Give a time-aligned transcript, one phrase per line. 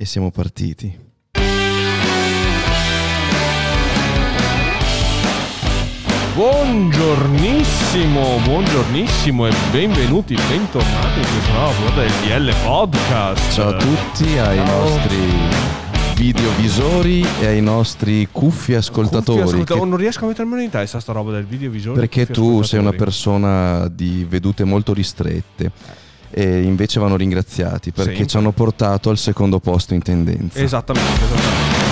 [0.00, 0.96] E siamo partiti.
[7.00, 12.10] Buongiornissimo, buongiornissimo e benvenuti, bentornati in questa nuova puntata del
[12.44, 13.52] DL Podcast.
[13.52, 15.16] Ciao a tutti, ai nostri
[16.14, 19.40] videovisori e ai nostri cuffi ascoltatori.
[19.40, 21.98] Cuffia, ascolta- che- oh, non riesco a mettermelo in testa sta roba del videovisore.
[21.98, 22.96] perché tu sei una ascoltatori.
[22.96, 25.72] persona di vedute molto ristrette
[26.30, 28.28] e invece vanno ringraziati perché Sempre.
[28.28, 30.58] ci hanno portato al secondo posto in tendenza.
[30.60, 31.88] Esattamente, esattamente.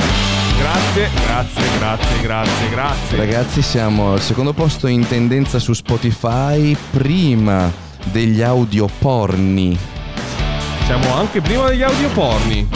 [0.59, 3.16] Grazie, grazie, grazie, grazie, grazie.
[3.16, 7.73] Ragazzi, siamo al secondo posto in tendenza su Spotify prima
[8.11, 9.78] degli audio porni.
[10.84, 12.69] Siamo anche prima degli audio porni.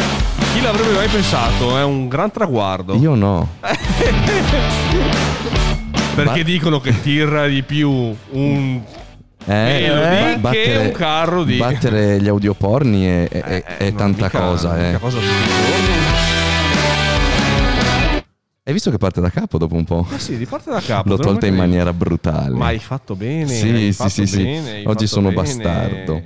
[0.55, 1.77] Chi l'avrebbe mai pensato?
[1.77, 2.95] È un gran traguardo.
[2.97, 3.49] Io no.
[6.15, 8.83] Perché Ma- dicono che tira di più un
[9.45, 9.89] Eh,
[10.41, 14.39] Melody che un carro di- Battere gli audioporni è, è- Eh, è non tanta mica-
[14.41, 14.91] cosa.
[14.91, 14.99] Eh.
[14.99, 15.19] cosa.
[18.65, 20.07] Hai visto che parte da capo dopo un po'?
[20.09, 21.09] Ma sì, riparte da capo.
[21.09, 22.55] L'ho tolta in maniera brutale.
[22.55, 23.49] Ma hai fatto bene.
[23.49, 24.43] Sì, sì, sì, sì.
[24.45, 25.43] bene, hai Oggi sono bene.
[25.43, 26.23] bastardo.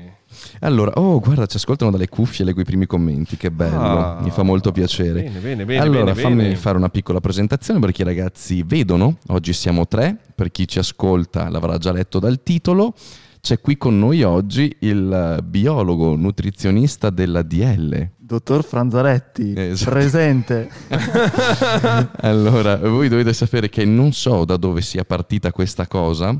[0.60, 4.30] Allora, oh, guarda, ci ascoltano dalle cuffie, leggo i primi commenti, che bello, Ah, mi
[4.30, 5.22] fa molto piacere.
[5.22, 5.80] Bene, bene, bene.
[5.80, 6.56] allora, bene, fammi bene.
[6.56, 11.48] fare una piccola presentazione perché i ragazzi vedono, oggi siamo tre, per chi ci ascolta
[11.50, 12.94] l'avrà già letto dal titolo.
[13.40, 18.10] C'è qui con noi oggi il biologo nutrizionista della DL.
[18.16, 19.90] Dottor Franzaretti, Esatto.
[19.92, 20.68] presente.
[22.22, 26.36] Allora, voi dovete sapere che non so da dove sia partita questa cosa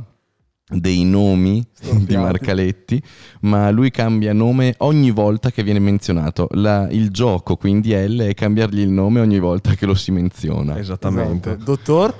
[0.68, 2.16] dei nomi di Storpiati.
[2.16, 3.02] Marcaletti,
[3.42, 6.48] ma lui cambia nome ogni volta che viene menzionato.
[6.52, 10.78] La- il gioco quindi L è cambiargli il nome ogni volta che lo si menziona.
[10.78, 11.50] Esattamente.
[11.50, 11.64] Esatto.
[11.64, 12.14] Dottor?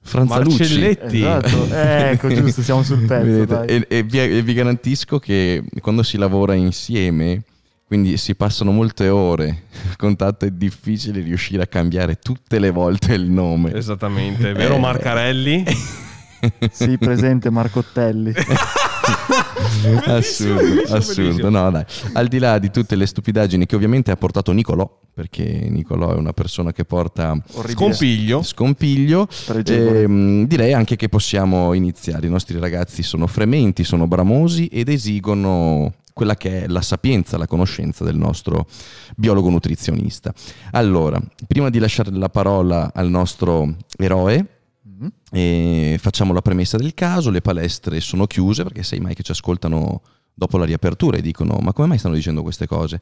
[0.00, 0.58] Franzalucci.
[0.58, 1.16] Marcelletti.
[1.18, 1.74] Esatto.
[1.74, 3.62] Eh, ecco, giusto, siamo sul pezzo.
[3.64, 7.42] E, e vi, e vi garantisco che quando si lavora insieme,
[7.84, 13.12] quindi si passano molte ore a contatto, è difficile riuscire a cambiare tutte le volte
[13.14, 13.74] il nome.
[13.74, 14.78] Esattamente, vero Eh.
[14.78, 15.64] Marcarelli?
[16.70, 18.32] Sì, presente Marcottelli.
[20.04, 21.22] Assurdo, bellissimo, assurdo.
[21.22, 21.48] bellissimo.
[21.50, 21.84] No, dai.
[22.12, 26.16] Al di là di tutte le stupidaggini che ovviamente ha portato Nicolò, perché Nicolò è
[26.16, 27.72] una persona che porta Orribile.
[27.74, 28.42] Scompiglio.
[28.42, 30.02] scompiglio, Pregevole.
[30.02, 32.26] ehm, direi anche che possiamo iniziare.
[32.26, 37.46] I nostri ragazzi sono frementi, sono bramosi ed esigono quella che è la sapienza, la
[37.46, 38.66] conoscenza del nostro
[39.16, 40.32] biologo nutrizionista.
[40.72, 44.46] Allora, prima di lasciare la parola al nostro eroe.
[45.30, 49.30] E facciamo la premessa del caso, le palestre sono chiuse perché sai mai che ci
[49.32, 50.02] ascoltano
[50.34, 53.00] dopo la riapertura e dicono ma come mai stanno dicendo queste cose?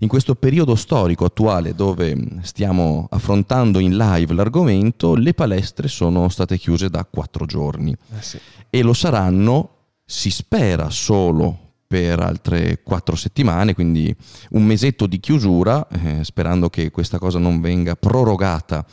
[0.00, 6.58] In questo periodo storico attuale dove stiamo affrontando in live l'argomento, le palestre sono state
[6.58, 8.38] chiuse da quattro giorni Eh sì.
[8.68, 9.70] e lo saranno,
[10.04, 14.14] si spera, solo per altre quattro settimane, quindi
[14.50, 18.84] un mesetto di chiusura, eh, sperando che questa cosa non venga prorogata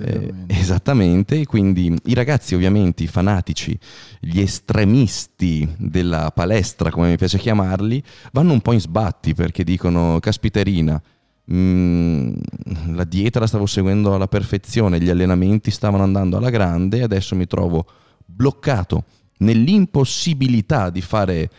[0.00, 3.78] eh, esattamente, quindi i ragazzi ovviamente, i fanatici,
[4.20, 8.02] gli estremisti della palestra, come mi piace chiamarli,
[8.32, 11.00] vanno un po' in sbatti perché dicono, caspiterina,
[11.50, 12.34] mm,
[12.94, 17.34] la dieta la stavo seguendo alla perfezione, gli allenamenti stavano andando alla grande e adesso
[17.34, 17.86] mi trovo
[18.26, 19.04] bloccato
[19.38, 21.50] nell'impossibilità di fare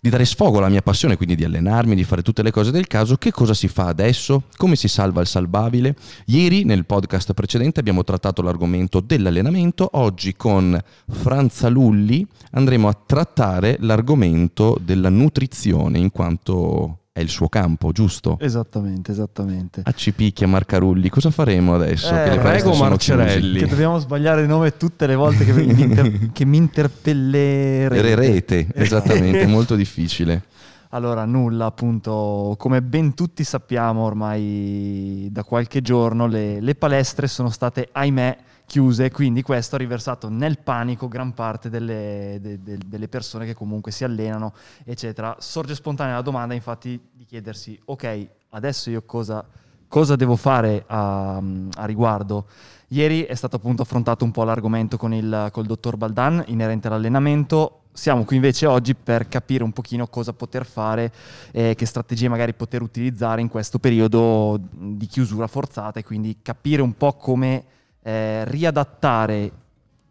[0.00, 2.86] di dare sfogo alla mia passione, quindi di allenarmi, di fare tutte le cose del
[2.86, 4.44] caso, che cosa si fa adesso?
[4.56, 5.94] Come si salva il salvabile?
[6.26, 10.78] Ieri nel podcast precedente abbiamo trattato l'argomento dell'allenamento, oggi con
[11.10, 18.38] Franza Lulli andremo a trattare l'argomento della nutrizione, in quanto è il suo campo, giusto?
[18.40, 19.82] Esattamente, esattamente.
[19.84, 22.12] A Cipicchia Marcarulli, cosa faremo adesso?
[22.14, 23.60] Eh, che prego, Marcerelli.
[23.60, 28.14] Che dobbiamo sbagliare il nome tutte le volte che mi, inter- che mi interpellerete.
[28.14, 30.44] Rete, esattamente, è molto difficile.
[30.92, 37.48] Allora, nulla, appunto, come ben tutti sappiamo ormai da qualche giorno, le, le palestre sono
[37.48, 43.08] state, ahimè, chiuse, quindi questo ha riversato nel panico gran parte delle, de- de- delle
[43.08, 44.52] persone che comunque si allenano,
[44.84, 45.36] eccetera.
[45.38, 49.46] Sorge spontanea la domanda, infatti, chiedersi, ok, adesso io cosa,
[49.86, 52.46] cosa devo fare a, a riguardo?
[52.88, 57.82] Ieri è stato appunto affrontato un po' l'argomento con il dottor Baldan inerente all'allenamento.
[57.92, 61.12] Siamo qui invece oggi per capire un pochino cosa poter fare
[61.52, 66.82] e che strategie magari poter utilizzare in questo periodo di chiusura forzata e quindi capire
[66.82, 67.64] un po' come
[68.02, 69.52] eh, riadattare,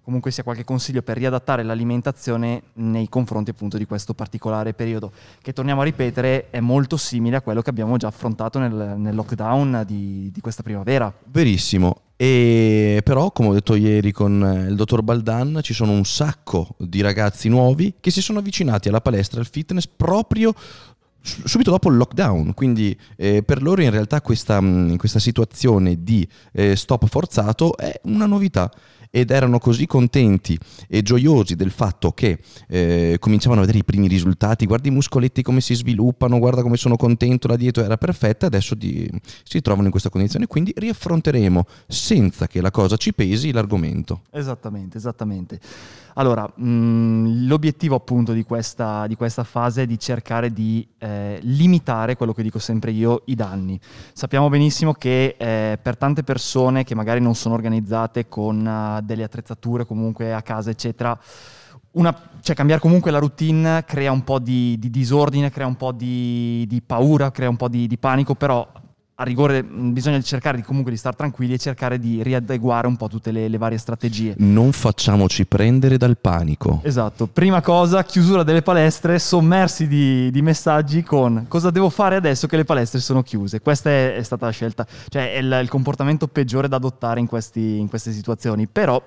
[0.03, 5.11] comunque sia qualche consiglio per riadattare l'alimentazione nei confronti appunto di questo particolare periodo,
[5.41, 9.15] che torniamo a ripetere è molto simile a quello che abbiamo già affrontato nel, nel
[9.15, 11.13] lockdown di, di questa primavera.
[11.25, 12.01] Verissimo.
[12.21, 16.75] E però, come ho detto ieri con eh, il dottor Baldan, ci sono un sacco
[16.77, 20.53] di ragazzi nuovi che si sono avvicinati alla palestra, al fitness proprio
[21.21, 26.27] subito dopo il lockdown, quindi eh, per loro in realtà questa, mh, questa situazione di
[26.53, 28.71] eh, stop forzato è una novità
[29.11, 30.57] ed erano così contenti
[30.87, 35.41] e gioiosi del fatto che eh, cominciavano a vedere i primi risultati, guarda i muscoletti
[35.41, 39.09] come si sviluppano, guarda come sono contento, la dieta era perfetta, adesso di,
[39.43, 44.21] si trovano in questa condizione, quindi riaffronteremo senza che la cosa ci pesi l'argomento.
[44.31, 45.59] Esattamente, esattamente.
[46.19, 52.17] Allora, mh, l'obiettivo appunto di questa, di questa, fase è di cercare di eh, limitare
[52.17, 53.79] quello che dico sempre io, i danni.
[54.11, 59.23] Sappiamo benissimo che eh, per tante persone che magari non sono organizzate con uh, delle
[59.23, 61.17] attrezzature comunque a casa, eccetera,
[61.91, 65.93] una, cioè cambiare comunque la routine crea un po' di, di disordine, crea un po'
[65.93, 68.67] di, di, paura, crea un po' di, di panico, però
[69.19, 73.09] a rigore bisogna cercare di, comunque di stare tranquilli e cercare di riadeguare un po'
[73.09, 74.33] tutte le, le, varie strategie.
[74.37, 76.79] Non facciamoci prendere dal panico.
[76.83, 82.47] Esatto, prima cosa, chiusura delle palestre, sommersi di, di messaggi con cosa devo fare adesso
[82.47, 83.59] che le palestre sono chiuse.
[83.59, 87.27] Questa è, è stata la scelta, cioè è il, il, comportamento peggiore da adottare in,
[87.27, 89.01] questi, in queste situazioni, però...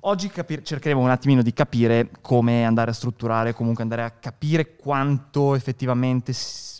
[0.00, 4.76] Oggi capir- cercheremo un attimino di capire come andare a strutturare, comunque andare a capire
[4.76, 6.75] quanto effettivamente si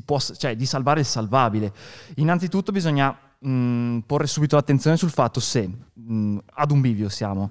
[0.00, 1.72] può, cioè di salvare il salvabile.
[2.16, 7.50] Innanzitutto bisogna mh, porre subito l'attenzione sul fatto se mh, ad un bivio siamo.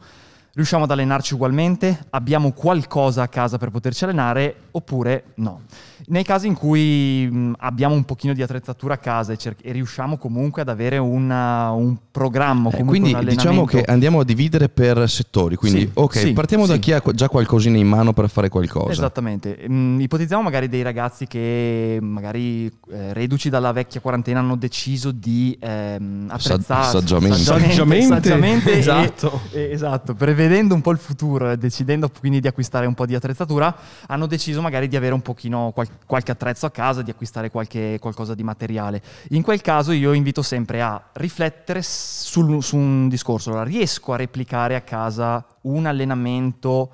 [0.54, 5.62] Riusciamo ad allenarci ugualmente, abbiamo qualcosa a casa per poterci allenare oppure no.
[6.08, 9.72] Nei casi in cui mh, abbiamo un pochino di attrezzatura a casa e, cer- e
[9.72, 15.10] riusciamo comunque ad avere una, un programma, eh, quindi diciamo che andiamo a dividere per
[15.10, 16.72] settori, quindi sì, ok, sì, partiamo sì.
[16.72, 18.92] da chi ha già qualcosina in mano per fare qualcosa.
[18.92, 25.12] Esattamente, mh, ipotizziamo magari dei ragazzi che magari eh, reduci dalla vecchia quarantena hanno deciso
[25.12, 29.42] di ehm, attrezzarsi saggiamente, saggiamente, saggiamente, saggiamente esatto.
[29.52, 33.06] E, e, esatto, prevedendo un po' il futuro e decidendo quindi di acquistare un po'
[33.06, 33.76] di attrezzatura,
[34.08, 37.98] hanno deciso magari di avere un pochino qual- qualche attrezzo a casa, di acquistare qualche,
[38.00, 39.02] qualcosa di materiale.
[39.30, 43.50] In quel caso io invito sempre a riflettere sul, su un discorso.
[43.50, 46.92] Allora, riesco a replicare a casa un allenamento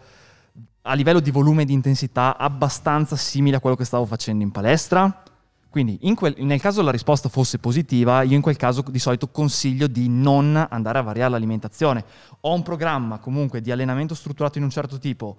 [0.86, 4.52] a livello di volume e di intensità abbastanza simile a quello che stavo facendo in
[4.52, 5.24] palestra?
[5.70, 9.88] Quindi quel, nel caso la risposta fosse positiva, io in quel caso di solito consiglio
[9.88, 12.04] di non andare a variare l'alimentazione.
[12.42, 15.38] Ho un programma comunque di allenamento strutturato in un certo tipo,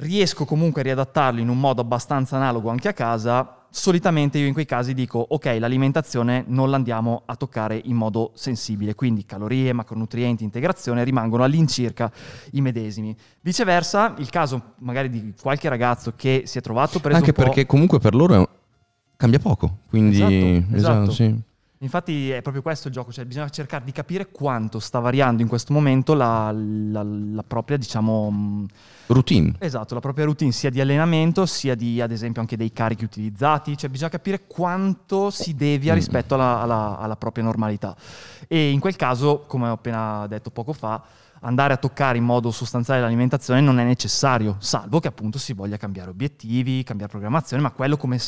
[0.00, 4.52] riesco comunque a riadattarlo in un modo abbastanza analogo anche a casa, solitamente io in
[4.52, 10.44] quei casi dico ok, l'alimentazione non l'andiamo a toccare in modo sensibile, quindi calorie, macronutrienti,
[10.44, 12.10] integrazione rimangono all'incirca
[12.52, 13.14] i medesimi.
[13.40, 17.98] Viceversa, il caso magari di qualche ragazzo che si è trovato preso Anche perché comunque
[17.98, 18.48] per loro
[19.16, 19.78] cambia poco.
[19.88, 20.76] Quindi, esatto, esatto.
[20.76, 21.48] esatto sì.
[21.82, 25.48] Infatti è proprio questo il gioco, cioè bisogna cercare di capire quanto sta variando in
[25.48, 28.30] questo momento la, la, la propria, diciamo...
[28.30, 28.64] Mm,
[29.06, 29.54] routine.
[29.58, 33.78] Esatto, la propria routine sia di allenamento, sia di, ad esempio, anche dei carichi utilizzati,
[33.78, 35.96] cioè bisogna capire quanto si devia mm.
[35.96, 37.96] rispetto alla, alla, alla propria normalità.
[38.46, 41.02] E in quel caso, come ho appena detto poco fa,
[41.40, 45.78] andare a toccare in modo sostanziale l'alimentazione non è necessario, salvo che appunto si voglia
[45.78, 48.18] cambiare obiettivi, cambiare programmazione, ma quello come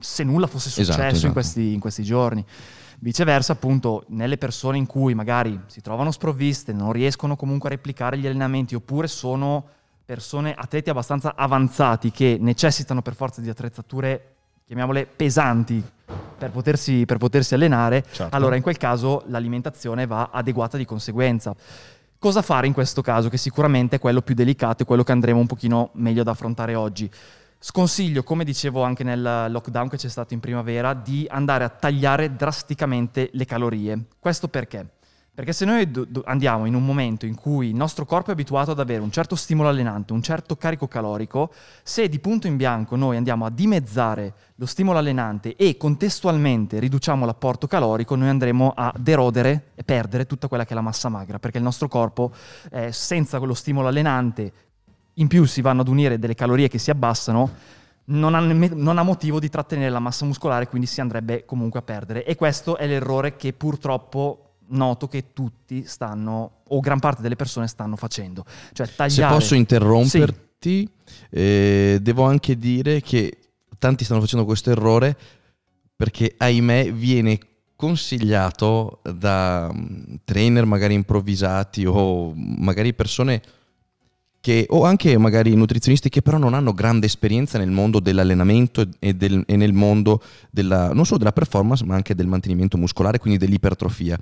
[0.00, 1.26] se nulla fosse successo esatto, esatto.
[1.26, 2.44] In, questi, in, questi, giorni.
[3.00, 8.18] Viceversa, appunto, nelle persone in cui magari si trovano sprovviste, non riescono comunque a replicare
[8.18, 9.66] gli allenamenti, oppure sono
[10.04, 14.34] persone, atleti abbastanza avanzati che necessitano per forza di attrezzature,
[14.66, 15.82] chiamiamole pesanti,
[16.36, 18.34] per potersi, per potersi allenare, certo.
[18.34, 21.54] allora in quel caso l'alimentazione va adeguata di conseguenza.
[22.18, 23.28] Cosa fare in questo caso?
[23.28, 26.74] Che sicuramente è quello più delicato e quello che andremo un pochino meglio ad affrontare
[26.74, 27.10] oggi.
[27.66, 32.36] Sconsiglio, come dicevo anche nel lockdown che c'è stato in primavera, di andare a tagliare
[32.36, 34.04] drasticamente le calorie.
[34.18, 34.86] Questo perché?
[35.32, 38.72] Perché se noi do- andiamo in un momento in cui il nostro corpo è abituato
[38.72, 41.52] ad avere un certo stimolo allenante, un certo carico calorico,
[41.82, 47.24] se di punto in bianco noi andiamo a dimezzare lo stimolo allenante e contestualmente riduciamo
[47.26, 51.38] l'apporto calorico, noi andremo a derodere e perdere tutta quella che è la massa magra,
[51.40, 52.30] perché il nostro corpo
[52.70, 54.52] eh, senza quello stimolo allenante
[55.14, 57.50] in più si vanno ad unire delle calorie che si abbassano,
[58.06, 61.82] non ha, non ha, motivo di trattenere la massa muscolare, quindi si andrebbe comunque a
[61.82, 62.24] perdere.
[62.24, 67.66] E questo è l'errore che purtroppo noto che tutti stanno, o gran parte delle persone
[67.66, 68.44] stanno facendo.
[68.72, 69.32] Cioè tagliare...
[69.32, 70.90] Se posso interromperti, sì.
[71.30, 73.38] eh, devo anche dire che
[73.78, 75.16] tanti stanno facendo questo errore
[75.96, 77.38] perché, ahimè, viene
[77.76, 83.42] consigliato da mm, trainer magari improvvisati o magari persone
[84.44, 89.14] che, o anche magari nutrizionisti che però non hanno grande esperienza nel mondo dell'allenamento e,
[89.14, 90.20] del, e nel mondo
[90.50, 94.18] della, non solo della performance ma anche del mantenimento muscolare, quindi dell'ipertrofia.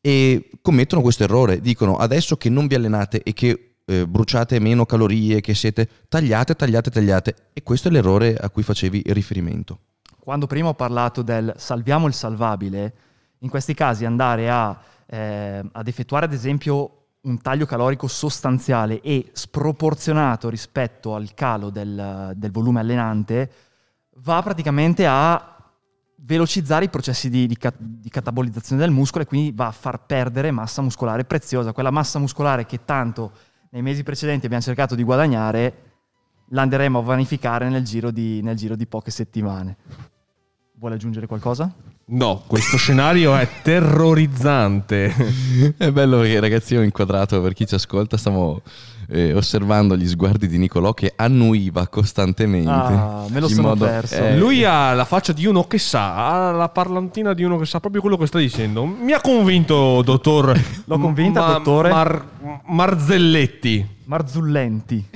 [0.00, 4.86] E commettono questo errore, dicono adesso che non vi allenate e che eh, bruciate meno
[4.86, 7.34] calorie, che siete tagliate, tagliate, tagliate.
[7.52, 9.78] E questo è l'errore a cui facevi riferimento.
[10.18, 12.94] Quando prima ho parlato del salviamo il salvabile,
[13.38, 19.30] in questi casi andare a, eh, ad effettuare ad esempio un taglio calorico sostanziale e
[19.32, 23.50] sproporzionato rispetto al calo del, del volume allenante
[24.18, 25.54] va praticamente a
[26.16, 30.50] velocizzare i processi di, di, di, catabolizzazione del muscolo e quindi va a far perdere
[30.50, 33.32] massa muscolare preziosa, quella massa muscolare che tanto
[33.70, 35.92] nei mesi precedenti abbiamo cercato di guadagnare,
[36.48, 39.76] l'andremo a vanificare nel giro di, nel giro di poche settimane.
[40.76, 41.72] Vuole aggiungere qualcosa?
[42.06, 45.14] No, questo scenario è terrorizzante.
[45.78, 48.60] è bello perché ragazzi ho inquadrato per chi ci ascolta, stiamo
[49.08, 52.68] eh, osservando gli sguardi di Nicolò che annuiva costantemente.
[52.70, 54.16] Ah, me lo sono modo, perso.
[54.16, 57.66] Eh, Lui ha la faccia di uno che sa, ha la parlantina di uno che
[57.66, 58.84] sa proprio quello che sta dicendo.
[58.84, 60.60] Mi ha convinto, dottor.
[60.84, 61.88] L'ho convinta, ma, dottore.
[61.88, 62.26] Mar-
[62.66, 63.86] Marzelletti.
[64.04, 65.08] Marzullenti.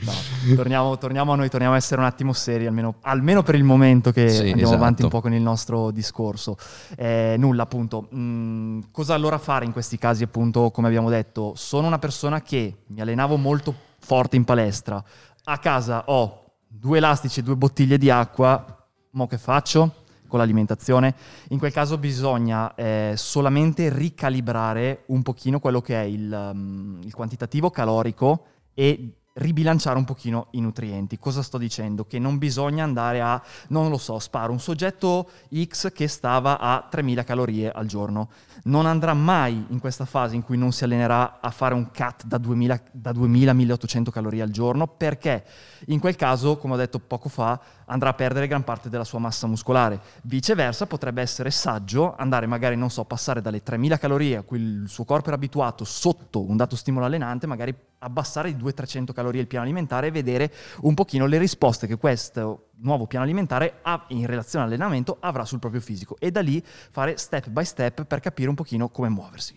[0.00, 3.64] No, torniamo, torniamo, a noi, torniamo a essere un attimo seri, almeno, almeno per il
[3.64, 4.74] momento che sì, andiamo esatto.
[4.74, 6.56] avanti un po' con il nostro discorso.
[6.96, 8.08] Eh, nulla, appunto.
[8.14, 11.52] Mm, cosa allora fare in questi casi, appunto, come abbiamo detto?
[11.56, 15.02] Sono una persona che mi allenavo molto forte in palestra,
[15.44, 20.02] a casa ho due elastici e due bottiglie di acqua, mo che faccio?
[20.26, 21.14] Con l'alimentazione,
[21.50, 27.14] in quel caso bisogna eh, solamente ricalibrare un pochino quello che è il, um, il
[27.14, 31.18] quantitativo calorico e ribilanciare un pochino i nutrienti.
[31.18, 32.04] Cosa sto dicendo?
[32.04, 36.86] Che non bisogna andare a, non lo so, sparo un soggetto X che stava a
[36.88, 38.28] 3000 calorie al giorno.
[38.64, 42.24] Non andrà mai in questa fase in cui non si allenerà a fare un cut
[42.24, 45.44] da 2000, da 2000 1800 calorie al giorno perché
[45.86, 49.18] in quel caso, come ho detto poco fa, andrà a perdere gran parte della sua
[49.18, 50.00] massa muscolare.
[50.22, 54.84] Viceversa, potrebbe essere saggio andare magari, non so, passare dalle 3000 calorie a cui il
[54.88, 59.46] suo corpo era abituato sotto un dato stimolo allenante, magari abbassare di 200-300 calorie il
[59.46, 64.26] piano alimentare e vedere un pochino le risposte che questo nuovo piano alimentare ha, in
[64.26, 68.48] relazione all'allenamento avrà sul proprio fisico e da lì fare step by step per capire
[68.48, 69.56] un pochino come muoversi.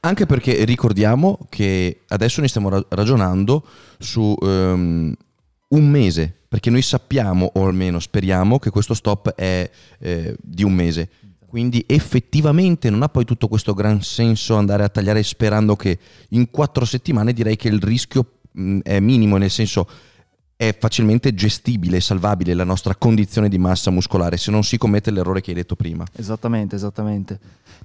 [0.00, 3.66] Anche perché ricordiamo che adesso ne stiamo ragionando
[3.98, 5.12] su um,
[5.68, 10.72] un mese, perché noi sappiamo, o almeno speriamo, che questo stop è eh, di un
[10.72, 11.10] mese.
[11.46, 15.98] Quindi effettivamente non ha poi tutto questo gran senso andare a tagliare sperando che
[16.30, 19.88] in quattro settimane direi che il rischio mh, è minimo, nel senso
[20.60, 25.40] è facilmente gestibile, salvabile la nostra condizione di massa muscolare se non si commette l'errore
[25.40, 26.04] che hai detto prima.
[26.16, 27.38] Esattamente, esattamente.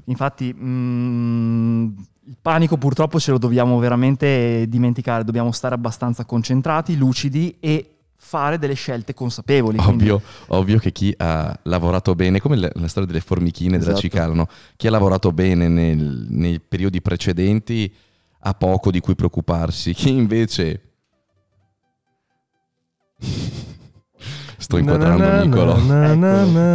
[0.05, 7.57] Infatti mh, il panico purtroppo ce lo dobbiamo veramente dimenticare, dobbiamo stare abbastanza concentrati, lucidi
[7.59, 9.77] e fare delle scelte consapevoli.
[9.79, 13.89] Ovvio, ovvio che chi ha lavorato bene, come la, la storia delle formichine esatto.
[13.89, 14.47] della cicala, no?
[14.77, 17.93] chi ha lavorato bene nel, nei periodi precedenti
[18.45, 20.92] ha poco di cui preoccuparsi, chi invece
[24.63, 25.75] Sto inquadrando Nicolo.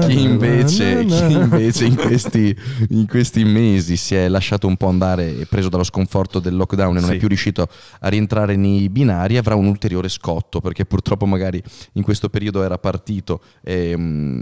[0.06, 2.54] Chi invece, chi invece in, questi,
[2.90, 6.98] in, questi, mesi si è lasciato un po' andare e preso dallo sconforto del lockdown
[6.98, 7.16] e non sì.
[7.16, 7.66] è più riuscito
[8.00, 11.62] a rientrare nei binari avrà un ulteriore scotto perché purtroppo magari
[11.92, 14.40] in questo periodo era partito e, mm,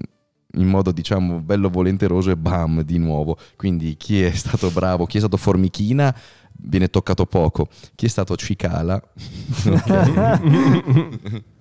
[0.54, 3.38] in modo diciamo bello volenteroso e bam di nuovo.
[3.56, 6.12] Quindi chi è stato bravo, chi è stato formichina
[6.58, 7.68] viene toccato poco.
[7.94, 9.00] Chi è stato cicala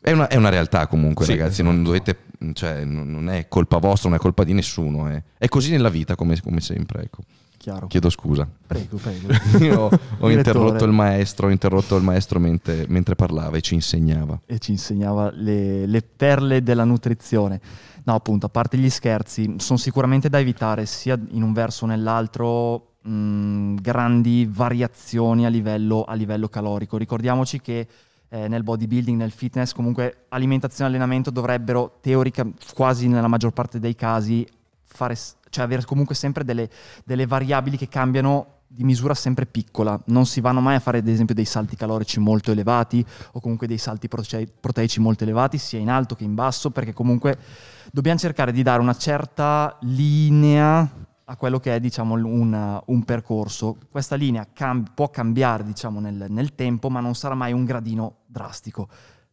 [0.00, 1.62] È una, è una, realtà comunque, sì, ragazzi.
[1.62, 2.18] Non, dovete,
[2.52, 5.08] cioè, non, è colpa vostra, non è colpa di nessuno.
[5.08, 7.02] È, è così nella vita, come, come sempre.
[7.02, 7.22] Ecco.
[7.56, 7.88] Chiaro.
[7.88, 8.48] Chiedo scusa.
[8.66, 9.28] Prego, prego.
[9.64, 14.40] Io ho interrotto il maestro, ho interrotto il maestro mentre, mentre, parlava e ci insegnava.
[14.46, 17.60] E ci insegnava le, le perle della nutrizione.
[18.04, 21.88] No, appunto, a parte gli scherzi, sono sicuramente da evitare sia in un verso o
[21.88, 26.96] nell'altro mh, grandi variazioni a livello, a livello calorico.
[26.96, 27.88] Ricordiamoci che
[28.28, 33.78] eh, nel bodybuilding, nel fitness, comunque alimentazione e allenamento dovrebbero teoricamente, quasi nella maggior parte
[33.78, 34.46] dei casi,
[34.84, 35.16] fare,
[35.50, 36.68] cioè avere comunque sempre delle,
[37.04, 41.06] delle variabili che cambiano di misura sempre piccola, non si vanno mai a fare ad
[41.06, 45.88] esempio dei salti calorici molto elevati o comunque dei salti proteici molto elevati, sia in
[45.88, 47.38] alto che in basso, perché comunque
[47.92, 50.90] dobbiamo cercare di dare una certa linea
[51.28, 53.76] a quello che è diciamo, un, un percorso.
[53.90, 58.18] Questa linea cam- può cambiare diciamo, nel, nel, tempo, ma non sarà mai un gradino
[58.26, 58.88] drastico.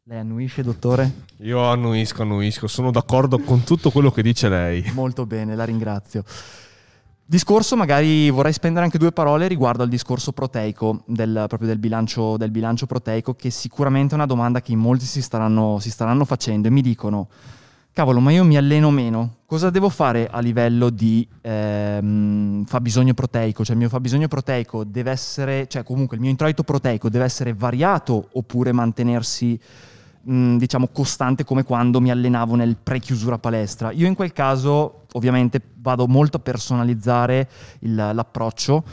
[0.06, 1.26] Lei annuisce, dottore?
[1.38, 4.92] Io annuisco, annuisco, sono d'accordo con tutto quello che dice lei.
[4.94, 6.24] Molto bene, la ringrazio.
[7.26, 12.38] Discorso, magari vorrei spendere anche due parole riguardo al discorso proteico, del, proprio del bilancio,
[12.38, 16.26] del bilancio proteico, che sicuramente è una domanda che in molti si staranno, si staranno
[16.26, 17.30] facendo e mi dicono
[17.94, 23.64] cavolo, ma io mi alleno meno, cosa devo fare a livello di ehm, fabbisogno proteico?
[23.64, 27.54] Cioè il mio fabbisogno proteico deve essere, cioè comunque il mio introito proteico deve essere
[27.54, 29.60] variato oppure mantenersi
[30.24, 33.92] mh, diciamo costante come quando mi allenavo nel pre-chiusura palestra?
[33.92, 37.48] Io in quel caso ovviamente vado molto a personalizzare
[37.82, 38.84] il, l'approccio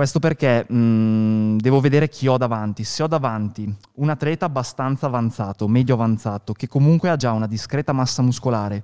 [0.00, 2.84] questo perché mh, mm, devo vedere chi ho davanti.
[2.84, 7.92] Se ho davanti un atleta abbastanza avanzato, medio avanzato, che comunque ha già una discreta
[7.92, 8.82] massa muscolare,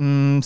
[0.00, 0.38] Mm,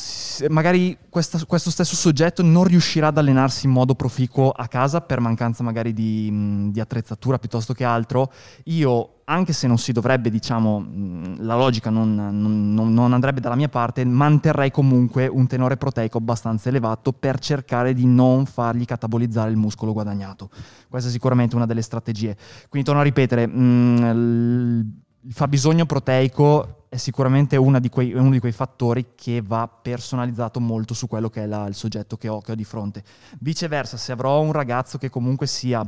[0.49, 5.21] magari questa, questo stesso soggetto non riuscirà ad allenarsi in modo proficuo a casa per
[5.21, 8.33] mancanza magari di, mm, di attrezzatura piuttosto che altro,
[8.65, 13.55] io anche se non si dovrebbe, diciamo, mm, la logica non, non, non, andrebbe dalla
[13.55, 19.51] mia parte, manterrei comunque un tenore proteico abbastanza elevato per cercare di non fargli catabolizzare
[19.51, 20.49] il muscolo guadagnato.
[20.89, 22.35] Questa è sicuramente una delle strategie.
[22.71, 24.91] Quindi torno a ripetere, mh,
[25.25, 30.93] il fabbisogno proteico è sicuramente di quei, uno di quei fattori che va personalizzato molto
[30.93, 33.03] su quello che è la, il soggetto che ho, che ho di fronte.
[33.41, 35.83] Viceversa, se avrò un ragazzo che comunque sia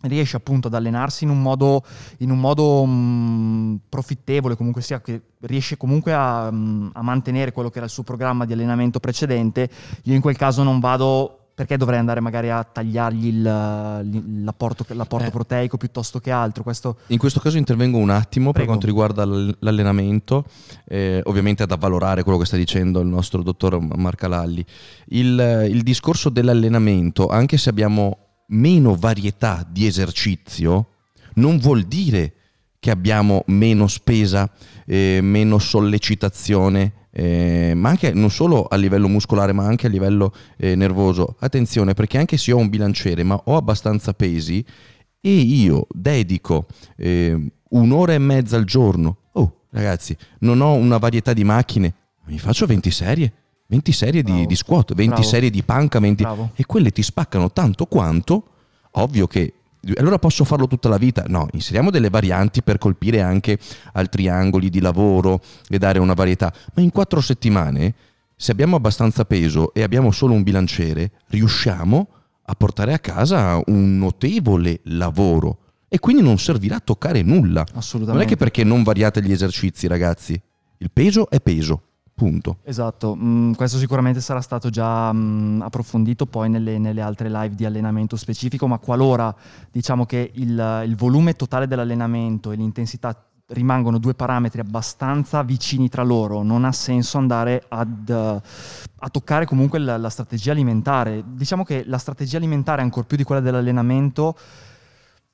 [0.00, 1.84] riesce appunto ad allenarsi in un modo,
[2.18, 7.02] in un modo mh, mm, profittevole, comunque sia che riesce comunque a, mh, mm, a,
[7.02, 9.70] mantenere quello che era il suo programma di allenamento precedente,
[10.02, 15.28] io in quel caso non vado perché dovrei andare magari a tagliargli il, l'apporto, l'apporto
[15.28, 15.30] eh.
[15.30, 16.64] proteico piuttosto che altro?
[16.64, 16.96] Questo...
[17.08, 18.58] In questo caso intervengo un attimo Prego.
[18.58, 19.24] per quanto riguarda
[19.60, 20.44] l'allenamento,
[20.86, 24.64] eh, ovviamente ad avvalorare quello che sta dicendo il nostro dottor Marcalalli.
[25.06, 30.88] Il, il discorso dell'allenamento, anche se abbiamo meno varietà di esercizio,
[31.34, 32.34] non vuol dire
[32.80, 34.50] che abbiamo meno spesa,
[34.84, 40.32] eh, meno sollecitazione eh, ma anche non solo a livello muscolare ma anche a livello
[40.56, 41.36] eh, nervoso.
[41.40, 44.64] Attenzione perché anche se ho un bilanciere ma ho abbastanza pesi
[45.20, 46.66] e io dedico
[46.96, 47.38] eh,
[47.70, 51.94] un'ora e mezza al giorno, oh ragazzi, non ho una varietà di macchine,
[52.26, 53.32] mi faccio 20 serie.
[53.72, 55.26] 20 serie di, di, squat, 20 Bravo.
[55.26, 56.26] serie di panca, 20...
[56.56, 58.48] e quelle ti spaccano tanto quanto,
[58.90, 59.54] ovvio che
[59.96, 61.24] allora posso farlo tutta la vita?
[61.26, 63.58] No, inseriamo delle varianti per colpire anche
[63.92, 66.52] altri angoli di lavoro e dare una varietà.
[66.74, 67.94] Ma in quattro settimane,
[68.36, 72.08] se abbiamo abbastanza peso e abbiamo solo un bilanciere, riusciamo
[72.44, 75.58] a portare a casa un notevole lavoro.
[75.88, 77.66] E quindi non servirà a toccare nulla.
[77.74, 78.12] Assolutamente.
[78.12, 80.40] Non è che perché non variate gli esercizi, ragazzi.
[80.78, 81.82] Il peso è peso.
[82.14, 82.58] Punto.
[82.62, 87.64] Esatto, mm, questo sicuramente sarà stato già mm, approfondito poi nelle, nelle, altre live di
[87.64, 89.34] allenamento specifico, ma qualora
[89.70, 93.16] diciamo che il, il volume totale dell'allenamento e l'intensità
[93.48, 99.78] rimangono due parametri abbastanza vicini tra loro, non ha senso andare ad, a toccare comunque
[99.78, 101.24] la, la, strategia alimentare.
[101.26, 104.36] Diciamo che la strategia alimentare, ancora più di quella dell'allenamento,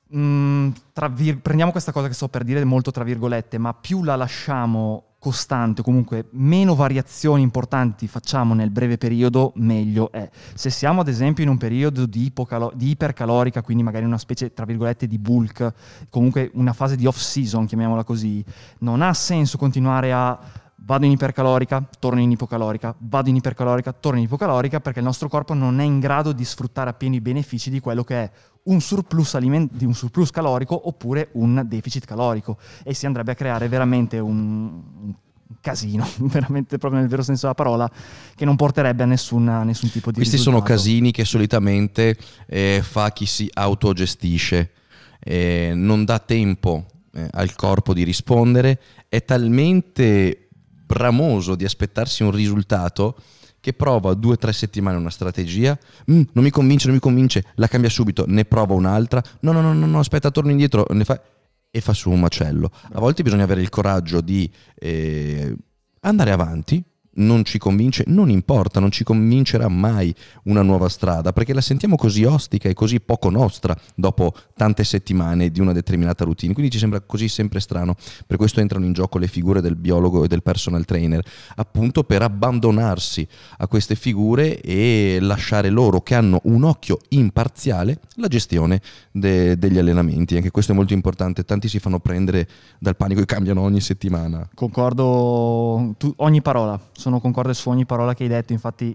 [0.07, 0.69] mh, mm,
[1.11, 5.08] vir- prendiamo questa cosa che sto per dire molto tra virgolette, ma più la lasciamo
[5.19, 10.29] costante, comunque meno variazioni importanti facciamo nel breve periodo, meglio è.
[10.53, 14.53] Se siamo ad esempio in un periodo di, ipocalo- di ipercalorica, quindi magari una specie
[14.53, 15.73] tra virgolette di bulk,
[16.09, 18.43] comunque una fase di off season, chiamiamola così,
[18.79, 20.39] non ha senso continuare a
[20.81, 25.27] vado in ipercalorica, torno in ipocalorica, vado in ipercalorica, torno in ipocalorica, perché il nostro
[25.27, 28.31] corpo non è in grado di sfruttare appieno i benefici di quello che è
[28.63, 32.57] un surplus, aliment- di un surplus calorico oppure un deficit calorico.
[32.83, 35.13] E si andrebbe a creare veramente un, un
[35.61, 37.89] casino, veramente proprio nel vero senso della parola,
[38.35, 40.65] che non porterebbe a nessuna, nessun tipo di Questi risultato.
[40.65, 42.17] sono casini che solitamente
[42.47, 44.71] eh, fa chi si autogestisce,
[45.19, 50.49] eh, non dà tempo eh, al corpo di rispondere, è talmente
[50.85, 53.15] bramoso di aspettarsi un risultato
[53.59, 55.77] che prova due o tre settimane una strategia,
[56.11, 59.61] mm, non mi convince, non mi convince, la cambia subito, ne prova un'altra, no, no,
[59.61, 61.21] no, no, no aspetta, torno indietro, fa...
[61.69, 62.71] e fa su un macello.
[62.93, 65.55] A volte bisogna avere il coraggio di eh,
[66.01, 66.83] andare avanti,
[67.15, 71.95] non ci convince, non importa, non ci convincerà mai una nuova strada, perché la sentiamo
[71.95, 76.77] così ostica e così poco nostra dopo tante settimane di una determinata routine, quindi ci
[76.77, 77.95] sembra così sempre strano.
[78.25, 82.21] Per questo entrano in gioco le figure del biologo e del personal trainer, appunto per
[82.21, 89.57] abbandonarsi a queste figure e lasciare loro che hanno un occhio imparziale la gestione de-
[89.57, 90.35] degli allenamenti.
[90.35, 92.47] Anche questo è molto importante, tanti si fanno prendere
[92.79, 94.47] dal panico e cambiano ogni settimana.
[94.53, 96.79] Concordo tu, ogni parola.
[96.99, 98.93] Sono concorde su ogni parola che hai detto, infatti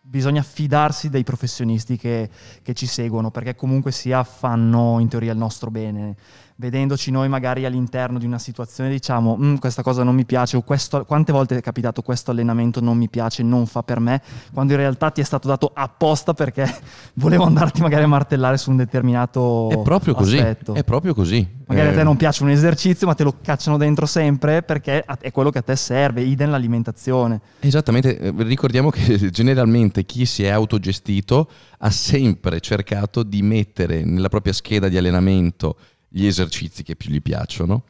[0.00, 2.30] bisogna fidarsi dei professionisti che,
[2.62, 6.16] che, ci seguono perché comunque sia fanno in teoria il nostro bene.
[6.62, 10.62] Vedendoci noi magari all'interno di una situazione diciamo "Mm, questa cosa non mi piace o
[10.62, 14.22] questo, quante volte è capitato questo allenamento non mi piace, non fa per me,
[14.54, 16.64] quando in realtà ti è stato dato apposta perché
[17.14, 20.74] volevo andarti magari a martellare su un determinato È proprio così, aspetto.
[20.74, 21.60] è proprio così.
[21.66, 25.04] Magari a te Eh, non piace un esercizio, ma te lo cacciano dentro sempre perché
[25.04, 27.40] è quello che a te serve, idem l'alimentazione.
[27.60, 31.48] Esattamente, eh, ricordiamo che generalmente chi si è autogestito
[31.78, 35.76] ha sempre cercato di mettere nella propria scheda di allenamento
[36.12, 37.84] gli esercizi che più gli piacciono,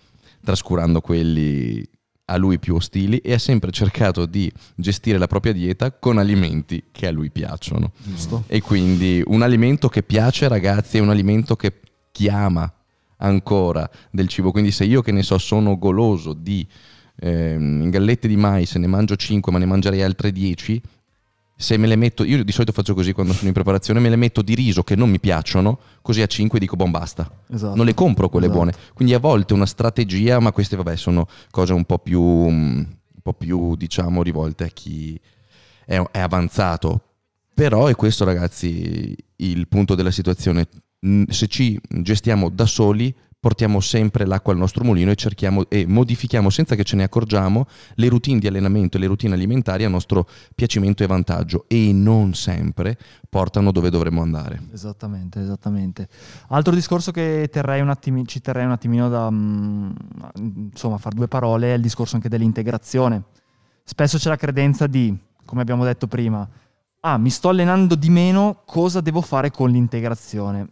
[0.45, 1.87] trascurando quelli
[2.27, 6.85] a lui più ostili e ha sempre cercato di gestire la propria dieta con alimenti
[6.91, 7.93] che a lui piacciono.
[7.97, 8.45] Giusto.
[8.47, 11.81] E quindi un alimento che piace ragazzi è un alimento che
[12.13, 12.73] chiama
[13.19, 14.51] ancora del cibo.
[14.51, 16.67] Quindi se io che ne so sono goloso di
[17.17, 20.81] ehm, gallette di mais, ne mangio 5 ma ne mangerei altre 10,
[21.63, 24.17] se me le metto, io di solito faccio così quando sono in preparazione, me le
[24.17, 27.31] metto di riso che non mi piacciono, così a 5 dico buon basta.
[27.49, 27.77] Esatto.
[27.77, 28.61] Non le compro quelle Esatto.
[28.61, 28.77] buone.
[28.93, 33.21] Quindi a volte una strategia, ma queste vabbè sono cose un po' più, mm, un
[33.23, 35.19] po' più diciamo rivolte a chi
[35.87, 37.03] è, è avanzato.
[37.55, 40.67] Però è questo ragazzi il punto della situazione.
[41.29, 46.49] Se ci gestiamo da soli portiamo sempre l'acqua al nostro mulino e cerchiamo e modifichiamo
[46.49, 50.29] senza che ce ne accorgiamo le routine di allenamento e le routine alimentari a nostro
[50.55, 52.97] piacimento e vantaggio e non sempre
[53.29, 54.63] portano dove dovremmo andare.
[54.73, 56.09] Esattamente, esattamente.
[56.51, 59.91] Altro discorso che terrei attimi- ci terrei un attimino da mm,
[60.71, 63.25] insomma, far due parole è il discorso anche dell'integrazione.
[63.83, 66.49] Spesso c'è la credenza di, come abbiamo detto prima,
[67.01, 70.69] ah, mi sto allenando di meno, cosa devo fare con l'integrazione?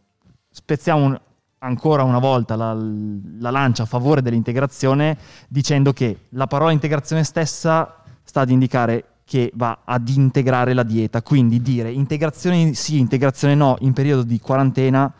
[0.52, 1.20] Spezziamo un-
[1.62, 5.16] ancora una volta la, la lancia a favore dell'integrazione
[5.48, 11.22] dicendo che la parola integrazione stessa sta ad indicare che va ad integrare la dieta,
[11.22, 15.12] quindi dire integrazione sì, integrazione no, in periodo di quarantena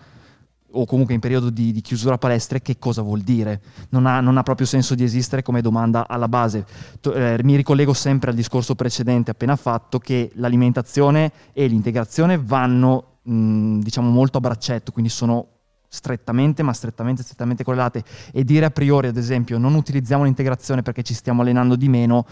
[0.73, 3.61] o comunque in periodo di, di chiusura palestre, che cosa vuol dire?
[3.91, 6.65] Non ha, non ha proprio senso di esistere come domanda alla base.
[7.01, 13.19] To- eh, mi ricollego sempre al discorso precedente appena fatto che l'alimentazione e l'integrazione vanno
[13.23, 15.47] mh, diciamo molto a braccetto, quindi sono
[15.93, 21.03] strettamente, ma strettamente, strettamente correlate e dire a priori, ad esempio, non utilizziamo l'integrazione perché
[21.03, 22.25] ci stiamo allenando di meno,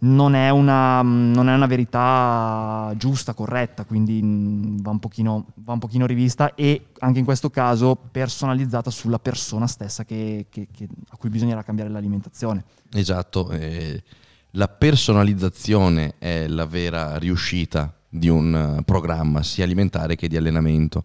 [0.00, 5.72] non è una, non è una verità giusta, corretta, quindi mh, va un, pochino, va
[5.72, 10.88] un pochino rivista e anche in questo caso personalizzata sulla persona stessa che- che- che-
[11.08, 12.64] a cui bisognerà cambiare l'alimentazione.
[12.92, 14.02] Esatto, eh,
[14.50, 21.02] la personalizzazione è la vera riuscita di un eh, programma sia alimentare che di allenamento.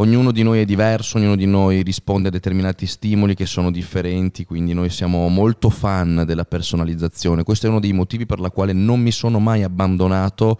[0.00, 4.44] Ognuno di noi è diverso, ognuno di noi risponde a determinati stimoli che sono differenti,
[4.44, 7.42] quindi noi siamo molto fan della personalizzazione.
[7.42, 10.56] Questo è uno dei motivi per la quale non mi sono mai abbandonato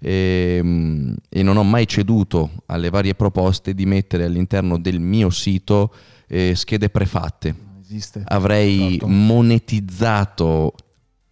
[0.00, 5.92] ehm, e non ho mai ceduto alle varie proposte di mettere all'interno del mio sito
[6.26, 8.22] eh, schede prefatte esiste.
[8.24, 9.08] avrei Esatto.
[9.08, 10.74] monetizzato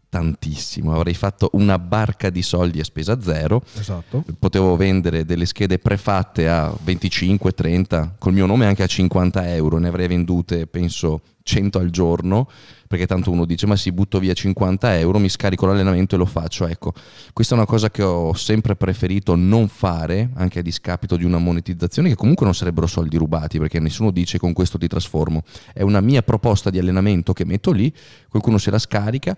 [0.09, 4.25] tantissimo, avrei fatto una barca di soldi a spesa zero, Esatto.
[4.39, 9.79] potevo vendere delle schede prefatte a 25, 30, col mio nome anche a 50 euro,
[9.79, 12.47] ne avrei vendute penso 100 al giorno,
[12.87, 16.27] perché tanto uno dice ma si butto via 50 euro, mi scarico l'allenamento e lo
[16.27, 16.93] faccio, ecco,
[17.33, 21.39] questa è una cosa che ho sempre preferito non fare, anche a discapito di una
[21.39, 25.43] monetizzazione che comunque non sarebbero soldi rubati, perché nessuno dice con questo ti trasformo,
[25.73, 27.93] è una mia proposta di allenamento che metto lì,
[28.29, 29.37] qualcuno se la scarica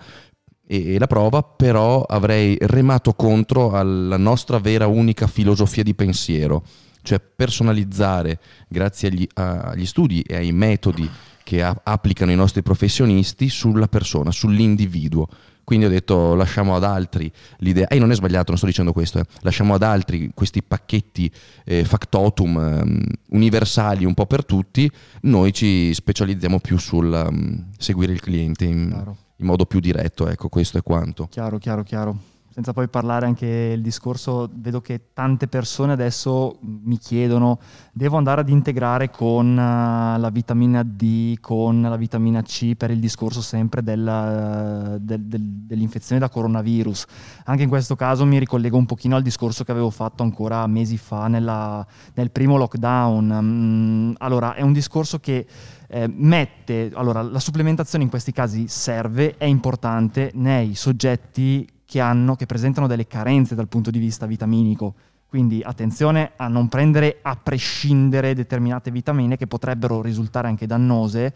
[0.73, 6.63] e la prova, però avrei remato contro alla nostra vera unica filosofia di pensiero,
[7.03, 11.11] cioè personalizzare grazie agli, agli studi e ai metodi
[11.43, 15.27] che a- applicano i nostri professionisti sulla persona, sull'individuo.
[15.65, 19.19] Quindi ho detto lasciamo ad altri l'idea, e non è sbagliato, non sto dicendo questo,
[19.19, 19.25] eh.
[19.41, 21.29] lasciamo ad altri questi pacchetti
[21.65, 24.89] eh, factotum ehm, universali un po' per tutti,
[25.23, 29.17] noi ci specializziamo più sul ehm, seguire il cliente in, Chiaro.
[29.41, 31.27] In modo più diretto, ecco questo è quanto.
[31.31, 32.19] Chiaro, chiaro, chiaro.
[32.53, 37.61] Senza poi parlare anche il discorso, vedo che tante persone adesso mi chiedono,
[37.93, 42.99] devo andare ad integrare con eh, la vitamina D, con la vitamina C per il
[42.99, 47.05] discorso sempre della- del- del- dell'infezione da coronavirus.
[47.45, 50.99] Anche in questo caso mi ricollego un pochino al discorso che avevo fatto ancora mesi
[50.99, 53.39] fa nella- nel primo lockdown.
[53.43, 55.47] Mm, allora, è un discorso che
[55.93, 62.37] eh, mette, allora la supplementazione in questi casi serve, è importante nei soggetti che hanno,
[62.37, 64.95] che presentano delle carenze dal punto di vista vitaminico.
[65.29, 71.35] Quindi attenzione a non prendere a prescindere determinate vitamine che potrebbero risultare anche dannose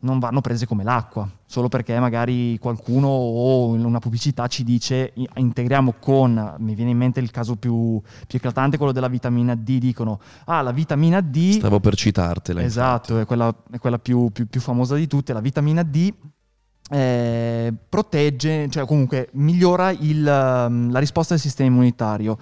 [0.00, 5.94] non vanno prese come l'acqua, solo perché magari qualcuno o una pubblicità ci dice integriamo
[5.98, 10.20] con, mi viene in mente il caso più, più eclatante, quello della vitamina D, dicono,
[10.44, 11.52] ah la vitamina D...
[11.52, 12.62] Stavo per citartela.
[12.62, 16.12] Esatto, è quella, è quella più, più, più, famosa di tutte, la vitamina D
[16.90, 22.38] eh, protegge, cioè comunque migliora il, la risposta del sistema immunitario.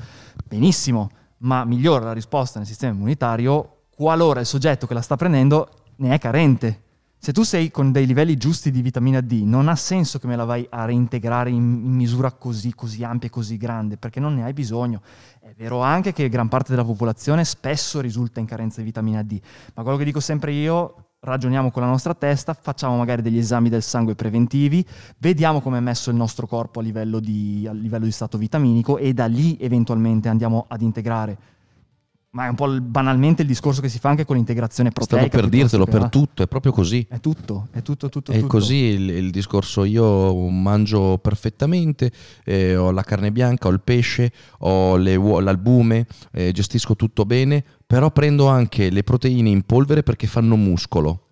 [0.47, 5.69] Benissimo, ma migliora la risposta nel sistema immunitario qualora il soggetto che la sta prendendo
[5.97, 6.81] ne è carente.
[7.19, 10.35] Se tu sei con dei livelli giusti di vitamina D, non ha senso che me
[10.35, 14.35] la vai a reintegrare in, in misura così, così ampia e così grande, perché non
[14.35, 15.03] ne hai bisogno.
[15.41, 19.41] È vero anche che gran parte della popolazione spesso risulta in carenza di vitamina D,
[19.75, 23.69] ma quello che dico sempre io, ragioniamo con la nostra testa, facciamo magari degli esami
[23.69, 24.85] del sangue preventivi,
[25.19, 28.99] vediamo come è messo il nostro corpo a livello di, a livello di stato vitaminico
[28.99, 31.39] e da lì eventualmente andiamo ad integrare
[32.33, 35.27] ma è un po' banalmente il discorso che si fa anche con l'integrazione proteica.
[35.27, 37.07] Stavo per dirtelo, per tutto, è proprio così.
[37.07, 38.33] È tutto, è tutto, tutto.
[38.33, 38.47] È tutto.
[38.47, 42.11] così il, il, discorso, io mangio perfettamente,
[42.45, 47.63] eh, ho la carne bianca, ho il pesce, ho le, l'albume, eh, gestisco tutto bene,
[47.87, 51.27] però prendo anche le proteine in polvere perché fanno muscolo.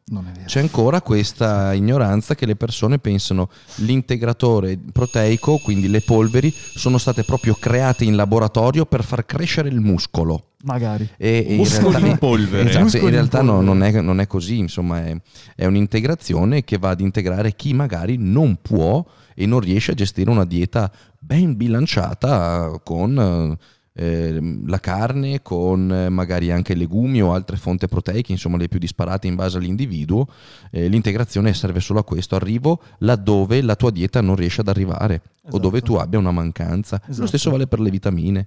[0.45, 7.23] C'è ancora questa ignoranza che le persone pensano l'integratore proteico, quindi le polveri, sono state
[7.23, 10.50] proprio create in laboratorio per far crescere il muscolo.
[10.63, 11.09] Magari.
[11.17, 12.69] E, e in realtà, in polvere.
[12.69, 15.17] Esatto, in realtà no, non, è, non, è, così, insomma è,
[15.57, 20.31] è un'integrazione che va ad integrare chi magari non può e non riesce a gestire
[20.31, 23.59] una dieta ben bilanciata con
[23.93, 28.79] Ehm, la carne con eh, magari anche legumi o altre fonti proteiche, insomma le più
[28.79, 30.29] disparate in base all'individuo,
[30.71, 35.23] eh, l'integrazione serve solo a questo, arrivo laddove la tua dieta non riesce ad arrivare
[35.41, 35.57] esatto.
[35.57, 37.01] o dove tu abbia una mancanza.
[37.03, 37.21] Esatto.
[37.21, 38.47] Lo stesso vale per le vitamine.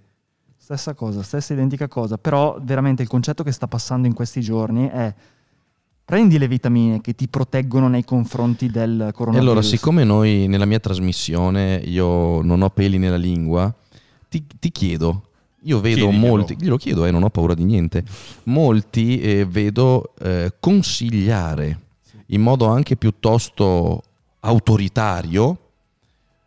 [0.64, 4.88] Stessa cosa, stessa identica cosa, però veramente il concetto che sta passando in questi giorni
[4.88, 5.14] è
[6.06, 9.36] prendi le vitamine che ti proteggono nei confronti del coronavirus.
[9.36, 13.76] E allora, siccome noi nella mia trasmissione io non ho peli nella lingua,
[14.30, 15.24] ti, ti chiedo,
[15.64, 16.28] io vedo Chiediglielo.
[16.28, 18.06] molti, glielo chiedo, eh, non ho paura di niente,
[18.44, 21.80] molti eh, vedo eh, consigliare
[22.28, 24.02] in modo anche piuttosto
[24.40, 25.58] autoritario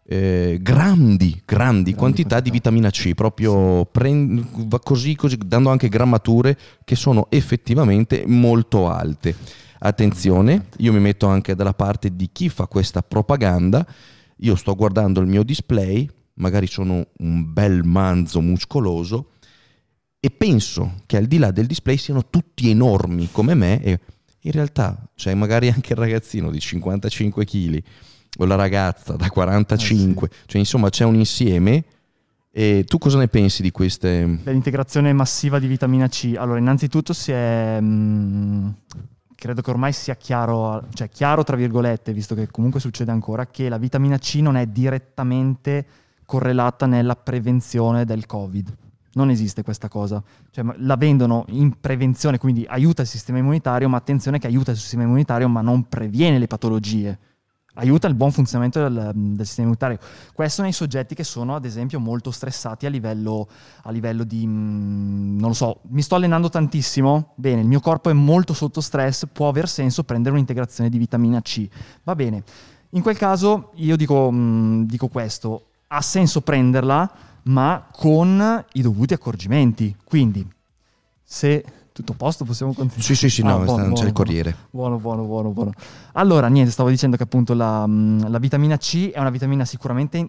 [0.09, 6.95] eh, grandi, grandi, quantità di vitamina C, proprio prend- così, così, dando anche grammature che
[6.95, 9.35] sono effettivamente molto alte.
[9.79, 13.85] Attenzione, io mi metto anche dalla parte di chi fa questa propaganda,
[14.39, 19.31] io sto guardando il mio display, magari sono un bel manzo muscoloso
[20.21, 24.01] e penso che al di là del display siano tutti enormi come me e
[24.41, 27.83] in realtà c'è magari anche il ragazzino di 55 kg
[28.37, 30.43] o la ragazza da 45, eh sì.
[30.47, 31.85] cioè insomma c'è un insieme
[32.59, 34.25] e tu cosa ne pensi di queste?
[34.45, 36.37] L'integrazione massiva di vitamina C.
[36.39, 37.79] Allora, innanzitutto si è...
[37.79, 38.69] Mh, mm,
[39.35, 43.69] credo che ormai sia chiaro, cioè chiaro tra virgolette, visto che comunque succede ancora, che
[43.69, 45.85] la vitamina C non è direttamente
[46.25, 48.75] correlata nella prevenzione del Covid.
[49.13, 50.23] Non esiste questa cosa.
[50.51, 54.79] Cioè, la vendono in prevenzione, quindi aiuta il sistema immunitario, ma attenzione che aiuta il
[54.79, 57.19] sistema immunitario, ma non previene le patologie.
[57.79, 59.99] Aiuta il buon funzionamento del, del sistema immunitario.
[60.33, 63.49] Questo nei soggetti che sono, ad esempio, molto stressati a livello,
[63.83, 64.47] a livello di...
[64.47, 68.81] Mm, non lo so, mi sto allenando tantissimo, bene, il mio corpo è molto sotto
[68.81, 71.69] stress, può aver senso prendere un'integrazione di vitamina C.
[72.05, 72.43] Va bene.
[72.91, 77.13] In quel caso io dico, mh, mm, dico questo, ha senso prenderla,
[77.43, 79.95] ma con i dovuti accorgimenti.
[80.03, 80.49] Quindi,
[81.23, 81.65] se
[81.97, 83.03] tutto a posto, possiamo continuare.
[83.03, 84.57] Sì, sì, sì, ah, no, buono, c'è buono, il corriere.
[84.71, 85.73] Buono, buono, buono, buono.
[86.13, 90.29] Allora, niente, stavo dicendo che appunto la, mm, la vitamina C è una vitamina sicuramente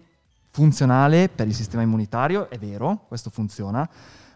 [0.50, 3.86] funzionale per il sistema immunitario, è vero, questo funziona,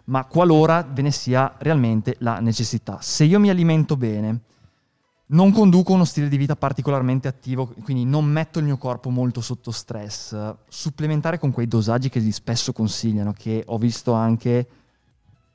[0.05, 2.99] ma qualora ve ne sia realmente la necessità.
[3.01, 4.41] Se io mi alimento bene,
[5.29, 9.41] non conduco uno stile di vita particolarmente attivo, quindi non metto il mio corpo molto
[9.41, 10.55] sotto stress.
[10.69, 14.67] Supplementare con quei dosaggi che spesso consigliano, che ho visto anche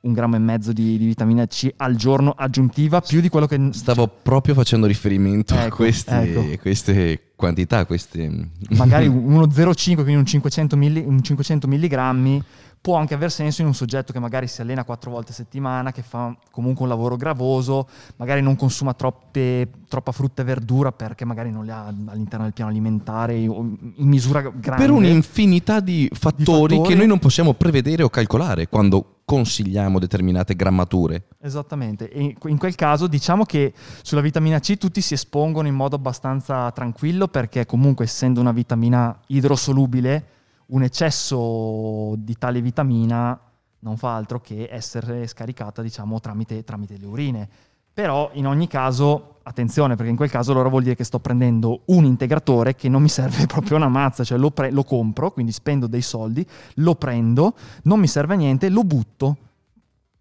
[0.00, 3.70] un grammo e mezzo di, di, vitamina C al giorno aggiuntiva, più di quello che...
[3.72, 6.60] Stavo proprio facendo riferimento ecco, a queste, ecco.
[6.60, 8.30] queste, quantità, queste...
[8.70, 12.42] Magari uno 0,5, quindi un 500, milli, un 500 milligrammi
[12.80, 15.92] può anche aver senso in un soggetto che magari si allena quattro volte a settimana,
[15.92, 21.24] che fa comunque un lavoro gravoso, magari non consuma troppe, troppa frutta e verdura perché
[21.24, 24.84] magari non le ha all'interno del piano alimentare in misura grande.
[24.84, 29.98] Per un'infinità di fattori, di fattori che noi non possiamo prevedere o calcolare quando consigliamo
[29.98, 31.26] determinate grammature.
[31.42, 35.96] Esattamente, e in quel caso diciamo che sulla vitamina C tutti si espongono in modo
[35.96, 40.36] abbastanza tranquillo perché comunque essendo una vitamina idrosolubile
[40.70, 43.38] un eccesso di tale vitamina
[43.80, 47.48] non fa altro che essere scaricata diciamo, tramite, tramite le urine.
[47.92, 51.82] Però in ogni caso, attenzione, perché in quel caso allora vuol dire che sto prendendo
[51.86, 55.52] un integratore che non mi serve proprio una mazza, cioè lo, pre- lo compro, quindi
[55.52, 57.54] spendo dei soldi, lo prendo,
[57.84, 59.36] non mi serve a niente, lo butto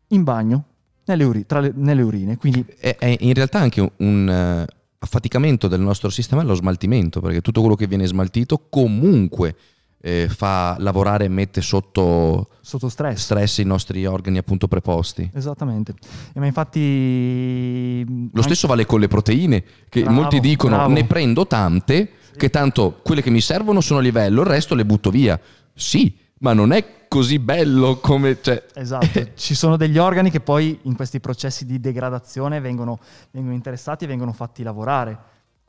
[0.07, 0.63] in bagno,
[1.05, 2.37] nelle, uri- le, nelle urine.
[2.37, 4.65] Quindi È, è in realtà anche un eh,
[4.99, 9.55] affaticamento del nostro sistema è lo smaltimento, perché tutto quello che viene smaltito comunque
[9.99, 13.19] eh, fa lavorare e mette sotto sotto stress.
[13.23, 15.29] stress i nostri organi appunto preposti.
[15.33, 15.93] Esattamente.
[16.33, 18.29] E ma infatti...
[18.33, 20.93] Lo stesso vale con le proteine, che Bravo, molti dicono bravo.
[20.93, 24.85] ne prendo tante, che tanto quelle che mi servono sono a livello, il resto le
[24.85, 25.39] butto via.
[25.73, 28.37] Sì, ma non è così bello come...
[28.41, 32.99] Cioè, Esatto, ci sono degli organi che poi in questi processi di degradazione vengono,
[33.31, 35.17] vengono interessati e vengono fatti lavorare.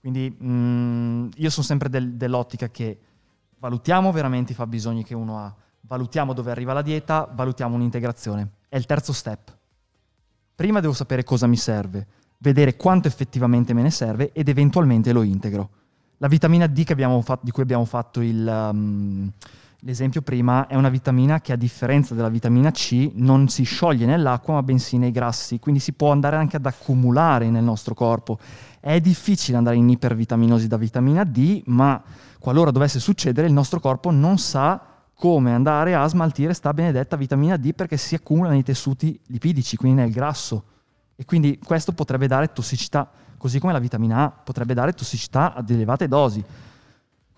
[0.01, 2.99] Quindi mh, io sono sempre del- dell'ottica che
[3.59, 8.51] valutiamo veramente i fabbisogni che uno ha, valutiamo dove arriva la dieta, valutiamo un'integrazione.
[8.69, 9.57] È il terzo step.
[10.55, 12.07] Prima devo sapere cosa mi serve,
[12.39, 15.71] vedere quanto effettivamente me ne serve ed eventualmente lo integro.
[16.19, 16.85] La vitamina D
[17.23, 19.31] fatto- di cui abbiamo fatto il, um,
[19.83, 24.55] l'esempio prima è una vitamina che a differenza della vitamina C non si scioglie nell'acqua
[24.55, 28.39] ma bensì nei grassi, quindi si può andare anche ad accumulare nel nostro corpo.
[28.81, 32.03] È difficile andare in ipervitaminosi da vitamina D, ma
[32.39, 34.81] qualora dovesse succedere il nostro corpo non sa
[35.15, 40.01] come andare a smaltire sta benedetta vitamina D perché si accumula nei tessuti lipidici, quindi
[40.01, 40.65] nel grasso.
[41.17, 45.69] E quindi questo potrebbe dare tossicità, così come la vitamina A potrebbe dare tossicità ad
[45.69, 46.45] elevate dosi.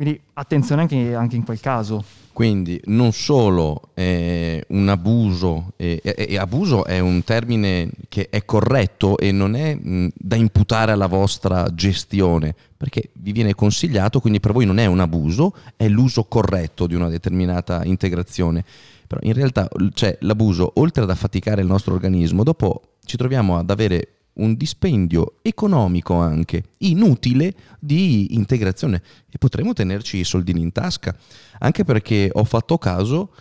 [0.01, 2.03] Quindi attenzione anche, anche in quel caso.
[2.33, 8.47] Quindi non solo è un abuso, e, e- e abuso è un termine che è
[8.47, 14.41] corretto e non è mh, da imputare alla vostra gestione, perché vi viene consigliato, quindi
[14.41, 18.65] per voi non è un abuso, è l'uso corretto di una determinata integrazione.
[19.07, 23.69] Però in realtà cioè, l'abuso, oltre ad affaticare il nostro organismo, dopo ci troviamo ad
[23.69, 31.15] avere un dispendio economico anche inutile di integrazione e potremmo tenerci i soldini in tasca
[31.59, 33.33] anche perché ho fatto caso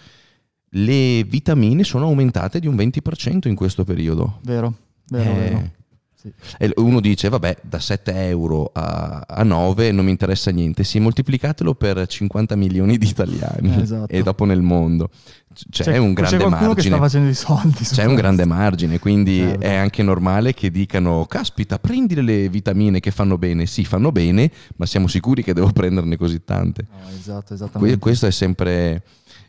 [0.74, 4.74] le vitamine sono aumentate di un 20% in questo periodo Vero,
[5.08, 5.72] vero, Eh, vero.
[6.22, 6.30] Sì.
[6.58, 11.00] e uno dice vabbè da 7 euro a, a 9 non mi interessa niente sì
[11.00, 14.12] moltiplicatelo per 50 milioni di italiani Eh, esatto.
[14.12, 15.10] e dopo nel mondo
[15.70, 17.84] c'è, C'è- un c'è grande qualcuno che sta margine facendo i soldi.
[17.84, 18.14] c'è un questo.
[18.16, 19.62] grande margine, quindi Certo.
[19.66, 23.66] è anche normale che dicano: Caspita, prendi le vitamine che fanno bene.
[23.66, 26.86] Sì, fanno bene, ma siamo sicuri che devo prenderne così tante.
[26.90, 27.98] No, esatto, Que- esattamente.
[27.98, 29.02] questo è sempre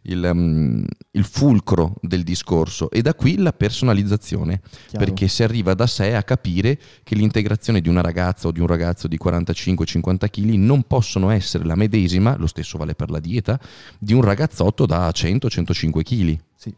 [0.03, 2.91] il, um, il fulcro del discorso.
[2.91, 5.05] E da qui la personalizzazione, Chiaro.
[5.05, 8.67] perché si arriva da sé a capire che l'integrazione di una ragazza o di un
[8.67, 13.59] ragazzo di 45-50 kg non possono essere la medesima, lo stesso vale per la dieta,
[13.99, 16.39] di un ragazzotto da 100-105 kg.
[16.55, 16.75] Sì,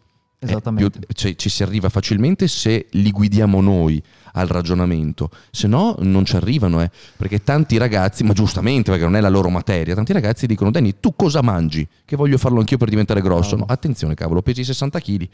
[0.51, 0.99] esattamente.
[1.01, 4.03] più- cioè, ci si arriva facilmente se li guidiamo noi
[4.35, 6.91] al ragionamento, se no non ci arrivano, eh.
[7.17, 10.95] perché tanti ragazzi, ma giustamente perché non è la loro materia, tanti ragazzi dicono Danny
[11.01, 11.87] tu cosa mangi?
[12.05, 13.57] Che voglio farlo anch'io per diventare grosso.
[13.57, 15.29] No, attenzione cavolo, pesi 60 kg,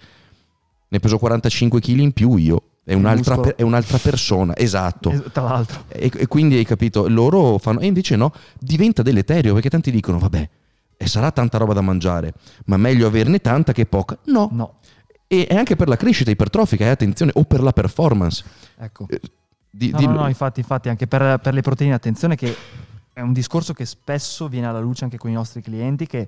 [0.89, 5.11] ne peso 45 kg in più io, è un'altra, per- è un'altra persona, esatto.
[5.11, 5.85] Es- tra l'altro.
[5.89, 10.19] E, e quindi hai capito, loro fanno, e invece no, diventa deleterio perché tanti dicono
[10.19, 10.49] vabbè,
[11.01, 12.33] e sarà tanta roba da mangiare,
[12.65, 14.19] ma meglio averne tanta che poca.
[14.25, 14.75] No, No,
[15.29, 18.43] e anche per la crescita ipertrofica, eh, attenzione, o per la performance.
[18.79, 19.07] ecco.
[19.09, 19.21] Eh,
[19.71, 22.57] Di, No, di- no, no, infatti, infatti anche per, per le proteine, attenzione che
[23.13, 26.27] è un discorso che spesso viene alla luce anche con i nostri clienti che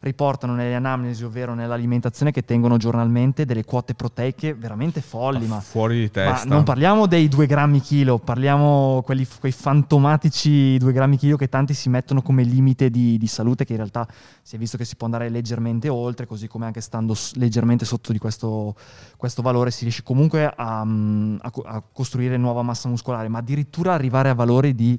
[0.00, 5.96] riportano nelle anamnesi, ovvero nell'alimentazione che tengono giornalmente delle quote proteiche veramente folli, ma, Fuori
[5.96, 6.48] di ma testa.
[6.48, 11.74] non parliamo dei 2 grammi chilo, parliamo quelli, quei fantomatici 2 grammi chilo che tanti
[11.74, 14.06] si mettono come limite di, di salute che in realtà
[14.42, 18.12] si è visto che si può andare leggermente oltre, così come anche stando leggermente sotto
[18.12, 18.74] di questo,
[19.16, 23.92] questo valore si riesce comunque a, mm, a a costruire nuova massa muscolare, ma addirittura
[23.92, 24.98] arrivare a valori di...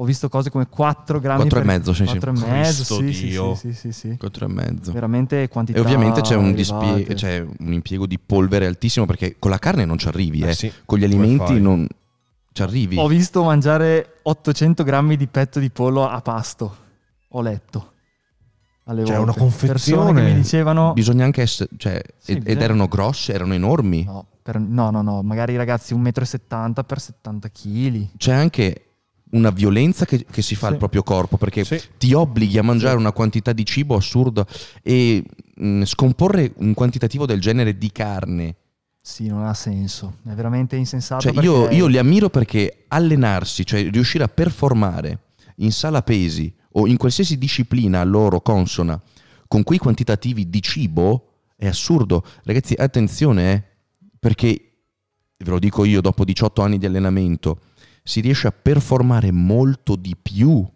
[0.00, 2.10] Ho visto cose come 4 grammi Quattro e per- mezzo, sì, sì.
[2.18, 3.54] quattro e mezzo, sì, sì, Dio.
[3.56, 4.16] sì, sì, sì, sì.
[4.16, 4.92] Quattro e mezzo.
[4.92, 9.50] Veramente quantità E ovviamente c'è un, dispie- c'è un impiego di polvere altississimo perché con
[9.50, 10.54] la carne non ci arrivi, Eh eh.
[10.54, 11.84] sì, con gli alimenti non
[12.52, 12.96] ci arrivi.
[12.96, 16.76] Ho visto mangiare 800 grammi di petto di pollo a pasto.
[17.30, 17.92] Ho letto.
[18.84, 19.72] Alle Cioè, una confezione.
[20.04, 20.92] Persone che mi dicevano...
[20.92, 24.04] Bisogna anche essere, cioè, Sì, ed, bisogna- erano grosse, erano enormi.
[24.04, 28.08] No, per- no, no, no, magari i ragazzi 1,70 m per 70 kg.
[28.16, 28.82] C'è anche
[29.32, 30.72] una violenza che, che si fa Sì.
[30.72, 31.80] al proprio corpo perché Sì.
[31.98, 34.46] ti obblighi a mangiare una quantità di cibo assurda
[34.82, 35.22] e
[35.54, 38.56] mh, scomporre un quantitativo del genere di carne.
[39.00, 40.16] Sì, non ha senso.
[40.26, 41.30] È veramente insensato.
[41.30, 45.20] Cioè, io, perché- io li ammiro perché allenarsi, cioè riuscire a performare
[45.56, 49.00] in sala pesi o in qualsiasi disciplina loro consona
[49.46, 51.24] con quei quantitativi di cibo
[51.56, 52.22] è assurdo.
[52.44, 53.62] Ragazzi, attenzione, eh,
[54.18, 54.72] perché
[55.38, 57.60] ve lo dico io, dopo 18 anni di allenamento,
[58.08, 60.66] si riesce a performare molto di più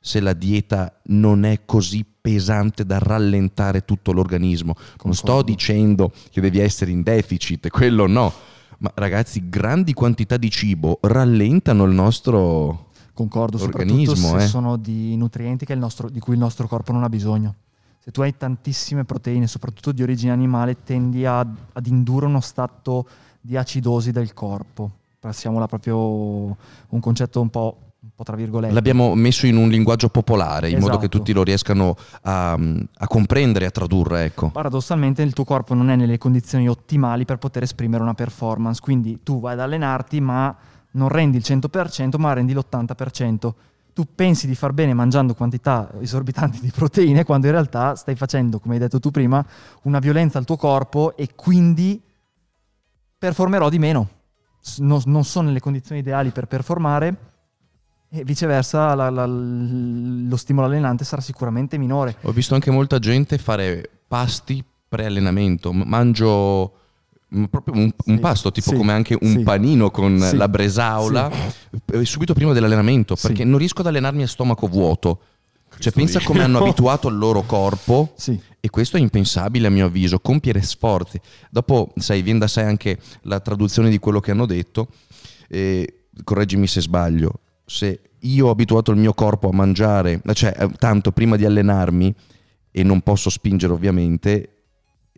[0.00, 4.74] se la dieta non è così pesante da rallentare tutto l'organismo.
[5.04, 8.32] Non sto dicendo che devi essere in deficit, quello no.
[8.78, 14.38] Ma ragazzi, grandi quantità di cibo rallentano il nostro Concordo, organismo.
[14.38, 14.46] eh.
[14.46, 17.54] sono di nutrienti che il nostro- di cui il nostro corpo non ha bisogno.
[17.98, 23.06] Se tu hai tantissime proteine, soprattutto di origine animale, tendi a- ad indurre uno stato
[23.42, 25.00] di acidosi del corpo.
[25.22, 28.74] Passiamola proprio un concetto un po', un po' tra virgolette.
[28.74, 31.18] L'abbiamo messo in un linguaggio popolare, in modo che Esatto.
[31.18, 34.48] tutti lo riescano a, a comprendere, a tradurre, ecco.
[34.50, 39.20] Paradossalmente il tuo corpo non è nelle condizioni ottimali per poter esprimere una performance, quindi
[39.22, 40.56] tu vai ad allenarti ma
[40.94, 43.52] non rendi il 100% ma rendi l'80%.
[43.92, 48.58] Tu pensi di far bene mangiando quantità esorbitanti di proteine quando in realtà stai facendo,
[48.58, 49.46] come hai detto tu prima,
[49.82, 52.02] una violenza al tuo corpo e quindi
[53.16, 54.08] performerò di meno.
[54.78, 57.16] Non, non sono nelle condizioni ideali per performare
[58.08, 62.16] e viceversa la- la- lo stimolo allenante sarà sicuramente minore.
[62.22, 65.72] Ho visto anche molta gente fare pasti pre-allenamento.
[65.72, 66.74] Mangio
[67.50, 69.42] proprio un, un Sì, pasto, tipo sì, come anche un sì.
[69.42, 71.30] panino con la bresaola,
[71.92, 75.20] eh, subito prima dell'allenamento, perché non riesco ad allenarmi a stomaco vuoto.
[75.78, 78.12] Cioè, pensa come hanno abituato il loro corpo.
[78.16, 78.40] Sì.
[78.60, 81.20] E questo è impensabile a mio avviso, compiere sforzi.
[81.50, 84.88] Dopo, sai, viene da sé anche la traduzione di quello che hanno detto.
[85.48, 87.40] E, correggimi se sbaglio.
[87.64, 92.14] Se io ho abituato il mio corpo a mangiare, cioè eh, tanto prima di allenarmi
[92.70, 94.48] e non posso spingere ovviamente,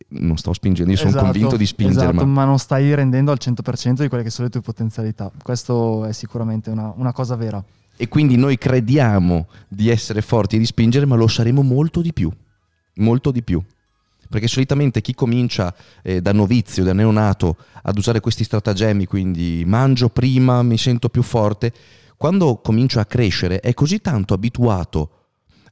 [0.08, 3.30] non sto spingendo, io sono Esatto, convinto di spingere, esatto, ma ma non stai rendendo
[3.30, 5.30] al 100% di quelle che sono le tue potenzialità.
[5.42, 7.62] Questo è sicuramente una, una cosa vera.
[7.96, 12.12] E quindi noi crediamo di essere forti e di spingere, ma lo saremo molto di
[12.12, 12.30] più.
[12.96, 13.62] Molto di più.
[14.28, 20.08] Perché solitamente chi comincia eh, da novizio, da neonato, ad usare questi stratagemmi, quindi mangio
[20.08, 21.72] prima, mi sento più forte,
[22.16, 25.10] quando comincia a crescere è così tanto abituato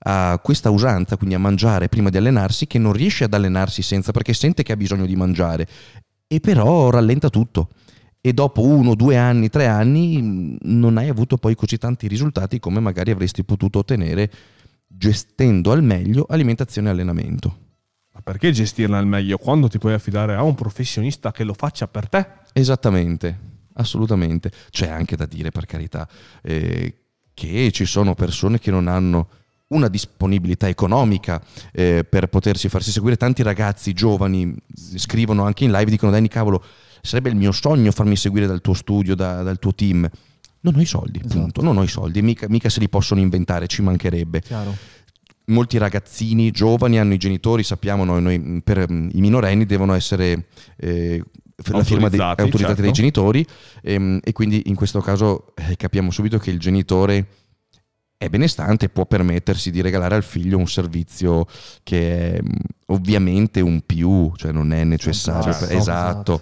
[0.05, 4.13] a questa usanza, quindi a mangiare prima di allenarsi, che non riesce ad allenarsi senza,
[4.13, 5.67] perché sente che ha bisogno di mangiare.
[6.27, 7.69] E però rallenta tutto
[8.25, 12.79] e dopo uno, due anni, tre anni non hai avuto poi così tanti risultati come
[12.79, 14.31] magari avresti potuto ottenere
[14.87, 17.57] gestendo al meglio alimentazione e allenamento.
[18.13, 21.89] Ma perché gestirla al meglio quando ti puoi affidare a un professionista che lo faccia
[21.89, 22.25] per te?
[22.53, 23.39] Esattamente,
[23.75, 24.53] assolutamente.
[24.71, 26.09] C'è anche da dire, per carità,
[26.43, 26.95] eh,
[27.35, 29.29] che ci sono persone che non hanno
[29.69, 31.43] una disponibilità economica
[31.73, 33.17] eh, per potersi farsi seguire.
[33.17, 34.55] Tanti ragazzi giovani
[34.95, 36.63] scrivono anche in live, dicono Dani cavolo,
[37.03, 40.09] sarebbe il mio sogno farmi seguire dal tuo studio, da- dal tuo team.
[40.61, 41.41] Non ho i soldi, Esatto.
[41.41, 41.63] punto.
[41.63, 44.41] Non ho i soldi, mica, mica se li possono inventare, ci mancherebbe.
[44.41, 44.75] Chiaro.
[45.47, 49.93] Molti ragazzini giovani hanno i genitori, sappiamo noi, noi, mh, per mh, i minorenni devono
[49.95, 50.47] essere
[50.77, 51.21] eh,
[51.65, 52.83] la firma dei- Autorizzati, autorizzati certo.
[52.83, 53.47] dai genitori
[53.83, 57.27] ehm, e quindi in questo caso eh, capiamo subito che il genitore
[58.17, 61.45] è benestante e può permettersi di regalare al figlio un servizio
[61.83, 65.51] che è mh, ovviamente un più, cioè non è necessario.
[65.51, 66.41] Esatto, per- esatto.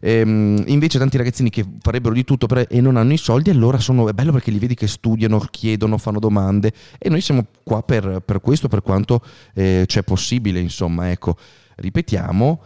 [0.00, 3.78] Ehm, invece tanti ragazzini che farebbero di tutto per- e non hanno i soldi, allora
[3.78, 7.82] sono, è bello perché li vedi che studiano, chiedono, fanno domande e noi siamo qua
[7.82, 9.22] per, per questo, per quanto
[9.54, 11.36] eh, c'è possibile, insomma, ecco,
[11.76, 12.62] ripetiamo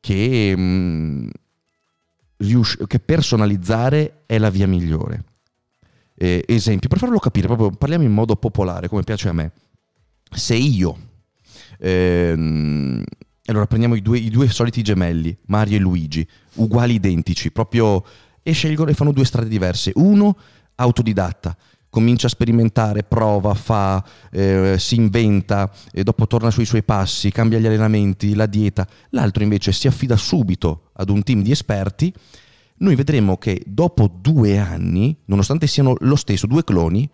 [0.00, 1.30] che, mh,
[2.38, 5.24] rius- che personalizzare è la via migliore.
[6.14, 9.52] Eh, esempio, per farlo capire, proprio parliamo in modo popolare, come piace a me.
[10.30, 10.96] Se io,
[11.78, 13.02] ehm,
[13.46, 18.04] allora prendiamo i due, i due soliti gemelli, Mario e Luigi, uguali identici, proprio,
[18.42, 19.92] e scelgono e fanno due strade diverse.
[19.94, 20.36] Uno,
[20.74, 21.56] autodidatta,
[21.88, 27.58] comincia a sperimentare, prova, fa, eh, si inventa, e dopo torna sui suoi passi, cambia
[27.58, 28.86] gli allenamenti, la dieta.
[29.10, 32.12] L'altro invece si affida subito ad un team di esperti.
[32.78, 37.08] Noi vedremo che dopo due anni, nonostante siano lo stesso, due cloni,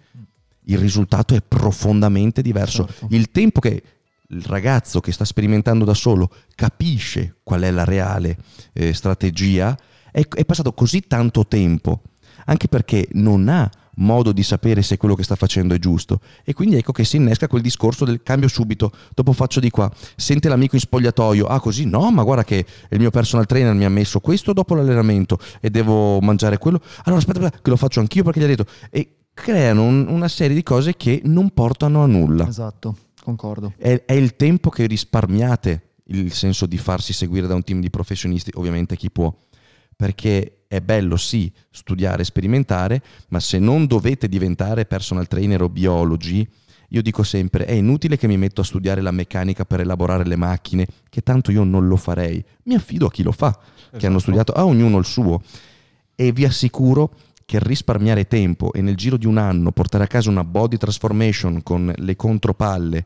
[0.67, 2.87] il risultato è profondamente diverso.
[2.87, 3.09] Certo.
[3.11, 3.83] Il tempo che
[4.31, 8.37] il ragazzo che sta sperimentando da solo capisce qual è la reale
[8.75, 9.77] eh, strategia,
[10.11, 12.03] è, è passato così tanto tempo,
[12.47, 13.71] anche perché non ha
[14.01, 16.21] modo di sapere se quello che sta facendo è giusto.
[16.45, 19.91] E quindi ecco che si innesca quel discorso del cambio subito, dopo faccio di qua,
[20.15, 21.87] sente l'amico in spogliatoio, ah così?
[21.87, 25.71] No, ma guarda che il mio personal trainer mi ha messo questo dopo l'allenamento e
[25.71, 29.15] devo mangiare quello, allora aspetta, aspetta che lo faccio anch'io perché gli ha detto, e
[29.33, 32.47] creano un- una serie di cose che non portano a nulla.
[32.47, 32.97] Esatto,
[33.29, 33.75] concordo.
[33.77, 37.91] È, è il tempo che risparmiate il senso di farsi seguire da un team di
[37.91, 39.35] professionisti, ovviamente chi può,
[39.95, 46.47] perché è bello sì studiare, sperimentare, ma se non dovete diventare personal trainer o biologi,
[46.91, 50.37] io dico sempre è inutile che mi metto a studiare la meccanica per elaborare le
[50.37, 52.43] macchine, che tanto io non lo farei.
[52.65, 54.19] Mi affido a chi lo fa, che hanno Esatto.
[54.21, 55.43] studiato, a ognuno il suo.
[56.21, 57.13] e vi assicuro
[57.45, 61.63] che risparmiare tempo e nel giro di un anno portare a casa una body transformation
[61.63, 63.05] con le contropalle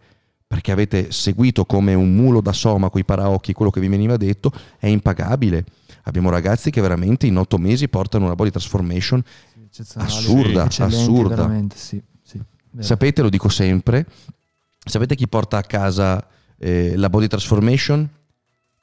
[0.53, 4.53] perché avete seguito come un mulo da soma coi paraocchi quello che vi veniva detto
[4.79, 5.65] è impagabile.
[6.03, 9.25] Abbiamo ragazzi che veramente in otto mesi portano una body transformation
[9.95, 11.67] Assurda, eccellenti, assurda.
[11.75, 12.03] Sì.
[12.23, 12.39] sì.
[12.81, 14.05] Sapete, lo dico sempre,
[14.85, 16.23] sapete chi porta a casa
[16.59, 18.07] eh, la body transformation?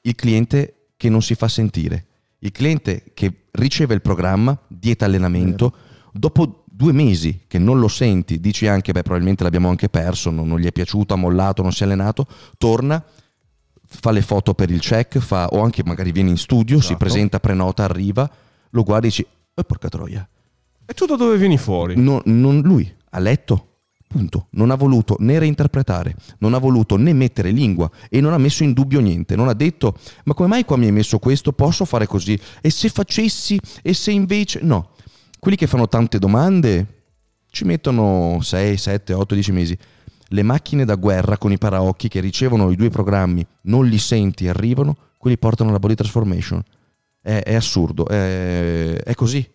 [0.00, 2.06] Il cliente che non si fa sentire.
[2.40, 5.72] Il cliente che riceve il programma, dieta allenamento,
[6.10, 10.48] dopo due mesi che non lo senti, dici anche, beh, probabilmente l'abbiamo anche perso, non,
[10.48, 12.26] non gli è piaciuto, ha mollato, non si è allenato,
[12.56, 13.04] torna,
[13.86, 16.96] fa le foto per il check, fa, o anche magari viene in studio, si Esatto.
[16.96, 18.30] presenta, prenota, arriva,
[18.70, 20.26] lo guardi e dici, eh, porca troia,
[20.86, 22.00] E tu da dove vieni fuori?
[22.00, 23.66] No- non lui ha letto.
[24.08, 24.46] Punto.
[24.52, 28.64] Non ha voluto né reinterpretare, non ha voluto né mettere lingua e non ha messo
[28.64, 29.36] in dubbio niente.
[29.36, 31.52] Non ha detto: Ma come mai qua mi hai messo questo?
[31.52, 32.36] Posso fare così?
[32.60, 33.60] E se facessi?
[33.82, 34.60] E se invece.
[34.62, 34.88] No.
[35.40, 36.86] Quelli che fanno tante domande
[37.48, 39.78] ci mettono 6, 7, 8, 10 mesi.
[40.32, 44.48] Le macchine da guerra con i paraocchi che ricevono i due programmi, non li senti,
[44.48, 46.62] arrivano, quelli portano la body transformation.
[47.22, 49.50] È, è assurdo, è, è così.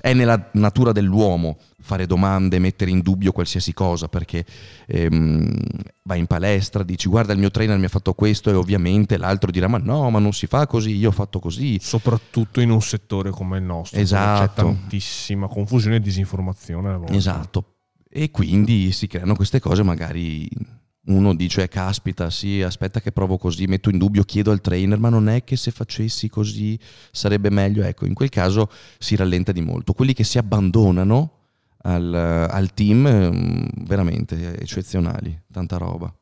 [0.00, 4.44] È nella natura dell'uomo fare domande, mettere in dubbio qualsiasi cosa, perché
[4.86, 5.50] ehm,
[6.04, 9.50] vai in palestra, dici guarda il mio trainer mi ha fatto questo e ovviamente l'altro
[9.50, 11.78] dirà ma no, ma non si fa così, io ho fatto così.
[11.80, 13.98] Soprattutto in un settore come il nostro.
[13.98, 14.62] Esatto.
[14.62, 17.00] C'è tantissima confusione e disinformazione.
[17.08, 17.74] Esatto.
[18.08, 20.48] E quindi si creano queste cose, magari
[21.08, 25.08] uno dice caspita, sì, aspetta che provo così, metto in dubbio, chiedo al trainer, ma
[25.08, 26.78] non è che se facessi così
[27.10, 27.82] sarebbe meglio?
[27.82, 29.92] Ecco, in quel caso si rallenta di molto.
[29.92, 31.32] Quelli che si abbandonano
[31.82, 36.12] al, al team, ehm, veramente eccezionali, tanta roba.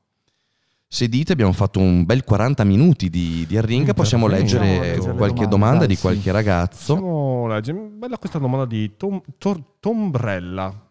[0.89, 4.99] Se dite, abbiamo fatto un bel 40 minuti di, di arringa, Mm, possiamo leggere le
[4.99, 6.01] qualche domande, domanda dai, di sì.
[6.01, 6.95] qualche ragazzo.
[6.95, 7.79] Possiamo leggere.
[7.79, 10.86] Bella questa domanda di Tom, Tor- Tombrella.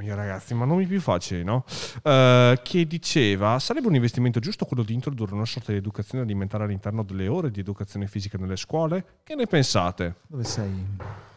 [0.00, 1.64] Io ragazzi, ma nomi più facili, no?
[2.02, 6.64] Eh, che diceva: sarebbe un investimento giusto quello di introdurre una sorta di educazione alimentare
[6.64, 9.20] all'interno delle ore di educazione fisica nelle scuole?
[9.22, 10.16] Che ne pensate?
[10.26, 11.30] Dove sei?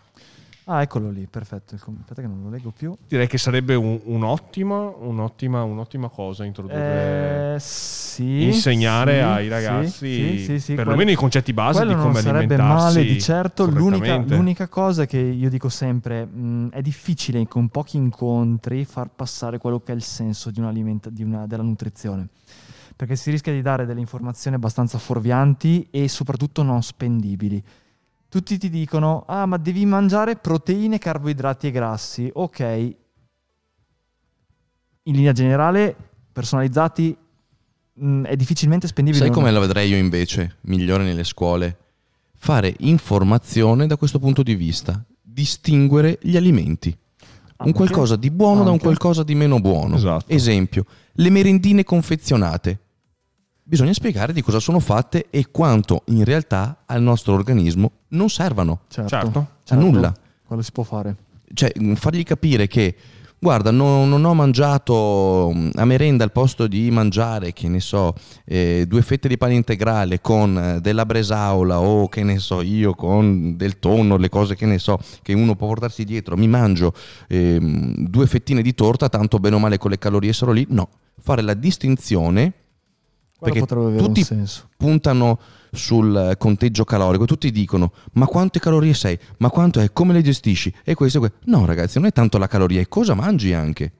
[0.67, 1.75] Ah, eccolo lì, perfetto.
[1.75, 2.95] Aspetta che non lo leggo più.
[3.07, 7.53] Direi che sarebbe un- un'ottima, un'ottima, un'ottima cosa introdurre.
[7.55, 12.13] Eh, sì, insegnare sì, ai ragazzi sì, sì, perlomeno quello- i concetti base di come
[12.13, 17.47] non sarebbe male di certo l'unica, l'unica cosa che io dico sempre mh, è difficile
[17.47, 20.59] con pochi incontri far passare quello che è il senso di
[21.11, 22.29] di una- della nutrizione
[22.95, 27.61] perché si rischia di dare delle informazioni abbastanza fuorvianti e soprattutto non spendibili
[28.35, 32.59] tutti ti dicono ah ma devi mangiare proteine carboidrati e grassi ok
[35.03, 35.95] in linea generale
[36.33, 37.15] personalizzati
[37.93, 41.77] mh, è difficilmente spendibile Sai come la vedrei io invece, migliore nelle scuole?
[42.35, 46.89] Fare informazione da questo punto di vista, distinguere gli alimenti.
[46.89, 47.71] Un Anche?
[47.71, 48.83] qualcosa di buono da un Anche?
[48.83, 49.95] qualcosa di meno buono.
[49.95, 50.25] Esatto.
[50.27, 52.79] Esempio, le merendine confezionate.
[53.63, 58.81] Bisogna spiegare di cosa sono fatte e quanto in realtà al nostro organismo non servano.
[58.87, 59.47] certo, Certo.
[59.69, 60.13] A nulla.
[60.45, 61.15] quello si può fare
[61.53, 62.95] Cioè, mh, fargli capire che,
[63.39, 68.13] guarda, no- non ho mangiato mh, a merenda al posto di mangiare, che ne so,
[68.45, 72.93] eh, due fette di pane integrale con eh, della bresaola o che ne so io
[72.93, 76.93] con del tonno, le cose che ne so, che uno può portarsi dietro, mi mangio
[77.27, 80.65] ehm, due fettine di torta, tanto bene o male con le calorie sarò lì.
[80.69, 80.89] No,
[81.19, 82.53] fare la distinzione
[83.37, 84.25] quello Perché tutti-
[84.77, 85.37] puntano
[85.75, 90.73] sul conteggio calorico, tutti dicono ma quante calorie sei, ma quanto è, come le gestisci
[90.83, 91.37] e questo e questo.
[91.45, 93.91] No ragazzi, non è tanto la caloria, è cosa mangi anche,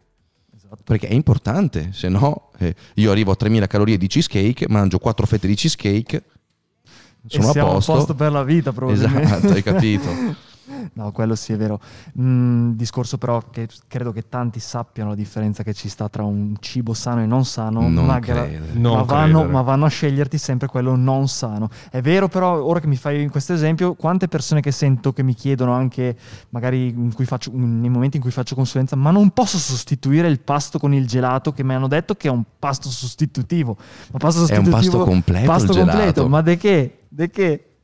[0.55, 0.81] esatto.
[0.83, 5.25] perché è importante, se no eh, io arrivo a 3000 calorie di cheesecake, mangio 4
[5.25, 6.23] fette di cheesecake,
[7.27, 7.91] sono e a posto.
[7.91, 10.09] a posto per la vita probabilmente Esatto, hai capito.
[10.93, 11.79] no quello sì è vero.
[12.19, 16.55] Mm, discorso però che credo che tanti sappiano la differenza che ci sta tra un
[16.59, 18.47] cibo sano e non sano Non ma, gra-.
[18.73, 21.69] Non ma vanno, ma vanno a sceglierti sempre quello non sano.
[21.89, 25.23] È vero però ora che mi fai in questo esempio quante persone che sento che
[25.23, 26.15] mi chiedono anche
[26.49, 30.39] magari in cui faccio, nei momenti in cui faccio consulenza ma non posso sostituire il
[30.39, 33.77] pasto con il gelato che mi hanno detto che è un pasto sostitutivo?
[34.11, 36.99] Ma pasto È un sostitutivo pasto completo pasto completo ma de che?
[37.09, 37.74] De che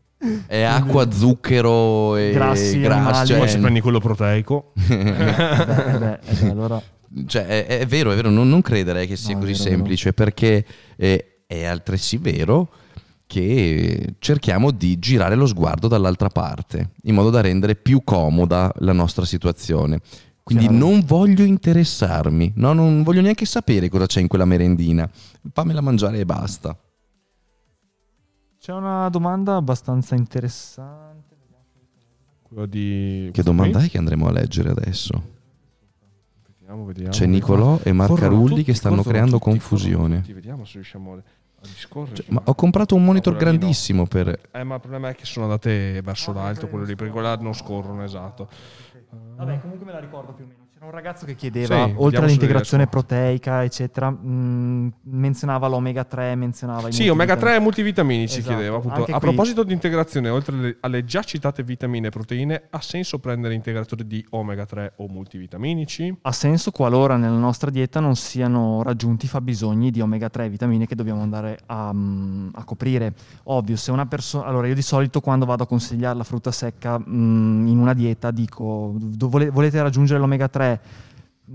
[0.45, 2.99] È acqua, zucchero e Grassi grassi.
[3.01, 3.28] animali.
[3.28, 6.82] cioè- poi se prendi quello proteico Eh beh, eh beh, eh beh, allora
[7.26, 9.63] Cioè, è, è vero, è vero, non, non credere che sia No, così vero.
[9.63, 10.65] semplice, perché
[10.95, 12.69] eh, è altresì vero
[13.26, 18.91] che cerchiamo di girare lo sguardo dall'altra parte, in modo da rendere più comoda la
[18.93, 19.99] nostra situazione.
[20.43, 20.80] Quindi Chiaro.
[20.86, 25.09] non voglio interessarmi, no, non voglio neanche sapere cosa c'è in quella merendina.
[25.53, 26.78] Fammela mangiare e basta.
[28.62, 31.36] C'è una domanda abbastanza interessante.
[32.43, 33.32] quello di...
[33.34, 35.20] Che domanda è che andremo a leggere adesso?
[36.59, 37.09] Vediamo, vediamo.
[37.09, 40.20] C'è Nicolò e Corrono Marcarulli tutti, che stanno creando tutti, confusione.
[40.20, 40.34] tutti.
[40.34, 41.22] Vediamo se riusciamo a
[41.62, 42.18] discorrere.
[42.18, 43.45] Cioè, ma ho comprato un monitor No, lì no.
[43.45, 44.39] grandissimo per...
[44.51, 47.53] Eh, ma il problema è che sono andate verso l'alto quello lì, perché quella non
[47.53, 48.47] scorrono, esatto.
[49.38, 50.61] Vabbè, comunque me la ricordo più o meno.
[50.82, 56.89] C'era un ragazzo che chiedeva, Sì, oltre all'integrazione proteica, eccetera, mh, menzionava l'omega 3, menzionava
[56.89, 58.17] Sì, omega 3 e multivitamini.
[58.21, 58.55] multivitamini ci Esatto.
[58.55, 58.95] chiedeva appunto.
[58.97, 63.19] Anche A qui- proposito di integrazione, oltre alle, già citate vitamine e proteine, ha senso
[63.19, 66.17] prendere integratori di omega 3 o multivitaminici?
[66.23, 70.49] Ha senso qualora nella nostra dieta non siano raggiunti i fabbisogni di omega 3 e
[70.49, 73.13] vitamine che dobbiamo andare a, mm, a coprire.
[73.43, 74.45] Ovvio, se una persona...
[74.45, 78.32] Allora, io di solito quando vado a consigliare la frutta secca mm, in una dieta
[78.32, 80.69] dico, "Do- vole- volete raggiungere l'omega 3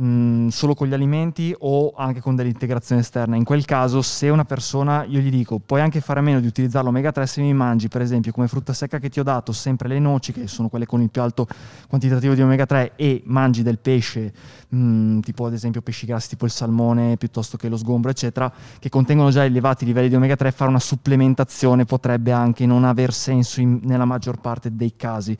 [0.03, 3.37] mm, solo con gli alimenti o anche con dell'integrazione esterna?
[3.37, 6.47] In quel caso, se una persona, io gli dico, puoi anche fare a meno di
[6.47, 9.53] utilizzare l'omega 3 se mi mangi, per esempio, come frutta secca che ti ho dato,
[9.53, 11.47] sempre le noci, che sono quelle con il più alto
[11.89, 14.33] quantitativo di omega 3 e mangi del pesce,
[14.69, 18.89] mh, tipo ad esempio pesci grassi tipo il salmone piuttosto che lo sgombro, eccetera, che
[18.89, 23.61] contengono già elevati livelli di omega 3, fare una supplementazione potrebbe anche non aver senso
[23.61, 25.37] in- nella maggior parte dei casi.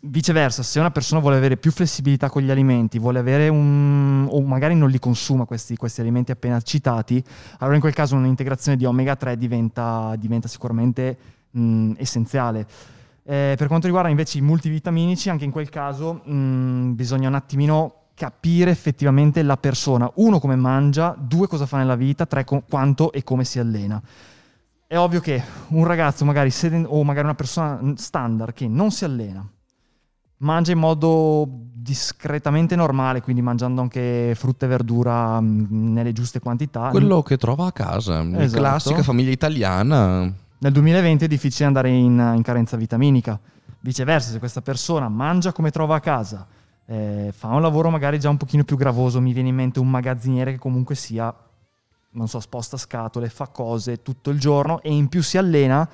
[0.00, 4.26] Viceversa, se una persona vuole avere più flessibilità con gli alimenti, vuole avere un...
[4.28, 7.22] o magari non li consuma questi, questi alimenti appena citati,
[7.58, 11.16] allora in quel caso un'integrazione di omega 3 diventa, diventa sicuramente
[11.52, 12.66] mh, essenziale.
[13.22, 17.94] Eh, per quanto riguarda invece i multivitaminici, anche in quel caso mh, bisogna un attimino
[18.14, 23.12] capire effettivamente la persona, uno come mangia, due cosa fa nella vita, tre co- quanto
[23.12, 24.02] e come si allena.
[24.88, 29.04] È ovvio che un ragazzo magari seden- o magari una persona standard che non si
[29.04, 29.48] allena,
[30.38, 36.88] mangia in modo discretamente normale, quindi mangiando anche frutta e verdura mh, nelle giuste quantità.
[36.90, 38.60] Quello che trova a casa, Esatto.
[38.60, 40.32] classica famiglia italiana.
[40.60, 43.38] Nel 2020 è difficile andare in, in carenza vitaminica.
[43.80, 46.46] Viceversa, se questa persona mangia come trova a casa,
[46.84, 49.88] eh, fa un lavoro magari già un pochino più gravoso, mi viene in mente un
[49.88, 51.32] magazziniere che comunque sia,
[52.10, 55.88] non so, sposta scatole, fa cose tutto il giorno e in più si allena,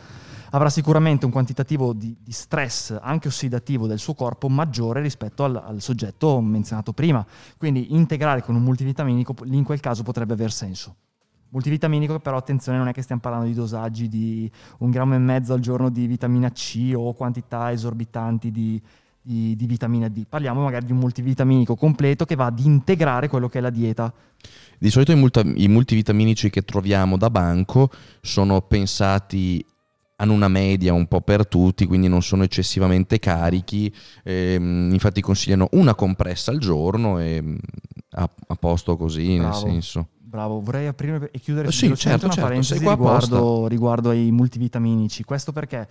[0.55, 5.57] avrà sicuramente un quantitativo di, di stress anche ossidativo del suo corpo maggiore rispetto al,
[5.57, 7.27] al soggetto menzionato prima.
[7.59, 10.95] Quindi integrare con un multivitaminico in quel caso potrebbe aver senso.
[11.49, 15.53] Multivitaminico, però attenzione, non è che stiamo parlando di dosaggi di un grammo e mezzo
[15.53, 18.81] al giorno di vitamina C o quantità esorbitanti di,
[19.21, 20.25] di- di vitamina D.
[20.29, 24.13] Parliamo magari di un multivitaminico completo che va ad integrare quello che è la dieta.
[24.79, 27.91] Di solito i, multa- i multivitaminici che troviamo da banco
[28.21, 29.65] sono pensati
[30.17, 33.93] hanno una media un po' per tutti, quindi non sono eccessivamente carichi.
[34.23, 37.57] ehm, infatti consigliano una compressa al giorno e mm,
[38.11, 39.59] a, a posto così, nel Bravo.
[39.59, 40.09] senso.
[40.17, 45.23] Bravo, vorrei aprire e chiudere Eh sì, certo, una certo, parentesi riguardo, riguardo ai multivitaminici.
[45.23, 45.87] Questo perché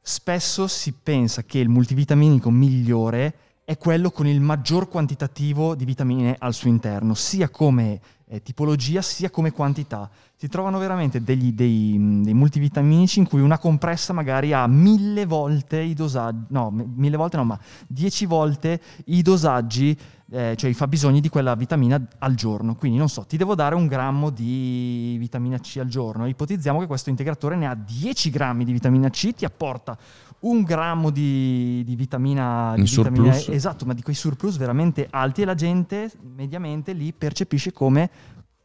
[0.00, 6.36] spesso si pensa che il multivitaminico migliore è quello con il maggior quantitativo di vitamine
[6.38, 8.00] al suo interno, sia come
[8.32, 10.08] eh, tipologia sia come quantità.
[10.36, 15.26] Si trovano veramente degli- dei, mh, dei multivitaminici in cui una compressa magari ha mille
[15.26, 17.58] volte i dosaggi, no, mille volte no, ma
[17.88, 19.98] dieci volte i dosaggi
[20.32, 22.76] eh, cioè i fabbisogni di quella vitamina al giorno.
[22.76, 26.28] Quindi non so, ti devo dare un grammo di vitamina C al giorno.
[26.28, 29.98] Ipotizziamo che questo integratore ne ha 10 grammi di vitamina C, ti apporta
[30.40, 33.34] un grammo di, di vitamina, In di vitamina.
[33.36, 38.10] E, esatto, ma di quei surplus veramente alti e la gente mediamente li percepisce come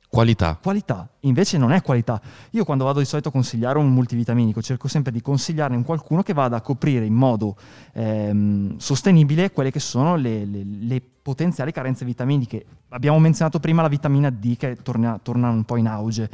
[0.08, 0.58] Qualità.
[0.62, 2.22] qualità, invece non è qualità.
[2.52, 6.24] Io quando vado di solito a consigliare un multivitaminico cerco sempre di consigliarne un qualcuno
[6.24, 7.58] che vada a coprire in modo
[7.92, 12.66] ehm, sostenibile quelle che sono le, le- le potenziali carenze vitaminiche.
[12.90, 16.30] Abbiamo menzionato prima la vitamina D che torna, torna un po' in auge.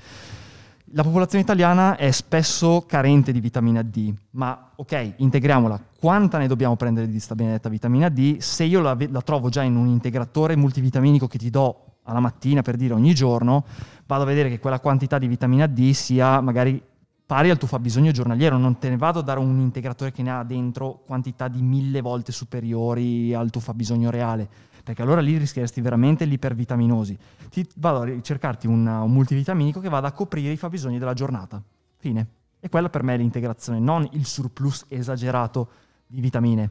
[0.93, 5.79] La popolazione italiana è spesso carente di vitamina D, ma ok, integriamola.
[5.97, 8.39] Quanta ne dobbiamo prendere di sta benedetta vitamina D?
[8.39, 12.61] Se io la, la trovo già in un integratore multivitaminico che ti do alla mattina
[12.61, 13.63] per dire ogni giorno,
[14.05, 16.83] vado a vedere che quella quantità di vitamina D sia magari
[17.25, 18.57] pari al tuo fabbisogno giornaliero.
[18.57, 22.01] Non te ne vado a dare un integratore che ne ha dentro quantità di mille
[22.01, 24.49] volte superiori al tuo fabbisogno reale,
[24.83, 27.17] perché allora lì rischieresti veramente l'ipervitaminosi.
[27.49, 31.61] Ti vado a ricercarti un, un multivitaminico che vada a coprire i fabbisogni della giornata.
[31.97, 32.27] Fine.
[32.59, 35.69] E quella per me è l'integrazione, non il surplus esagerato
[36.07, 36.69] di vitamine.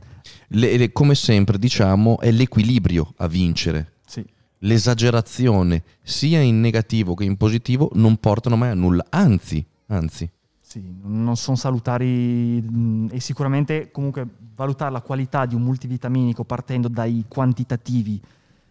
[0.49, 3.95] Le- le- come sempre diciamo è l'equilibrio a vincere.
[4.07, 4.25] Sì.
[4.59, 10.31] L'esagerazione sia in negativo che in positivo non portano mai a nulla, anzi, anzi.
[10.71, 16.87] Sì, non sono salutari mh, e sicuramente comunque valutare la qualità di un multivitaminico partendo
[16.87, 18.21] dai quantitativi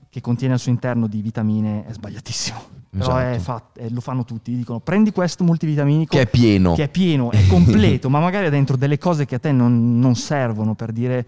[0.10, 2.58] che contiene al suo interno di vitamine è sbagliatissimo.
[2.97, 3.41] Però è Esatto.
[3.41, 6.74] fat- eh, lo fanno tutti, dicono prendi questo multivitaminico Che è pieno.
[6.74, 10.00] che è pieno, è completo, ma magari ha dentro delle cose che a te non,
[10.00, 11.26] non servono per dire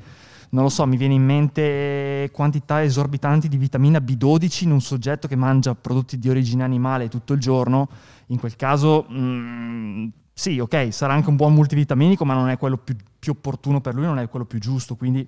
[0.51, 5.27] non lo so, mi viene in mente quantità esorbitanti di vitamina B12 in un soggetto
[5.27, 7.89] che mangia prodotti di origine animale tutto il giorno,
[8.27, 10.07] in quel caso mm,
[10.41, 13.93] sì, ok, sarà anche un buon multivitaminico, ma non è quello più, più, opportuno per
[13.93, 15.23] lui, non è quello più giusto, quindi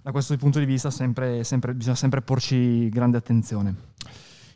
[0.00, 3.74] da questo punto di vista sempre, sempre, bisogna sempre porci grande attenzione.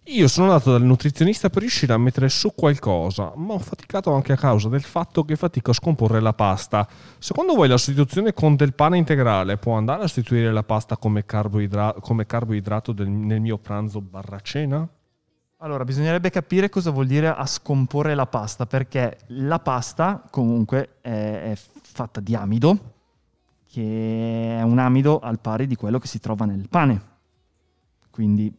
[0.05, 4.33] Io sono andato dal nutrizionista per riuscire a mettere su qualcosa, ma ho faticato anche
[4.33, 6.87] a causa del fatto che fatico a scomporre la pasta.
[7.19, 11.27] Secondo voi la sostituzione con del pane integrale può andare a sostituire la pasta come,
[11.27, 14.89] carboidra- come carboidrato del, nel mio pranzo barra cena?
[15.67, 21.11] Allora, bisognerebbe capire cosa vuol dire a scomporre la pasta, perché la pasta comunque è,
[21.51, 22.93] è fatta di amido,
[23.67, 27.03] che è un amido al pari di quello che si trova nel pane.
[28.11, 28.57] Quindi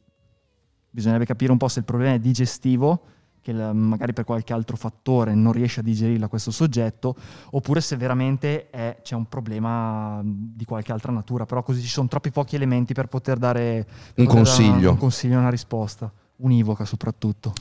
[0.89, 3.01] bisognerebbe capire un po' se il problema è digestivo,
[3.39, 7.15] che magari per qualche altro fattore non riesce a digerirla questo soggetto,
[7.51, 12.09] oppure se veramente è, c'è un problema di qualche altra natura, però così ci sono
[12.09, 14.71] troppi pochi elementi per poter dare per un, poter consiglio.
[14.71, 17.53] Dare un consiglio, una risposta univoca soprattutto.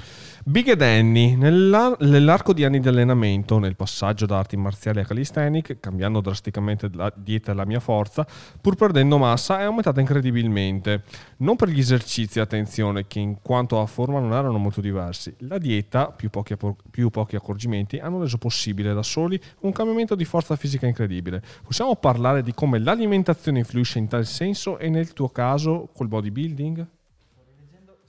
[0.45, 5.81] Big e Danny, nell'arco di anni di allenamento, nel passaggio da arti marziali a calisthenic,
[5.81, 8.27] cambiando drasticamente la dieta e la mia forza,
[8.61, 11.03] pur perdendo massa, è aumentata incredibilmente.
[11.39, 15.35] Non per gli esercizi, attenzione, che in quanto a forma non erano molto diversi.
[15.39, 16.57] La dieta, più pochi,
[16.91, 21.43] più pochi accorgimenti, hanno reso possibile da soli un cambiamento di forza fisica incredibile.
[21.65, 26.87] Possiamo parlare di come l'alimentazione influisce in tal senso e nel tuo caso col bodybuilding?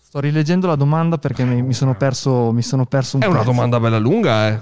[0.08, 3.28] Sto rileggendo la domanda perché mi, mi, sono, perso, mi sono perso un po'.
[3.28, 4.60] È una domanda bella lunga, eh.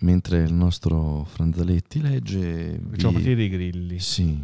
[0.00, 2.80] Mentre il nostro Franzaletti legge...
[2.90, 3.22] Facciamo vi...
[3.22, 4.00] partire i grilli.
[4.00, 4.42] Sì.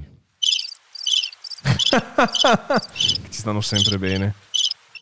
[2.95, 4.35] Ci stanno sempre bene.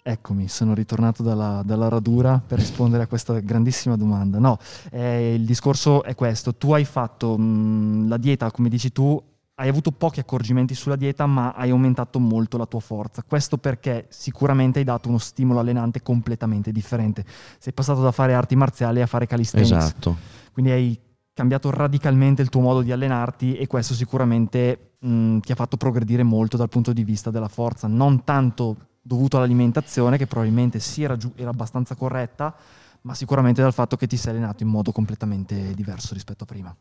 [0.03, 4.39] Eccomi, sono ritornato dalla, dalla, radura per rispondere a questa grandissima domanda.
[4.39, 4.59] No,
[4.91, 6.55] eh, il discorso è questo.
[6.55, 9.23] Tu hai fatto mh, la dieta, come dici tu,
[9.57, 13.23] hai avuto pochi accorgimenti sulla dieta, ma hai aumentato molto la tua forza.
[13.23, 17.25] Questo perché sicuramente hai dato uno stimolo allenante completamente differente.
[17.59, 19.71] Sei passato da fare arti marziali a fare calisthenics.
[19.71, 20.17] Esatto.
[20.53, 21.01] Quindi hai
[21.33, 26.23] cambiato radicalmente il tuo modo di allenarti e questo sicuramente mh, ti ha fatto progredire
[26.23, 31.17] molto dal punto di vista della forza, non tanto dovuto all'alimentazione che probabilmente sì era,
[31.17, 32.55] giu- era abbastanza corretta,
[33.03, 36.77] ma sicuramente dal fatto che ti sei allenato in modo completamente diverso rispetto a prima.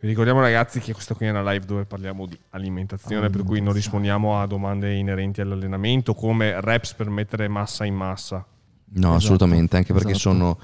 [0.00, 3.30] Vi ricordiamo ragazzi che questa qui è una live dove parliamo di alimentazione, alimentazione.
[3.30, 8.36] per cui non rispondiamo a domande inerenti all'allenamento come reps per mettere massa in massa.
[8.36, 9.14] No, esatto.
[9.16, 10.30] assolutamente, anche perché esatto.
[10.30, 10.58] sono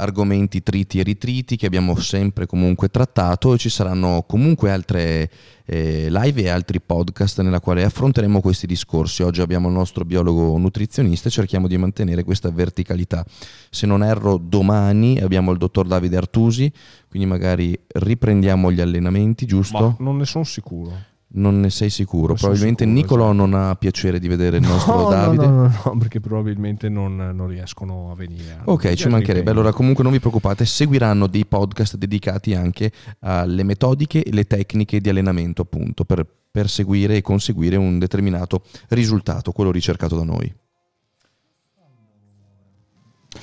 [0.00, 5.30] argomenti triti e ritriti che abbiamo sempre comunque trattato e ci saranno comunque altre
[5.64, 9.22] eh, live e altri podcast nella quale affronteremo questi discorsi.
[9.22, 13.24] Oggi abbiamo il nostro biologo nutrizionista e cerchiamo di mantenere questa verticalità.
[13.70, 16.72] Se non erro, domani abbiamo il dottor Davide Artusi,
[17.08, 19.78] quindi magari riprendiamo gli allenamenti, giusto?
[19.78, 21.16] Ma non ne sono sicuro.
[21.30, 22.28] Non ne sei sicuro?
[22.28, 23.46] Non probabilmente sicuro, Nicolò esatto.
[23.46, 25.46] non ha piacere di vedere il nostro no, Davide.
[25.46, 28.60] No, no, no, no, perché probabilmente non, non riescono a venire.
[28.64, 29.50] Ok, ci mancherebbe.
[29.50, 35.00] Allora, comunque non vi preoccupate, seguiranno dei podcast dedicati anche alle metodiche e le tecniche
[35.00, 40.52] di allenamento, appunto, per perseguire e conseguire un determinato risultato, quello ricercato da noi.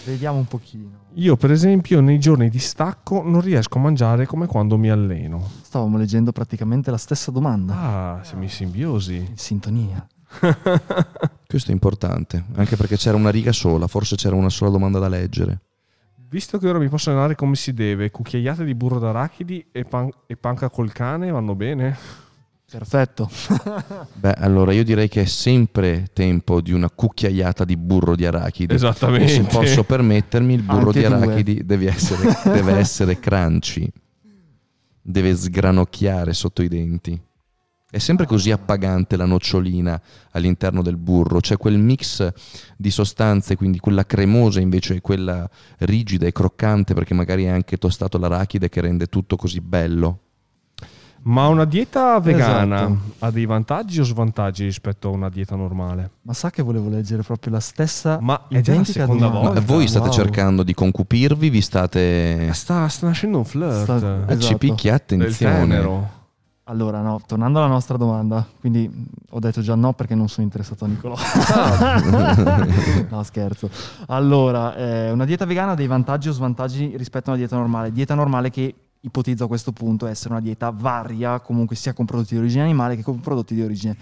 [0.06, 1.04] Vediamo un pochino.
[1.16, 5.50] Io, per esempio, nei giorni di stacco non riesco a mangiare come quando mi alleno.
[5.64, 7.76] Stavamo leggendo praticamente la stessa domanda.
[7.76, 9.16] Ah, siamo in simbiosi.
[9.16, 10.08] In sintonia.
[11.48, 15.08] Questo è importante, anche perché c'era una riga sola, forse c'era una sola domanda da
[15.08, 15.62] leggere.
[16.28, 20.12] Visto che ora mi posso allenare come si deve, cucchiaiate di burro d'arachidi e, pan-
[20.28, 21.98] e panca col cane vanno bene?
[22.70, 23.30] Perfetto.
[24.14, 28.74] Beh, allora io direi che è sempre tempo di una cucchiaiata di burro di arachidi.
[28.74, 29.26] Esattamente.
[29.26, 33.88] E se posso permettermi, il burro Anche di arachidi deve essere, deve essere crunchy,
[35.02, 37.22] deve sgranocchiare sotto i denti.
[37.88, 40.02] È sempre così appagante la nocciolina
[40.32, 42.28] all'interno del burro, c'è quel mix
[42.76, 48.18] di sostanze, quindi quella cremosa invece quella rigida e croccante perché magari è anche tostato
[48.18, 50.25] l'arachide che rende tutto così bello.
[51.26, 53.00] Ma una dieta vegana esatto.
[53.20, 56.12] ha dei vantaggi o svantaggi rispetto a una dieta normale?
[56.22, 59.54] Ma sa che volevo leggere proprio la stessa Ma identica seconda volta.
[59.54, 60.14] Ma voi state wow.
[60.14, 63.82] cercando di concupirvi, vi state sta, sta nascendo un flirt.
[63.84, 64.32] Sta, esatto.
[64.32, 66.14] Eh, ci picchi attenzione.
[66.68, 68.90] Allora, no, tornando alla nostra domanda, quindi
[69.30, 71.16] ho detto già no perché non sono interessato a Nicolò.
[73.10, 73.70] no, scherzo.
[74.08, 77.92] Allora, eh, una dieta vegana ha dei vantaggi o svantaggi rispetto a una dieta normale?
[77.92, 78.74] Dieta normale che
[79.06, 82.96] ipotizzo a questo punto essere una dieta varia, comunque sia con prodotti di origine animale
[82.96, 83.96] che con prodotti di origine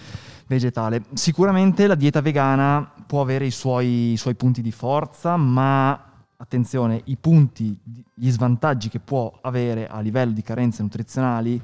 [0.47, 1.03] vegetale.
[1.13, 7.01] Sicuramente la dieta vegana può avere i suoi, i suoi punti di forza, ma attenzione,
[7.05, 7.77] i punti,
[8.13, 11.61] gli svantaggi che può avere a livello di carenze nutrizionali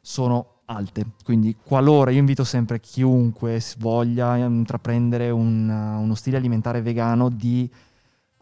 [0.00, 1.04] sono alte.
[1.24, 7.70] Quindi qualora io invito sempre chiunque voglia intraprendere un, uno stile alimentare vegano di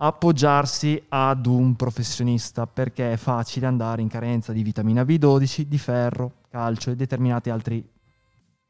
[0.02, 6.32] appoggiarsi ad un professionista perché è facile andare in carenza di vitamina B12, di ferro,
[6.48, 7.86] calcio e determinati altri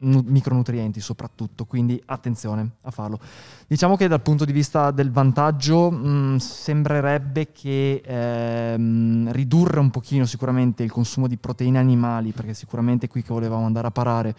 [0.02, 3.20] micronutrienti soprattutto, quindi attenzione a farlo.
[3.66, 9.90] Diciamo che dal punto di vista del vantaggio mh, mm, sembrerebbe che ehm, ridurre un
[9.90, 14.34] pochino sicuramente il consumo di proteine animali, perché sicuramente qui che volevamo andare a parare,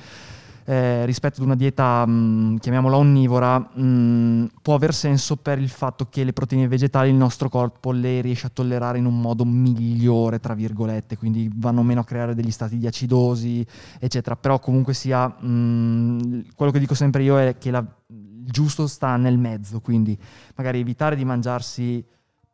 [0.66, 5.60] eh, rispetto ad una dieta, mh, mm, chiamiamola onnivora, mh, mm, può aver senso per
[5.60, 9.20] il fatto che le proteine vegetali il nostro corpo le riesce a tollerare in un
[9.20, 13.66] modo migliore, tra virgolette, quindi vanno meno a creare degli stati di acidosi,
[14.00, 14.36] eccetera.
[14.36, 18.88] Però comunque sia, mh, mm, quello che dico sempre io è che la, il giusto
[18.88, 20.18] sta nel mezzo, quindi
[20.56, 22.04] magari evitare di mangiarsi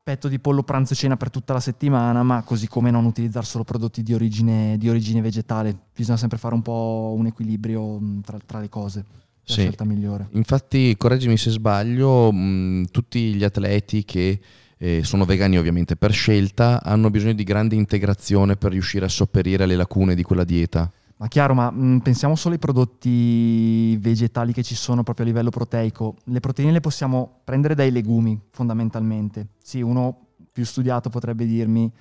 [0.07, 3.45] petto di pollo pranzo e cena per tutta la settimana, ma così come non utilizzare
[3.45, 5.77] solo prodotti di origine, di origine vegetale.
[5.93, 9.03] Bisogna sempre fare un po' un equilibrio mm, tra, tra le cose.
[9.43, 9.57] Sì.
[9.57, 10.29] La scelta migliore.
[10.31, 14.39] Infatti, correggimi se sbaglio, mh, mm, tutti gli atleti che
[14.77, 19.65] eh, sono vegani ovviamente per scelta hanno bisogno di grande integrazione per riuscire a sopperire
[19.65, 20.89] alle lacune di quella dieta.
[21.19, 25.29] Ma chiaro, ma mh, mm, pensiamo solo ai prodotti vegetali che ci sono proprio a
[25.29, 26.15] livello proteico.
[26.25, 29.47] Le proteine le possiamo prendere dai legumi, fondamentalmente.
[29.57, 31.91] Sì, uno più studiato potrebbe dirmi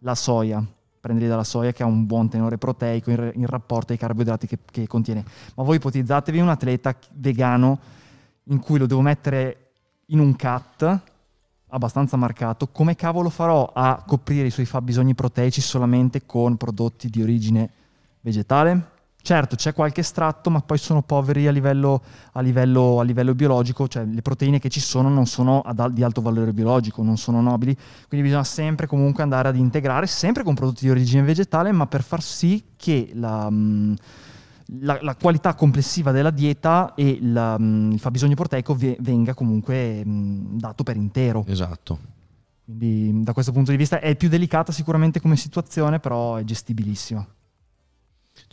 [0.00, 0.64] la soia,
[1.00, 4.58] prenderli dalla soia che ha un buon tenore proteico in, in rapporto ai carboidrati che,
[4.68, 5.24] che, contiene.
[5.54, 7.78] Ma voi ipotizzatevi un atleta vegano
[8.44, 9.70] in cui lo devo mettere
[10.06, 11.00] in un cut
[11.68, 17.20] abbastanza marcato, come cavolo farò a coprire i suoi fabbisogni proteici solamente con prodotti di
[17.20, 17.70] origine
[18.24, 18.92] vegetale?
[19.24, 22.02] Certo, c'è qualche estratto, ma poi sono poveri a livello,
[22.32, 26.02] a livello, a livello biologico, cioè le proteine che ci sono non sono ad, di
[26.02, 27.74] alto valore biologico, non sono nobili,
[28.06, 32.02] quindi bisogna sempre comunque andare ad integrare, sempre con prodotti di origine vegetale, ma per
[32.02, 33.94] far sì che la, mm,
[34.80, 40.58] la, la qualità complessiva della dieta e la, mm, il fabbisogno proteico venga comunque mm,
[40.58, 41.46] dato per intero.
[41.46, 41.98] Esatto.
[42.62, 47.26] Quindi da questo punto di vista è più delicata sicuramente come situazione, però è gestibilissima.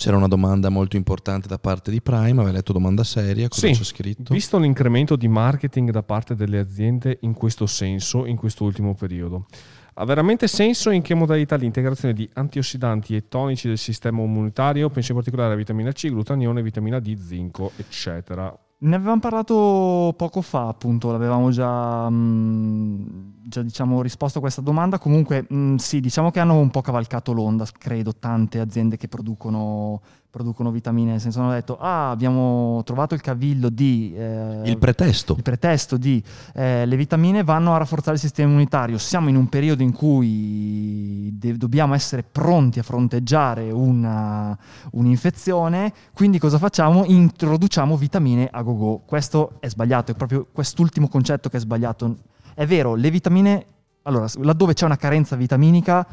[0.02, 3.74] C'era una domanda molto importante da parte di Prime, aveva letto domanda seria, cosa sì,
[3.74, 4.34] c'è scritto?
[4.34, 9.46] Visto l'incremento di marketing da parte delle aziende in questo senso, in questo ultimo periodo,
[9.94, 15.12] ha veramente senso in che modalità l'integrazione di antiossidanti e tonici del sistema immunitario, penso
[15.12, 18.52] in particolare a vitamina C, glutanione, vitamina D, zinco, eccetera?
[18.84, 24.62] Ne avevamo parlato poco fa, appunto, l'avevamo già, mh, mm, già diciamo, risposto a questa
[24.62, 24.98] domanda.
[24.98, 29.08] Comunque, mh, mm, sì, diciamo che hanno un po' cavalcato l'onda, credo, tante aziende che
[29.08, 34.14] producono producono vitamine, nel senso hanno detto ah abbiamo trovato il cavillo di...
[34.16, 35.36] Eh, il pretesto.
[35.36, 36.24] Il pretesto di
[36.54, 41.38] eh, le vitamine vanno a rafforzare il sistema immunitario, siamo in un periodo in cui
[41.38, 44.58] de- dobbiamo essere pronti a fronteggiare una,
[44.92, 47.04] un'infezione, quindi cosa facciamo?
[47.04, 49.02] Introduciamo vitamine a go-go.
[49.06, 52.16] Questo è sbagliato, è proprio quest'ultimo concetto che è sbagliato.
[52.54, 53.66] È vero, le vitamine,
[54.04, 56.06] allora laddove c'è una carenza vitaminica,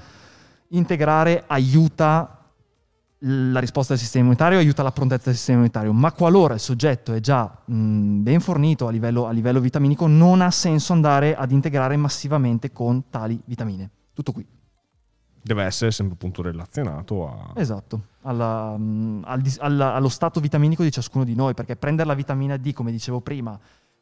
[0.69, 2.39] integrare aiuta
[3.23, 7.13] la risposta del sistema immunitario aiuta la prontezza del sistema immunitario, ma qualora il soggetto
[7.13, 11.51] è già mh, ben fornito a livello, a livello vitaminico, non ha senso andare ad
[11.51, 13.91] integrare massivamente con tali vitamine.
[14.15, 14.47] Tutto qui.
[15.41, 17.53] Deve essere sempre appunto relazionato a...
[17.55, 22.57] Esatto, alla, al, alla, allo stato vitaminico di ciascuno di noi, perché prendere la vitamina
[22.57, 23.59] D, come dicevo prima,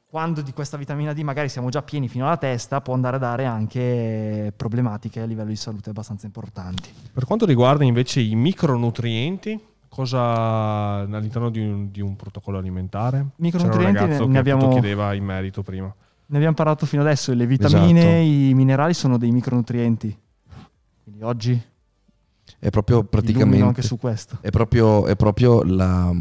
[0.09, 3.19] quando di questa vitamina D magari siamo già pieni fino alla testa, può andare a
[3.19, 6.91] dare anche problematiche a livello di salute abbastanza importanti.
[7.13, 13.27] Per quanto riguarda invece i micronutrienti, cosa all'interno di un, di un protocollo alimentare?
[13.37, 14.69] Micronutrienti C'era un ne, ne abbiamo...
[14.69, 15.93] chiedeva in merito prima.
[16.29, 18.51] Ne abbiamo parlato fino adesso, le vitamine, esatto.
[18.51, 20.19] i minerali sono dei micronutrienti.
[21.03, 21.63] Quindi oggi
[22.59, 24.39] è proprio praticamente anche su questo.
[24.41, 26.13] È proprio, è proprio la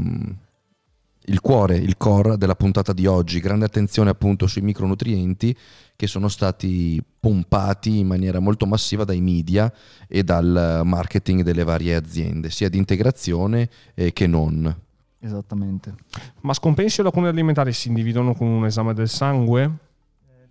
[1.27, 3.39] il cuore, il core della puntata di oggi.
[3.39, 5.55] Grande attenzione appunto sui micronutrienti
[5.95, 9.71] che sono stati pompati in maniera molto massiva dai media
[10.07, 14.83] e dal marketing delle varie aziende, sia di integrazione eh, che non.
[15.19, 15.95] Esattamente.
[16.41, 19.71] Ma scompensi o lacune alimentari si individuano con un esame del sangue?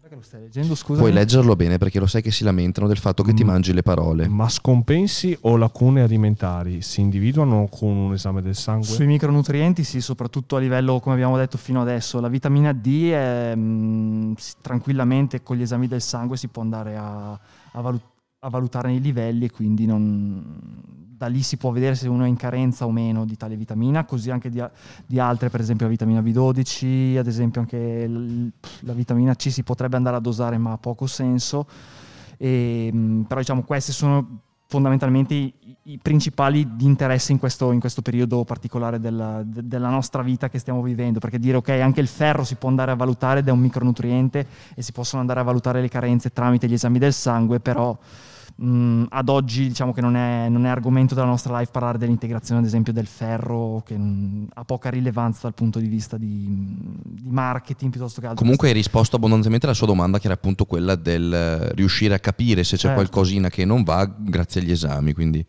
[0.09, 0.75] Che lo stai leggendo?
[0.75, 1.01] Scusa.
[1.01, 3.37] Puoi leggerlo bene perché lo sai che si lamentano del fatto che mm.
[3.37, 4.29] ti mangi le parole.
[4.29, 8.87] Ma scompensi o lacune alimentari si individuano con un esame del sangue?
[8.87, 13.55] Sui micronutrienti sì, soprattutto a livello, come abbiamo detto fino adesso, la vitamina D è,
[13.55, 18.49] mh, mm, tranquillamente con gli esami del sangue si può andare a, a, valut- a
[18.51, 22.37] valutare i livelli e quindi non da lì si può vedere se uno è in
[22.37, 24.63] carenza o meno di tale vitamina, così anche di,
[25.07, 28.51] di altre, per esempio la vitamina B12, ad esempio anche l,
[28.81, 31.67] la vitamina C si potrebbe andare a dosare ma ha poco senso.
[32.37, 35.55] E, mh, però diciamo questi sono fondamentalmente i,
[35.85, 40.49] i principali di interesse in questo, in questo periodo particolare della, de, della, nostra vita
[40.49, 43.49] che stiamo vivendo, perché dire ok, anche il ferro si può andare a valutare ed
[43.49, 47.13] è un micronutriente e si possono andare a valutare le carenze tramite gli esami del
[47.13, 47.97] sangue, però
[48.57, 52.61] mh, ad oggi diciamo che non è, non è, argomento della nostra live parlare dell'integrazione
[52.61, 56.47] ad esempio del ferro che mh, ha poca rilevanza dal punto di vista di,
[57.03, 58.43] di marketing piuttosto che altro.
[58.43, 62.65] Comunque hai risposto abbondantemente alla sua domanda che era appunto quella del riuscire a capire
[62.65, 62.97] se c'è certo.
[62.97, 65.45] qualcosina che non va grazie agli esami, quindi...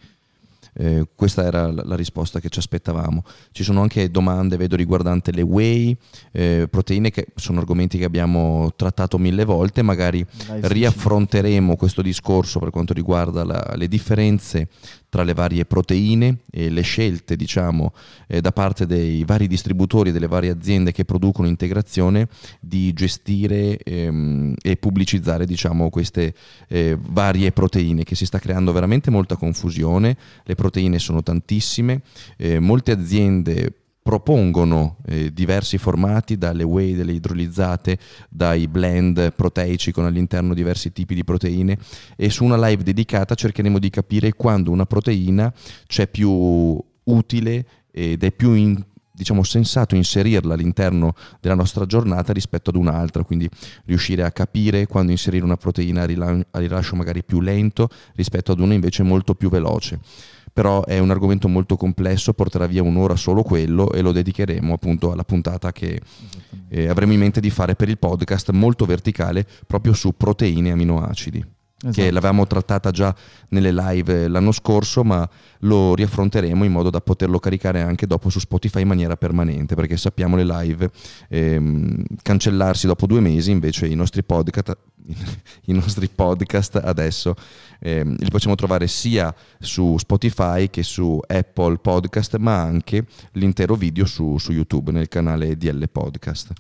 [0.78, 3.24] Eh, questa era la, la, risposta che ci aspettavamo.
[3.52, 5.96] Ci sono anche domande, vedo, riguardanti le whey,
[6.32, 9.82] eh, proteine, che sono argomenti che abbiamo trattato mille volte.
[9.82, 14.68] Magari riaffronteremo questo discorso per quanto riguarda la, le differenze
[15.16, 17.94] tra le varie proteine e le scelte diciamo,
[18.28, 22.28] eh, da parte dei vari distributori delle varie aziende che producono integrazione
[22.60, 26.34] di gestire ehm, e pubblicizzare diciamo, queste
[26.68, 32.02] eh, varie proteine che si sta creando veramente molta confusione, le proteine sono tantissime,
[32.38, 37.98] eh, molte aziende propongono eh, diversi formati, dalle whey, delle idrolizzate,
[38.30, 41.78] dai blend proteici con all'interno diversi tipi di proteine
[42.16, 45.52] e su una live dedicata cercheremo di capire quando una proteina
[45.88, 48.80] c'è più utile ed è più in,
[49.12, 53.50] diciamo, sensato inserirla all'interno della nostra giornata rispetto ad un'altra, quindi
[53.86, 58.76] riuscire a capire quando inserire una proteina a rilascio magari più lento rispetto ad una
[58.76, 60.00] invece molto più veloce
[60.56, 65.12] però è un argomento molto complesso, porterà via un'ora solo quello e lo dedicheremo appunto
[65.12, 66.00] alla puntata che
[66.70, 70.72] eh, avremo in mente di fare per il podcast molto verticale proprio su proteine e
[70.72, 71.55] aminoacidi.
[71.86, 72.02] Esatto.
[72.02, 73.16] che l'avevamo trattata già
[73.50, 75.28] nelle live l'anno scorso, ma
[75.60, 79.96] lo riaffronteremo in modo da poterlo caricare anche dopo su Spotify in maniera permanente, perché
[79.96, 80.90] sappiamo le live
[81.30, 84.76] ehm, cancellarsi dopo due mesi, invece i nostri podcast,
[85.66, 87.36] i nostri podcast adesso
[87.80, 94.06] ehm, li possiamo trovare sia su Spotify che su Apple Podcast, ma anche l'intero video
[94.06, 96.52] su, su YouTube nel canale DL Podcast.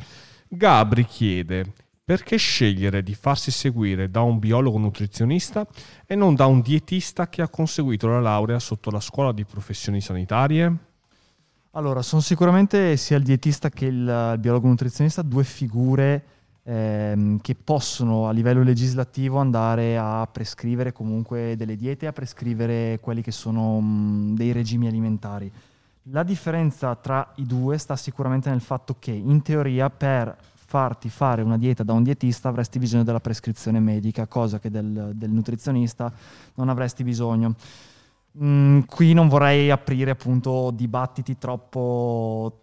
[0.48, 1.74] Gabri chiede
[2.06, 5.66] perché scegliere di farsi seguire da un biologo nutrizionista
[6.06, 10.00] e non da un dietista che ha conseguito la laurea sotto la scuola di professioni
[10.00, 10.76] sanitarie?
[11.72, 16.24] Allora, sono sicuramente sia il dietista che il biologo nutrizionista due figure
[16.62, 23.24] ehm, che possono a livello legislativo andare a prescrivere comunque delle diete, a prescrivere quelli
[23.24, 25.52] che sono mh, dei regimi alimentari.
[26.10, 31.42] La differenza tra i due sta sicuramente nel fatto che in teoria per farti fare
[31.42, 36.12] una dieta da un dietista avresti bisogno della prescrizione medica, cosa che del, del nutrizionista
[36.56, 37.56] non avresti bisogno.
[38.44, 42.60] Mm, qui non vorrei aprire appunto dibattiti troppo,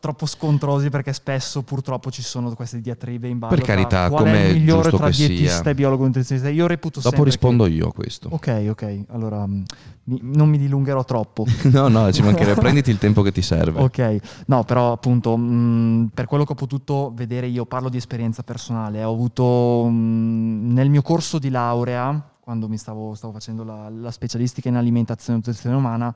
[0.00, 3.54] troppo scontrosi perché spesso purtroppo ci sono queste diatribe in ballo.
[3.54, 6.48] Per carità, come è il migliore tra dietista e biologo nutrizionista?
[6.50, 7.70] Io reputo Dopo rispondo che...
[7.70, 8.28] io a questo.
[8.30, 9.04] Ok, ok.
[9.08, 9.62] Allora mm,
[10.04, 11.44] mi, non mi dilungherò troppo.
[11.70, 12.60] no, no, ci mancherebbe.
[12.60, 13.80] Prenditi il tempo che ti serve.
[13.80, 14.16] Ok.
[14.46, 18.42] No, però appunto mh, mm, per quello che ho potuto vedere io parlo di esperienza
[18.42, 19.02] personale.
[19.04, 23.90] Ho avuto mh, mm, nel mio corso di laurea quando mi stavo, stavo facendo la,
[23.90, 26.14] la specialistica in alimentazione e nutrizione umana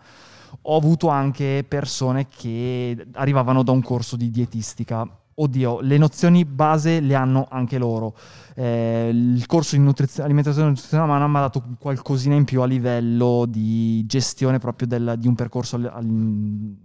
[0.60, 5.08] ho avuto anche persone che arrivavano da un corso di dietistica.
[5.34, 8.14] Oddio, le nozioni base le hanno anche loro.
[8.54, 12.60] Eh, il corso di nutrizio- alimentazione e nutrizione umana mi ha dato qualcosina in più
[12.60, 16.76] a livello di gestione proprio del, di un percorso al, al,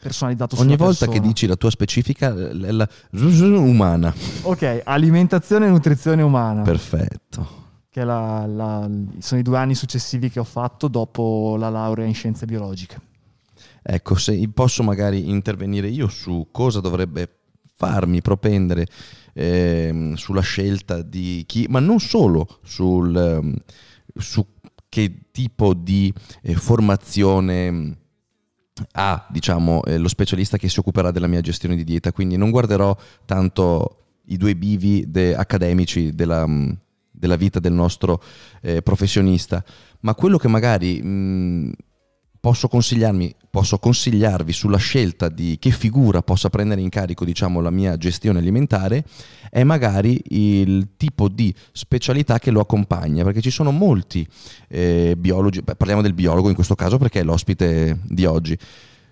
[0.00, 1.12] personalizzato Ogni volta persona.
[1.12, 4.12] che dici la tua specifica è la umana.
[4.42, 6.62] Ok, alimentazione e nutrizione umana.
[6.62, 7.62] Perfetto
[7.94, 12.12] che la, la, sono i due anni successivi che ho fatto dopo la laurea in
[12.12, 13.00] scienze biologiche.
[13.80, 17.42] Ecco, se posso magari intervenire io su cosa dovrebbe
[17.72, 18.88] farmi propendere
[19.32, 23.54] eh, sulla scelta di chi, ma non solo sul, ehm,
[24.16, 24.44] su
[24.88, 27.96] che tipo di eh, formazione
[28.94, 32.50] ha diciamo, eh, lo specialista che si occuperà della mia gestione di dieta, quindi non
[32.50, 36.44] guarderò tanto i due bivi de- accademici della,
[37.24, 38.22] della vita del nostro
[38.60, 39.64] eh, professionista,
[40.00, 41.72] ma quello che magari mh,
[42.38, 42.68] posso,
[43.50, 48.38] posso consigliarvi sulla scelta di che figura possa prendere in carico diciamo, la mia gestione
[48.38, 49.06] alimentare
[49.48, 54.26] è magari il tipo di specialità che lo accompagna, perché ci sono molti
[54.68, 58.58] eh, biologi, beh, parliamo del biologo in questo caso perché è l'ospite di oggi,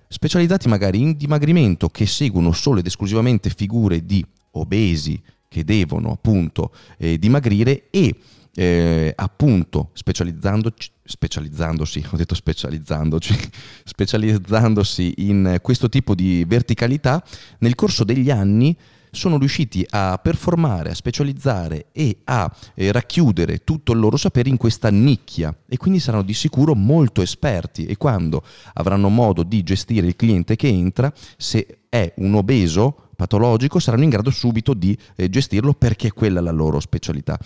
[0.08, 5.18] specializzati magari in dimagrimento che seguono solo ed esclusivamente figure di obesi,
[5.53, 8.16] che devono appunto eh, dimagrire e
[8.55, 13.50] eh, appunto specializzandoci, specializzandosi, ho detto specializzandoci,
[13.84, 17.22] specializzandosi in questo tipo di verticalità,
[17.59, 18.76] nel corso degli anni
[19.14, 24.57] sono riusciti a performare, a specializzare e a eh, racchiudere tutto il loro sapere in
[24.57, 28.42] questa nicchia e quindi saranno di sicuro molto esperti e quando
[28.72, 34.10] avranno modo di gestire il cliente che entra, se è un obeso patologico, saranno in
[34.10, 37.38] grado subito di eh, gestirlo perché quella è la loro specialità.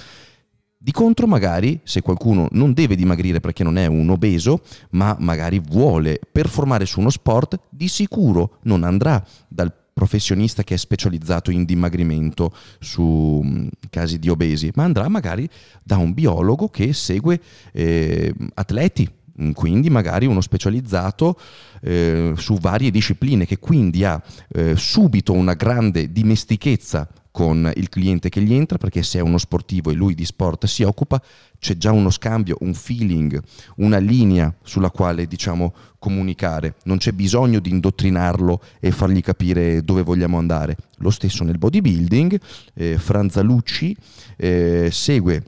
[0.79, 5.59] Di contro, magari, se qualcuno non deve dimagrire perché non è un obeso, ma magari
[5.59, 11.65] vuole performare su uno sport, di sicuro non andrà dal professionista che è specializzato in
[11.65, 15.49] dimagrimento su mm, casi di obesi, ma andrà magari
[15.83, 17.41] da un biologo che segue
[17.73, 19.11] eh, atleti,
[19.53, 21.39] quindi magari uno specializzato
[21.83, 24.23] eh, su varie discipline che quindi ha
[24.53, 29.37] eh, subito una grande dimestichezza con il cliente che gli entra, perché se è uno
[29.37, 31.23] sportivo e lui di sport si occupa,
[31.59, 33.39] c'è già uno scambio, un feeling,
[33.77, 36.77] una linea sulla quale diciamo comunicare.
[36.85, 40.79] Non c'è bisogno di indottrinarlo e fargli capire dove vogliamo andare.
[41.01, 42.41] Lo stesso nel bodybuilding,
[42.73, 43.95] eh, Franzalucci
[44.39, 45.43] eh, segue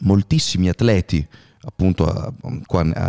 [0.00, 1.28] moltissimi atleti
[1.64, 2.32] appunto a,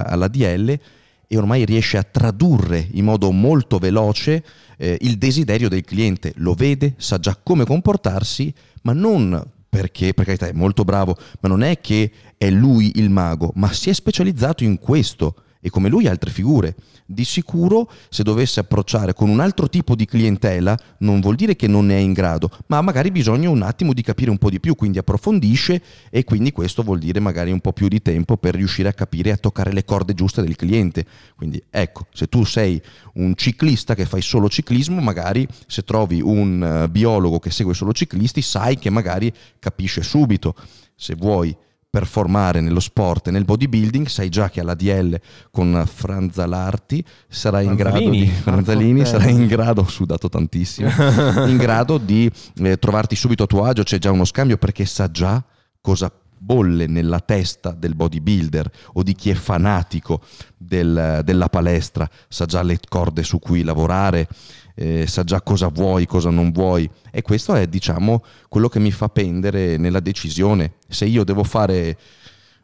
[0.03, 0.80] alla DL
[1.28, 4.43] e ormai riesce a tradurre in modo molto veloce
[4.78, 8.53] eh, il desiderio del cliente, lo vede, sa già come comportarsi,
[8.84, 13.10] ma non perché, per carità, è molto bravo, ma non è che è lui il
[13.10, 15.36] mago, ma si è specializzato in questo
[15.66, 16.76] e come lui altre figure.
[17.07, 21.66] Di sicuro se dovesse approcciare con un altro tipo di clientela non vuol dire che
[21.66, 24.59] non ne è in grado, ma magari bisogno un attimo di capire un po' di
[24.59, 28.53] più, quindi approfondisce e quindi questo vuol dire magari un po' più di tempo per
[28.53, 31.03] riuscire a capire e a toccare le corde giuste del cliente.
[31.36, 32.80] Quindi ecco, se tu sei
[33.13, 37.91] un ciclista che fai solo ciclismo, magari se trovi un uh, biologo che segue solo
[37.91, 40.53] ciclisti, sai che magari capisce subito.
[40.95, 41.55] Se vuoi
[41.96, 45.18] performare nello sport e nel bodybuilding, sai già che alla DL
[45.50, 50.89] con Franzalarti sarà in grado di Franzalini sarà in grado, ho sudato tantissimo,
[51.48, 55.10] in grado di eh, trovarti subito a tuo agio, c'è già uno scambio perché sa
[55.10, 55.41] già
[55.80, 56.12] cosa
[56.46, 60.22] bolle nella testa del bodybuilder o di chi è fanatico
[60.56, 64.28] del, della palestra, sa già le corde su cui lavorare,
[64.76, 68.91] eh, sa già cosa vuoi, cosa non vuoi e questo è diciamo quello che mi
[68.91, 70.74] fa pendere nella decisione.
[70.88, 71.98] Se io devo fare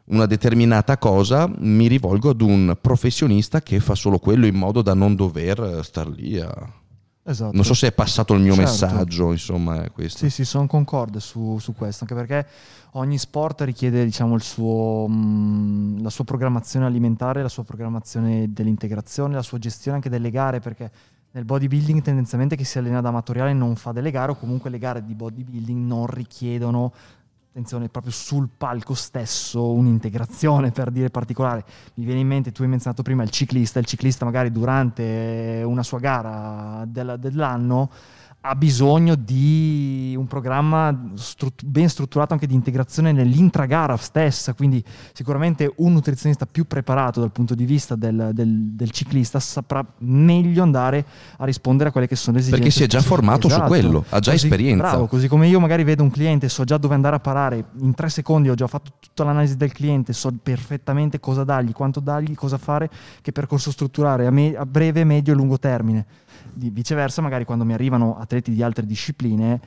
[0.04, 4.94] una determinata cosa, mi rivolgo ad un professionista che fa solo quello in modo da
[4.94, 6.80] non dover star lì a...
[7.24, 7.54] Esatto.
[7.54, 8.70] Non so se è passato il mio certo.
[8.70, 10.18] messaggio, insomma, è questo.
[10.18, 12.46] Sì, sì, sono concorde su, su, questo, anche perché
[12.92, 19.34] ogni sport richiede, diciamo, suo, mh, mm, la sua programmazione alimentare, la sua programmazione dell'integrazione,
[19.34, 20.90] la sua gestione anche delle gare, perché
[21.30, 24.78] nel bodybuilding tendenzialmente chi si allena da amatoriale non fa delle gare o comunque le
[24.78, 26.92] gare di bodybuilding non richiedono
[27.52, 31.62] attenzione proprio sul palco stesso un'integrazione per dire particolare.
[31.94, 35.82] Mi viene in mente tu hai menzionato prima il ciclista il ciclista magari durante una
[35.82, 37.90] sua gara del, dell'anno
[38.44, 44.82] ha bisogno di un programma strut- ben strutturato anche di integrazione nell'intragara stessa, quindi
[45.12, 50.62] sicuramente un nutrizionista più preparato dal punto di vista del, del, del, ciclista saprà meglio
[50.64, 51.04] andare
[51.36, 52.64] a rispondere a quelle che sono le esigenze.
[52.64, 53.62] Perché si è già formato esatto.
[53.62, 54.88] su quello, ha già così, esperienza.
[54.88, 57.94] Bravo, così come io magari vedo un cliente, so già dove andare a parare, in
[57.94, 62.34] tre secondi ho già fatto tutta l'analisi del cliente, so perfettamente cosa dargli, quanto dargli,
[62.34, 62.90] cosa fare,
[63.20, 66.06] che percorso strutturare a, me- a breve, medio e lungo termine
[66.52, 69.60] di, viceversa, magari quando mi arrivano atleti di altre discipline,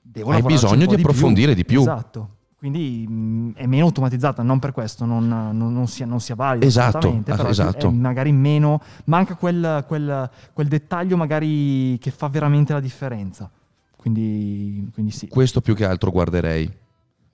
[0.00, 1.80] devo Hai bisogno di approfondire di più.
[1.80, 1.92] di più.
[1.92, 2.28] Esatto.
[2.58, 6.34] Quindi mh, mm, è meno automatizzata, non per questo non, non, non sia, non sia
[6.34, 6.66] valida.
[6.66, 7.90] Esatto, però esatto.
[7.90, 13.48] magari meno, manca quel, quel, quel dettaglio magari che fa veramente la differenza.
[13.94, 15.28] Quindi, quindi sì.
[15.28, 16.68] Questo più che altro guarderei.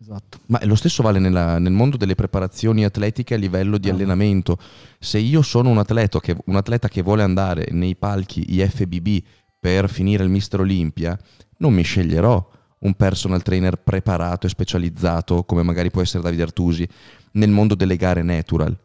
[0.00, 0.38] Esatto.
[0.46, 3.92] Ma lo stesso vale nella, nel mondo delle preparazioni atletiche a livello di ah.
[3.92, 4.58] allenamento.
[4.98, 9.22] Se io sono un atleta, che, un atleta che vuole andare nei palchi IFBB
[9.58, 11.18] per finire il Mister Olympia,
[11.58, 16.86] non mi sceglierò un personal trainer preparato e specializzato come magari può essere Davide Artusi
[17.32, 18.76] nel mondo delle gare natural.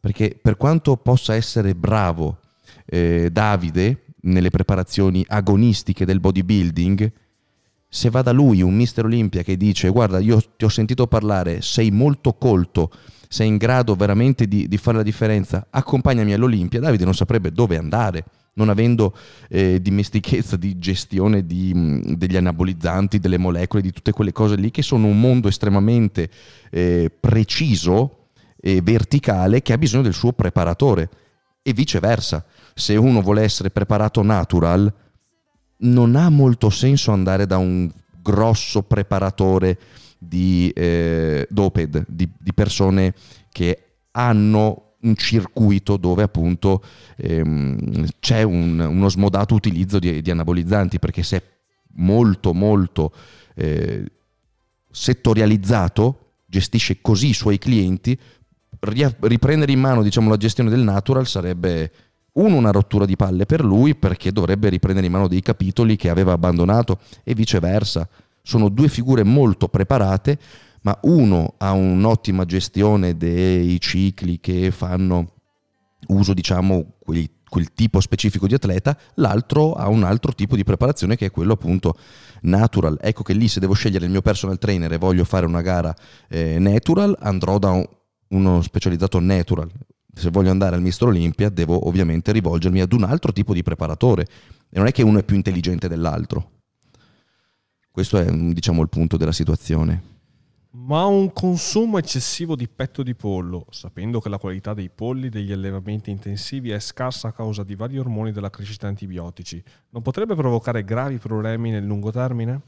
[0.00, 2.38] Perché per quanto possa essere bravo
[2.84, 7.12] eh, Davide nelle preparazioni agonistiche del bodybuilding,
[7.88, 11.62] se va da lui un Mister Olimpia che dice guarda io ti ho sentito parlare,
[11.62, 12.90] sei molto colto,
[13.28, 17.76] sei in grado veramente di, di fare la differenza, accompagnami all'Olimpia, Davide non saprebbe dove
[17.76, 18.24] andare,
[18.54, 19.16] non avendo
[19.48, 24.70] eh, dimestichezza di gestione di, mh, degli anabolizzanti, delle molecole, di tutte quelle cose lì
[24.70, 26.28] che sono un mondo estremamente
[26.70, 28.28] eh, preciso
[28.60, 31.08] e verticale che ha bisogno del suo preparatore
[31.62, 32.44] e viceversa.
[32.74, 34.92] Se uno vuole essere preparato natural,
[35.78, 37.90] non ha molto senso andare da un
[38.20, 39.78] grosso preparatore
[40.18, 43.14] di eh, doped, di, di, persone
[43.50, 46.82] che hanno un circuito dove appunto
[47.16, 51.42] ehm, c'è un, uno smodato utilizzo di, di, anabolizzanti, perché se
[51.94, 53.12] molto molto
[53.54, 54.04] eh,
[54.90, 58.18] settorializzato, gestisce così i suoi clienti,
[58.80, 61.92] riprendere in mano diciamo, la gestione del natural sarebbe
[62.32, 66.10] uno una rottura di palle per lui perché dovrebbe riprendere in mano dei capitoli che
[66.10, 68.08] aveva abbandonato e viceversa.
[68.42, 70.38] Sono due figure molto preparate,
[70.82, 75.32] ma uno ha un'ottima gestione dei cicli che fanno
[76.08, 81.16] uso, diciamo, quel, quel tipo specifico di atleta, l'altro ha un altro tipo di preparazione
[81.16, 81.96] che è quello appunto
[82.42, 82.98] natural.
[83.00, 85.94] Ecco che lì se devo scegliere il mio personal trainer e voglio fare una gara
[86.28, 87.86] eh, natural, andrò da un,
[88.28, 89.70] uno specializzato natural.
[90.18, 94.26] Se voglio andare al Mister Olympia, devo ovviamente rivolgermi ad un altro tipo di preparatore.
[94.68, 96.50] E non è che uno è più intelligente dell'altro.
[97.88, 100.16] Questo è diciamo il punto della situazione.
[100.70, 105.52] Ma un consumo eccessivo di petto di pollo, sapendo che la qualità dei polli degli
[105.52, 110.82] allevamenti intensivi è scarsa a causa di vari ormoni della crescita antibiotici, non potrebbe provocare
[110.82, 112.60] gravi problemi nel lungo termine?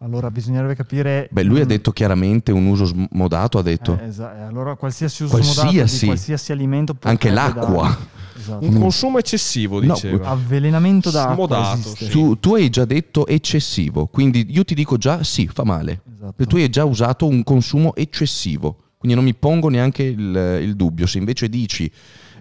[0.00, 1.28] Allora bisognerebbe capire...
[1.30, 3.98] Beh, lui ha mm, detto chiaramente un uso smodato, ha detto.
[4.00, 5.66] eh, esa- allora qualsiasi uso Qualsiasi.
[5.66, 7.82] modato di qualsiasi alimento Anche l'acqua.
[7.88, 8.64] dare- Esatto.
[8.64, 10.28] Un consumo eccessivo, No, diceva.
[10.28, 12.08] Avvelenamento d'acqua Smodato, sì.
[12.08, 16.02] Tu, tu hai già detto eccessivo, quindi io ti dico già sì, fa male.
[16.14, 16.46] Esatto.
[16.46, 21.06] Tu hai già usato un consumo eccessivo, quindi non mi pongo neanche il, il dubbio.
[21.06, 21.90] Se invece dici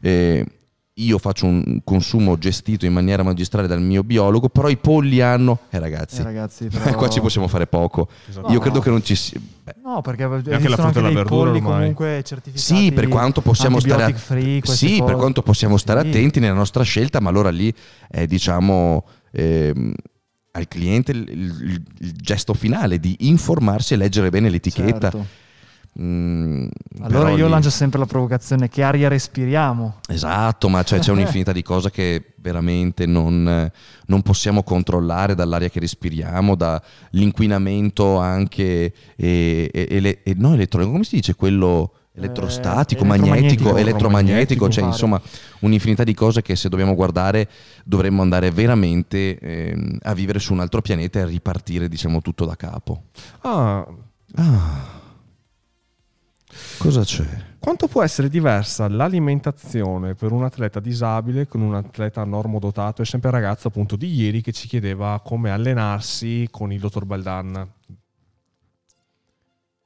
[0.01, 0.45] eh,
[0.99, 5.59] io faccio un consumo gestito in maniera magistrale dal mio biologo, però i polli hanno...
[5.69, 8.07] Eh ragazzi, Eh, ragazzi, però- qua ci possiamo fare poco.
[8.27, 8.47] Esatto.
[8.47, 8.59] Io No.
[8.59, 9.39] credo che non ci sia...
[9.63, 11.61] beh, No, perché la esistono frutta anche e la verdura polli ormai.
[11.79, 14.25] comunque certificati Sì, per quanto possiamo stare, antibiotic
[14.63, 16.07] free, sì, per quanto possiamo stare Sì.
[16.07, 17.71] attenti nella nostra scelta, ma allora lì
[18.09, 19.93] è diciamo ehm,
[20.51, 25.11] al cliente il, il- il gesto finale di informarsi e leggere bene l'etichetta.
[25.11, 25.25] Certo.
[25.99, 26.67] Mm,
[27.01, 29.95] Allora io lì- lancio sempre la provocazione che aria respiriamo.
[30.07, 33.71] Esatto, ma c'è, c'è un'infinità di cose che veramente non,
[34.05, 41.03] non possiamo controllare dall'aria che respiriamo, dall'inquinamento anche e, e- ele- e- no, elettronico, come
[41.03, 41.33] si dice?
[41.35, 43.29] Quello elettrostatico, Eh, magnetico,
[43.75, 44.91] elettromagnetico, elettromagnetico, cioè pare.
[44.93, 45.21] insomma
[45.59, 47.47] un'infinità di cose che se dobbiamo guardare
[47.83, 52.55] dovremmo andare veramente ehm, a vivere su un altro pianeta e ripartire diciamo tutto da
[52.55, 53.03] capo.
[53.41, 53.85] Ah,
[54.35, 54.85] Ah,
[56.77, 57.25] cosa c'è?
[57.59, 63.01] quanto può essere diversa l'alimentazione per un atleta disabile con un atleta normodotato?
[63.01, 67.05] È sempre il ragazzo appunto di ieri che ci chiedeva come allenarsi con il dottor
[67.05, 67.67] Baldan.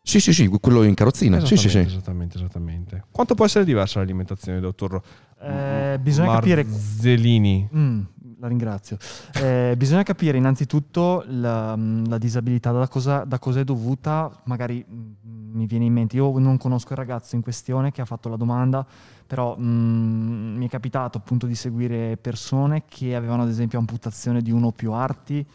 [0.04, 1.40] Sì, sì, sì, quello in carrozzina.
[1.40, 1.96] Sì, sì, Esattamente, sì.
[1.96, 3.04] esattamente, esattamente.
[3.12, 5.00] Quanto può essere diversa l'alimentazione, dottor
[5.40, 7.70] Eh, bisogna capire Marzelini?
[7.76, 8.02] Mm,
[8.40, 8.98] la ringrazio.
[9.36, 14.84] Eh, bisogna capire innanzitutto la, mm, la disabilità, da cosa, da cosa è dovuta, magari
[14.88, 15.12] mm,
[15.52, 18.36] mi viene in mente, io non conosco il ragazzo in questione che ha fatto la
[18.36, 18.86] domanda,
[19.28, 24.52] però mm, mi è capitato appunto di seguire persone che avevano ad esempio amputazione di
[24.52, 25.46] uno o più arti,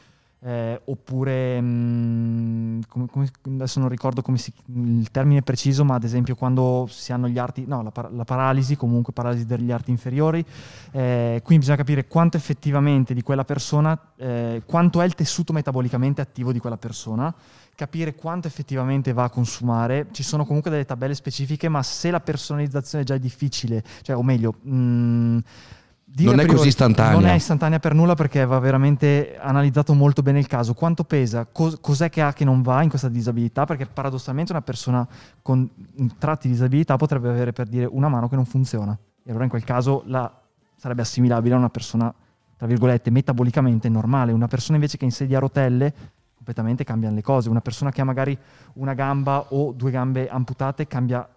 [0.40, 6.36] eh, oppure mm, come- come- adesso non ricordo si, il termine preciso, ma ad esempio
[6.36, 10.44] quando si hanno gli arti, no, la, par- la paralisi, comunque paralisi degli arti inferiori,
[10.92, 16.20] eh, quindi bisogna capire quanto effettivamente di quella persona, eh, quanto è il tessuto metabolicamente
[16.20, 17.34] attivo di quella persona,
[17.76, 20.08] capire quanto effettivamente va a consumare.
[20.10, 24.22] Ci sono comunque delle tabelle specifiche, ma se la personalizzazione già è difficile, cioè, o
[24.24, 25.38] meglio, mh,
[26.04, 27.12] dire Non è così istantanea.
[27.12, 30.72] Non è istantanea per nulla perché va veramente analizzato molto bene il caso.
[30.72, 31.44] Quanto pesa?
[31.44, 33.66] Cos- cos'è che ha che non va in questa disabilità?
[33.66, 35.06] Perché paradossalmente una persona
[35.42, 35.68] con
[36.18, 38.96] tratti di disabilità potrebbe avere per dire una mano che non funziona.
[39.22, 40.32] E allora in quel caso la-
[40.76, 42.12] sarebbe assimilabile a una persona,
[42.56, 44.32] tra virgolette, metabolicamente normale.
[44.32, 45.94] Una persona invece che in sedia a rotelle
[46.46, 47.48] completamente cambiano le cose.
[47.48, 48.38] Una persona che ha magari
[48.74, 51.28] una gamba o due gambe amputate cambia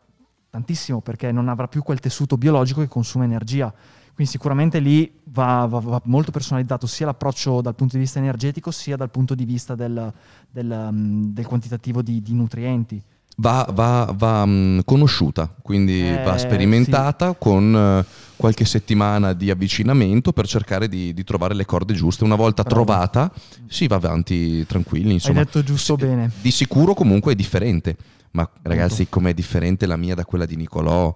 [0.51, 3.73] tantissimo perché non avrà più quel tessuto biologico che consuma energia.
[4.13, 8.69] Quindi sicuramente lì va, va- va molto personalizzato sia l'approccio dal punto di vista energetico
[8.69, 10.13] sia dal punto di vista del,
[10.49, 13.01] del, um, del quantitativo di, di nutrienti.
[13.39, 18.05] Va, va- va, mh, conosciuta, quindi Eh, va sperimentata con eh,
[18.35, 22.23] qualche settimana di avvicinamento per cercare di, di trovare le corde giuste.
[22.23, 22.83] Una volta Bravo.
[22.83, 23.31] trovata,
[23.67, 25.13] si va avanti tranquilli.
[25.13, 26.31] Insomma, Hai detto giusto Sì, bene.
[26.41, 27.95] Di sicuro comunque è differente.
[28.31, 31.11] Ma ragazzi, com'è differente la mia da quella di Nicolò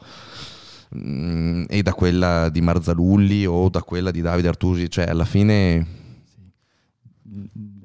[0.97, 4.89] mm, e da quella di Marzalulli o da quella di Davide Artusi?
[4.89, 5.85] Cioè, alla fine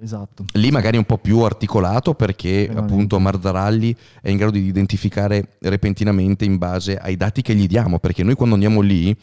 [0.00, 0.44] Esatto.
[0.52, 2.92] Lì magari è un po' più articolato perché Veramente.
[2.92, 7.98] appunto Marzaralli è in grado di identificare repentinamente in base ai dati che gli diamo,
[7.98, 9.16] perché noi quando andiamo lì,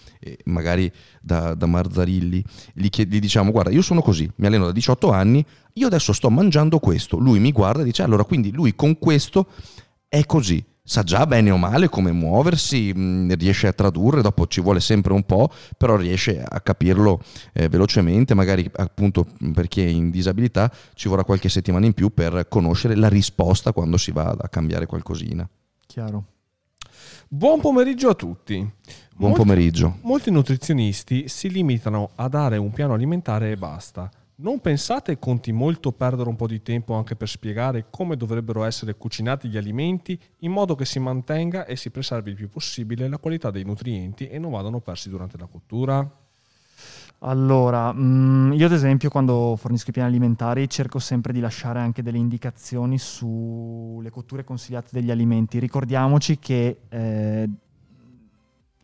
[0.45, 0.91] magari
[1.21, 2.43] da, da Marzarilli,
[2.73, 6.13] gli, chied- gli diciamo guarda io sono così, mi alleno da 18 anni, io adesso
[6.13, 9.47] sto mangiando questo, lui mi guarda e dice allora quindi lui con questo
[10.07, 10.63] è così.
[10.87, 15.13] Sa già bene o male come muoversi, mh, riesce a tradurre, dopo ci vuole sempre
[15.13, 17.21] un po', però riesce a capirlo
[17.53, 22.13] eh, velocemente, magari appunto per chi è in disabilità ci vorrà qualche settimana in più
[22.13, 25.49] per conoscere la risposta quando si va a cambiare qualcosina.
[25.87, 26.25] Chiaro.
[27.27, 28.55] Buon pomeriggio a tutti.
[28.57, 29.97] Buon Molti- pomeriggio.
[30.01, 34.09] Molti nutrizionisti si limitano a dare un piano alimentare e basta.
[34.37, 38.95] Non pensate conti molto perdere un po' di tempo anche per spiegare come dovrebbero essere
[38.95, 43.17] cucinati gli alimenti in modo che si mantenga e si preservi il più possibile la
[43.17, 46.23] qualità dei nutrienti e non vadano persi durante la cottura?
[47.19, 52.03] Allora, mm, io ad esempio quando fornisco i piani alimentari cerco sempre di lasciare anche
[52.03, 55.59] delle indicazioni sulle cotture consigliate degli alimenti.
[55.59, 57.49] Ricordiamoci che eh,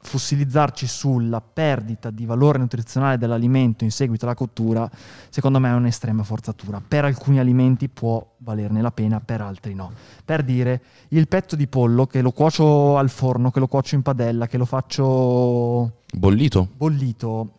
[0.01, 4.89] fossilizzarci sulla perdita di valore nutrizionale dell'alimento in seguito alla cottura,
[5.29, 6.81] secondo me è un'estrema forzatura.
[6.85, 9.91] Per alcuni alimenti può valerne la pena, per altri no.
[10.25, 14.01] Per dire, il petto di pollo che lo cuocio al forno, che lo cuocio in
[14.01, 16.67] padella, che lo faccio Bollito?
[16.75, 17.55] bollito.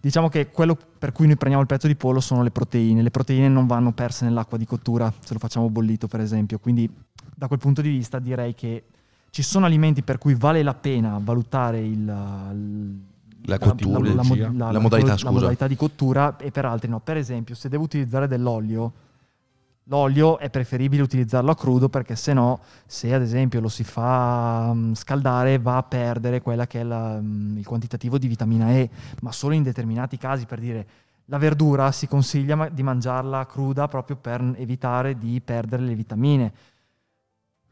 [0.00, 3.00] Diciamo che quello per cui noi prendiamo il petto di pollo sono le proteine.
[3.00, 6.58] Le proteine non vanno perse nell'acqua di cottura se lo facciamo bollito, per esempio.
[6.58, 6.90] Quindi,
[7.34, 8.84] da quel punto di vista, direi che
[9.34, 14.78] ci sono alimenti per cui vale la pena valutare il, La cottura, la, mod- La
[14.78, 17.00] modalità, la modalità di cottura e per altri no.
[17.00, 18.92] Per esempio, se devo utilizzare dell'olio,
[19.86, 24.70] l'olio è preferibile utilizzarlo a crudo perché se no, se ad esempio lo si fa
[24.72, 28.88] mm, scaldare, va a perdere quella che è la, mm, il quantitativo di vitamina E,
[29.22, 30.86] ma solo in determinati casi, per dire
[31.24, 36.52] la verdura si consiglia di mangiarla cruda proprio per evitare di perdere le vitamine.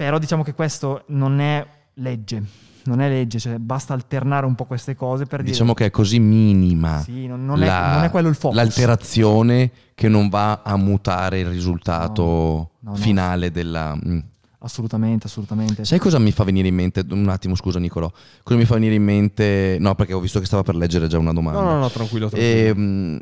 [0.05, 1.65] Però diciamo che questo non è
[1.95, 2.43] legge,
[2.85, 5.53] non è legge, cioè basta alternare un po' queste cose per dire...
[5.53, 8.57] Diciamo che è così minima Sì, non, non è, la- non è quello il focus.
[8.57, 12.97] l'alterazione che non va a mutare il risultato No, no, no.
[12.97, 13.95] finale della...
[13.95, 14.19] mm.
[14.59, 15.85] Assolutamente, assolutamente.
[15.85, 17.05] Sai cosa mi fa venire in mente?
[17.11, 18.11] Un attimo, scusa Nicolò.
[18.43, 19.77] Cosa mi fa venire in mente?
[19.81, 21.61] No, perché ho visto che stava per leggere già una domanda.
[21.61, 22.69] No, no, no, tranquillo, tranquillo.
[22.69, 23.21] Ehm,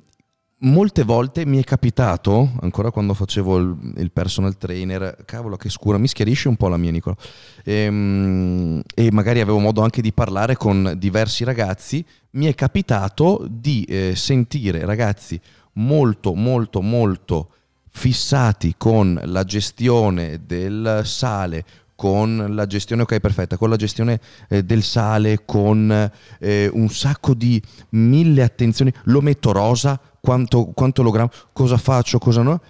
[0.61, 5.99] molte volte mi è capitato, ancora quando facevo il, il personal trainer, cavolo che scura,
[5.99, 7.17] mi schiarisce un po' la mia Nicola,
[7.65, 13.85] Ehm, e magari avevo modo anche di parlare con diversi ragazzi, mi è capitato di
[13.85, 15.41] eh, sentire ragazzi
[15.75, 17.51] molto, molto, molto
[17.93, 21.65] fissati con la gestione del sale,
[21.95, 27.35] con la gestione, ok perfetta, con la gestione eh, del sale, con eh, un sacco
[27.35, 27.61] di
[27.91, 32.61] mille attenzioni, lo metto rosa, quanto, quanto lo grammo, cosa faccio, cosa no,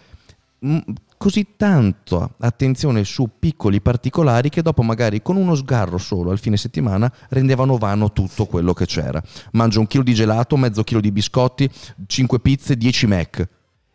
[0.66, 0.78] Mm,
[1.16, 6.58] così tanto attenzione su piccoli particolari che dopo magari con uno sgarro solo al fine
[6.58, 9.22] settimana rendevano vano tutto quello che c'era.
[9.52, 11.68] Mangio un chilo di gelato, mezzo chilo di biscotti,
[12.06, 13.48] 5 pizze, 10 Mac.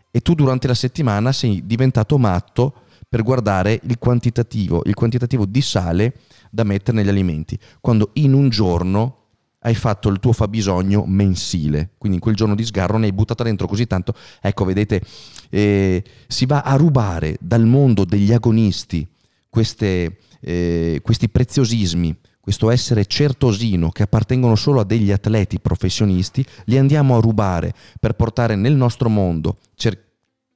[0.09, 2.73] E tu durante la settimana sei diventato matto
[3.07, 6.15] per guardare il quantitativo, il quantitativo di sale
[6.49, 9.24] da mettere negli alimenti, quando in un giorno
[9.65, 13.43] hai fatto il tuo fabbisogno mensile, quindi in quel giorno di sgarro ne hai buttata
[13.43, 15.01] dentro così tanto, ecco vedete,
[15.49, 19.07] eh, si va a rubare dal mondo degli agonisti
[19.49, 26.77] queste, eh, questi preziosismi, questo essere certosino che appartengono solo a degli atleti professionisti, li
[26.77, 29.99] andiamo a rubare per portare nel nostro mondo, cer-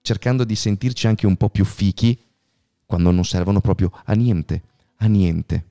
[0.02, 2.16] cercando di sentirci anche un po' più fichi,
[2.86, 4.62] quando non servono proprio a niente,
[4.98, 5.69] a niente.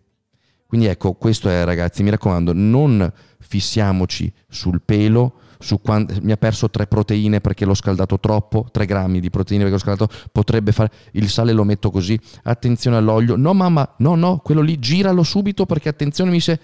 [0.69, 6.37] Quindi ecco, questo è ragazzi, mi raccomando, non fissiamoci sul pelo, su quan- mi ha
[6.37, 10.73] perso tre proteine perché l'ho scaldato troppo, tre grammi di proteine perché l'ho scaldato, potrebbe
[10.73, 15.23] fare, il sale lo metto così, attenzione all'olio, no mamma, no no, quello lì giralo
[15.23, 16.61] subito perché attenzione mi se...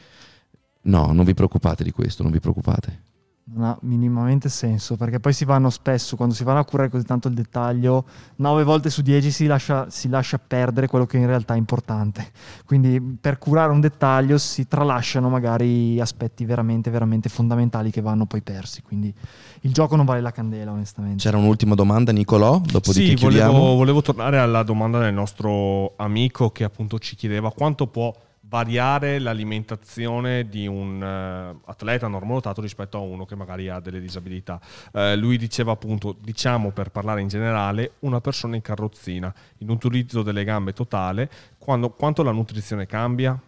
[0.83, 3.03] No, non vi preoccupate di questo, non vi preoccupate.
[3.47, 7.05] Non ha minimamente senso, perché poi si vanno spesso, quando si vanno a curare così
[7.05, 8.07] tanto il dettaglio,
[8.37, 12.33] 9 volte su 10 si lascia, si lascia perdere quello che in realtà è importante.
[12.65, 18.41] Quindi per curare un dettaglio si tralasciano magari aspetti veramente, veramente fondamentali che vanno poi
[18.41, 18.81] persi.
[18.81, 19.13] Quindi
[19.61, 21.23] il gioco non vale la candela, onestamente.
[21.23, 23.53] C'era un'ultima domanda Nicolò, dopodiché Sì, chiudiamo.
[23.53, 28.11] volevo, volevo tornare alla domanda del nostro amico che appunto ci chiedeva quanto può
[28.49, 34.61] variare l'alimentazione di un eh, atleta normodotato rispetto a uno che magari ha delle disabilità.
[34.93, 40.23] Eh, lui diceva appunto, diciamo per parlare in generale, una persona in carrozzina, in utilizzo
[40.23, 43.39] delle gambe totale, quando- quanto la nutrizione cambia?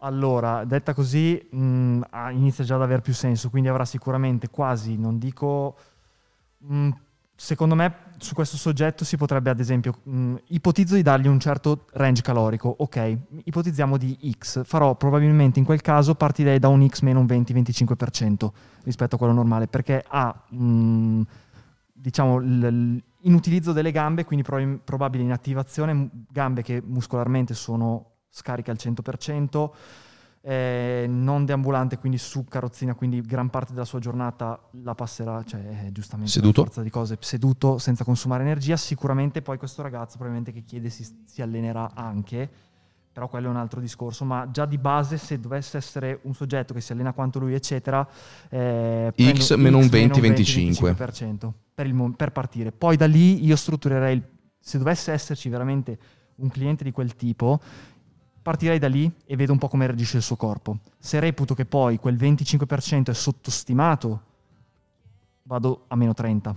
[0.00, 4.96] Allora, detta così, mh, ha- inizia già ad avere più senso, quindi avrà sicuramente quasi,
[4.96, 5.76] non dico...
[6.58, 6.90] mh,
[7.40, 11.84] secondo me su questo soggetto si potrebbe ad esempio, mh, ipotizzo di dargli un certo
[11.92, 17.02] range calorico, ok, ipotizziamo di X, farò probabilmente in quel caso partirei da un X
[17.02, 18.48] meno un 20-25%
[18.82, 21.22] rispetto a quello normale, perché ha, mh,
[21.92, 26.82] diciamo, l- l- in utilizzo delle gambe, quindi prob- probabile in attivazione, m- gambe che
[26.84, 29.70] muscolarmente sono scarica al 100%,
[30.40, 35.60] eh, non deambulante, quindi su carrozzina, quindi gran parte della sua giornata la passerà, cioè
[35.86, 36.62] eh, giustamente Seduto?
[36.64, 38.76] forza di cose, seduto senza consumare energia.
[38.76, 42.48] Sicuramente poi questo ragazzo probabilmente che chiede si, si allenerà anche,
[43.12, 46.72] però quello è un altro discorso, ma già di base se dovesse essere un soggetto
[46.72, 48.06] che si allena quanto lui, eccetera,
[48.48, 50.94] eh, X meno un X 20-25.
[50.94, 52.70] 25% per, il mo- per partire.
[52.70, 54.22] Poi da lì io strutturerei, il-
[54.60, 55.98] se dovesse esserci veramente
[56.36, 57.60] un cliente di quel tipo,
[58.40, 60.78] partirei da lì e vedo un po' come reagisce il suo corpo.
[60.98, 64.22] Se reputo che poi quel 25% è sottostimato,
[65.42, 66.54] vado a meno 30%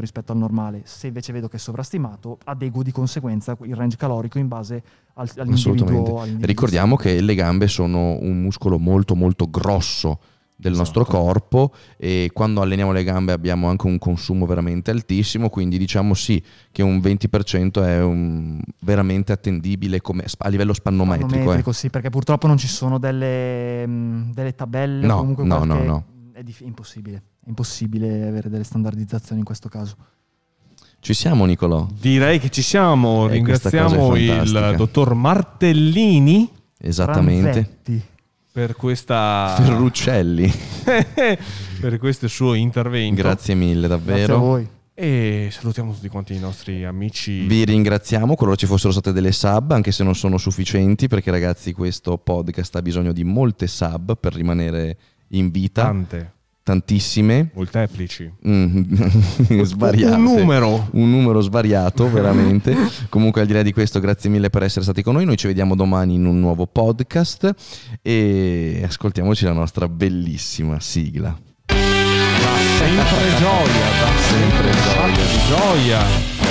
[0.00, 0.82] rispetto al normale.
[0.84, 4.82] Se invece vedo che è sovrastimato, adeguo di conseguenza il range calorico in base
[5.14, 6.20] al, all'individuo.
[6.20, 10.18] All'individuo Ricordiamo che le gambe sono un muscolo molto molto grosso
[10.56, 11.18] del nostro Esatto.
[11.18, 16.42] corpo e quando alleniamo le gambe abbiamo anche un consumo veramente altissimo, quindi diciamo sì
[16.70, 21.32] che un 20% è un- veramente attendibile come, a livello spannometrico.
[21.34, 21.38] eh.
[21.38, 25.04] Manometrico, sì, perché purtroppo non ci sono delle, mh, delle tabelle.
[25.06, 26.04] No, comunque no, no, no.
[26.32, 27.22] È, dif- è impossibile.
[27.44, 29.96] È impossibile avere delle standardizzazioni in questo caso.
[31.00, 31.86] Ci siamo Nicolò?
[32.00, 33.28] Direi che ci siamo.
[33.28, 36.48] Eh, Ringraziamo il dottor Martellini
[36.78, 37.44] Esattamente.
[37.50, 38.02] Ranzetti.
[38.54, 40.48] Per questa Ferruccelli.
[41.80, 43.20] per questo suo intervento.
[43.20, 44.38] Grazie mille Grazie a davvero.
[44.38, 44.68] voi.
[44.94, 47.48] E salutiamo tutti quanti i nostri amici.
[47.48, 51.72] Vi ringraziamo qualora ci fossero state delle sub, anche se non sono sufficienti, perché ragazzi
[51.72, 54.98] questo podcast ha bisogno di molte sub per rimanere
[55.30, 58.32] in vita, tante, tantissime, molteplici.
[58.48, 60.16] Mm, svariate.
[60.16, 60.88] Un numero.
[60.92, 62.74] Un numero svariato, veramente.
[63.08, 65.26] Comunque, al di là di questo, grazie mille per essere stati con noi.
[65.26, 67.54] Noi ci vediamo domani in un nuovo podcast
[68.02, 71.38] e ascoltiamoci la nostra bellissima sigla.
[71.66, 71.74] Da
[72.78, 76.43] sempre gioia, da sempre gioia di gioia.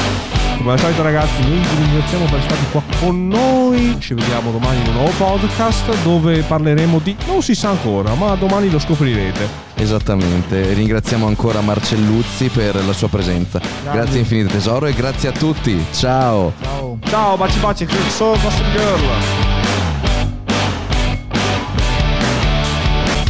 [0.57, 3.95] Come al solito ragazzi, noi vi ringraziamo per essere stati qua con noi.
[3.99, 7.15] Ci vediamo domani in un nuovo podcast dove parleremo di...
[7.27, 9.71] non si sa ancora, ma domani lo scoprirete.
[9.75, 10.73] Esattamente.
[10.73, 13.59] Ringraziamo ancora Marcelluzzi per la sua presenza.
[13.91, 15.83] Grazie infinite tesoro e grazie a tutti.
[15.91, 16.53] Ciao.
[16.61, 16.97] Ciao.
[17.05, 19.52] Ciao, baci baci, sono Gossip Girl.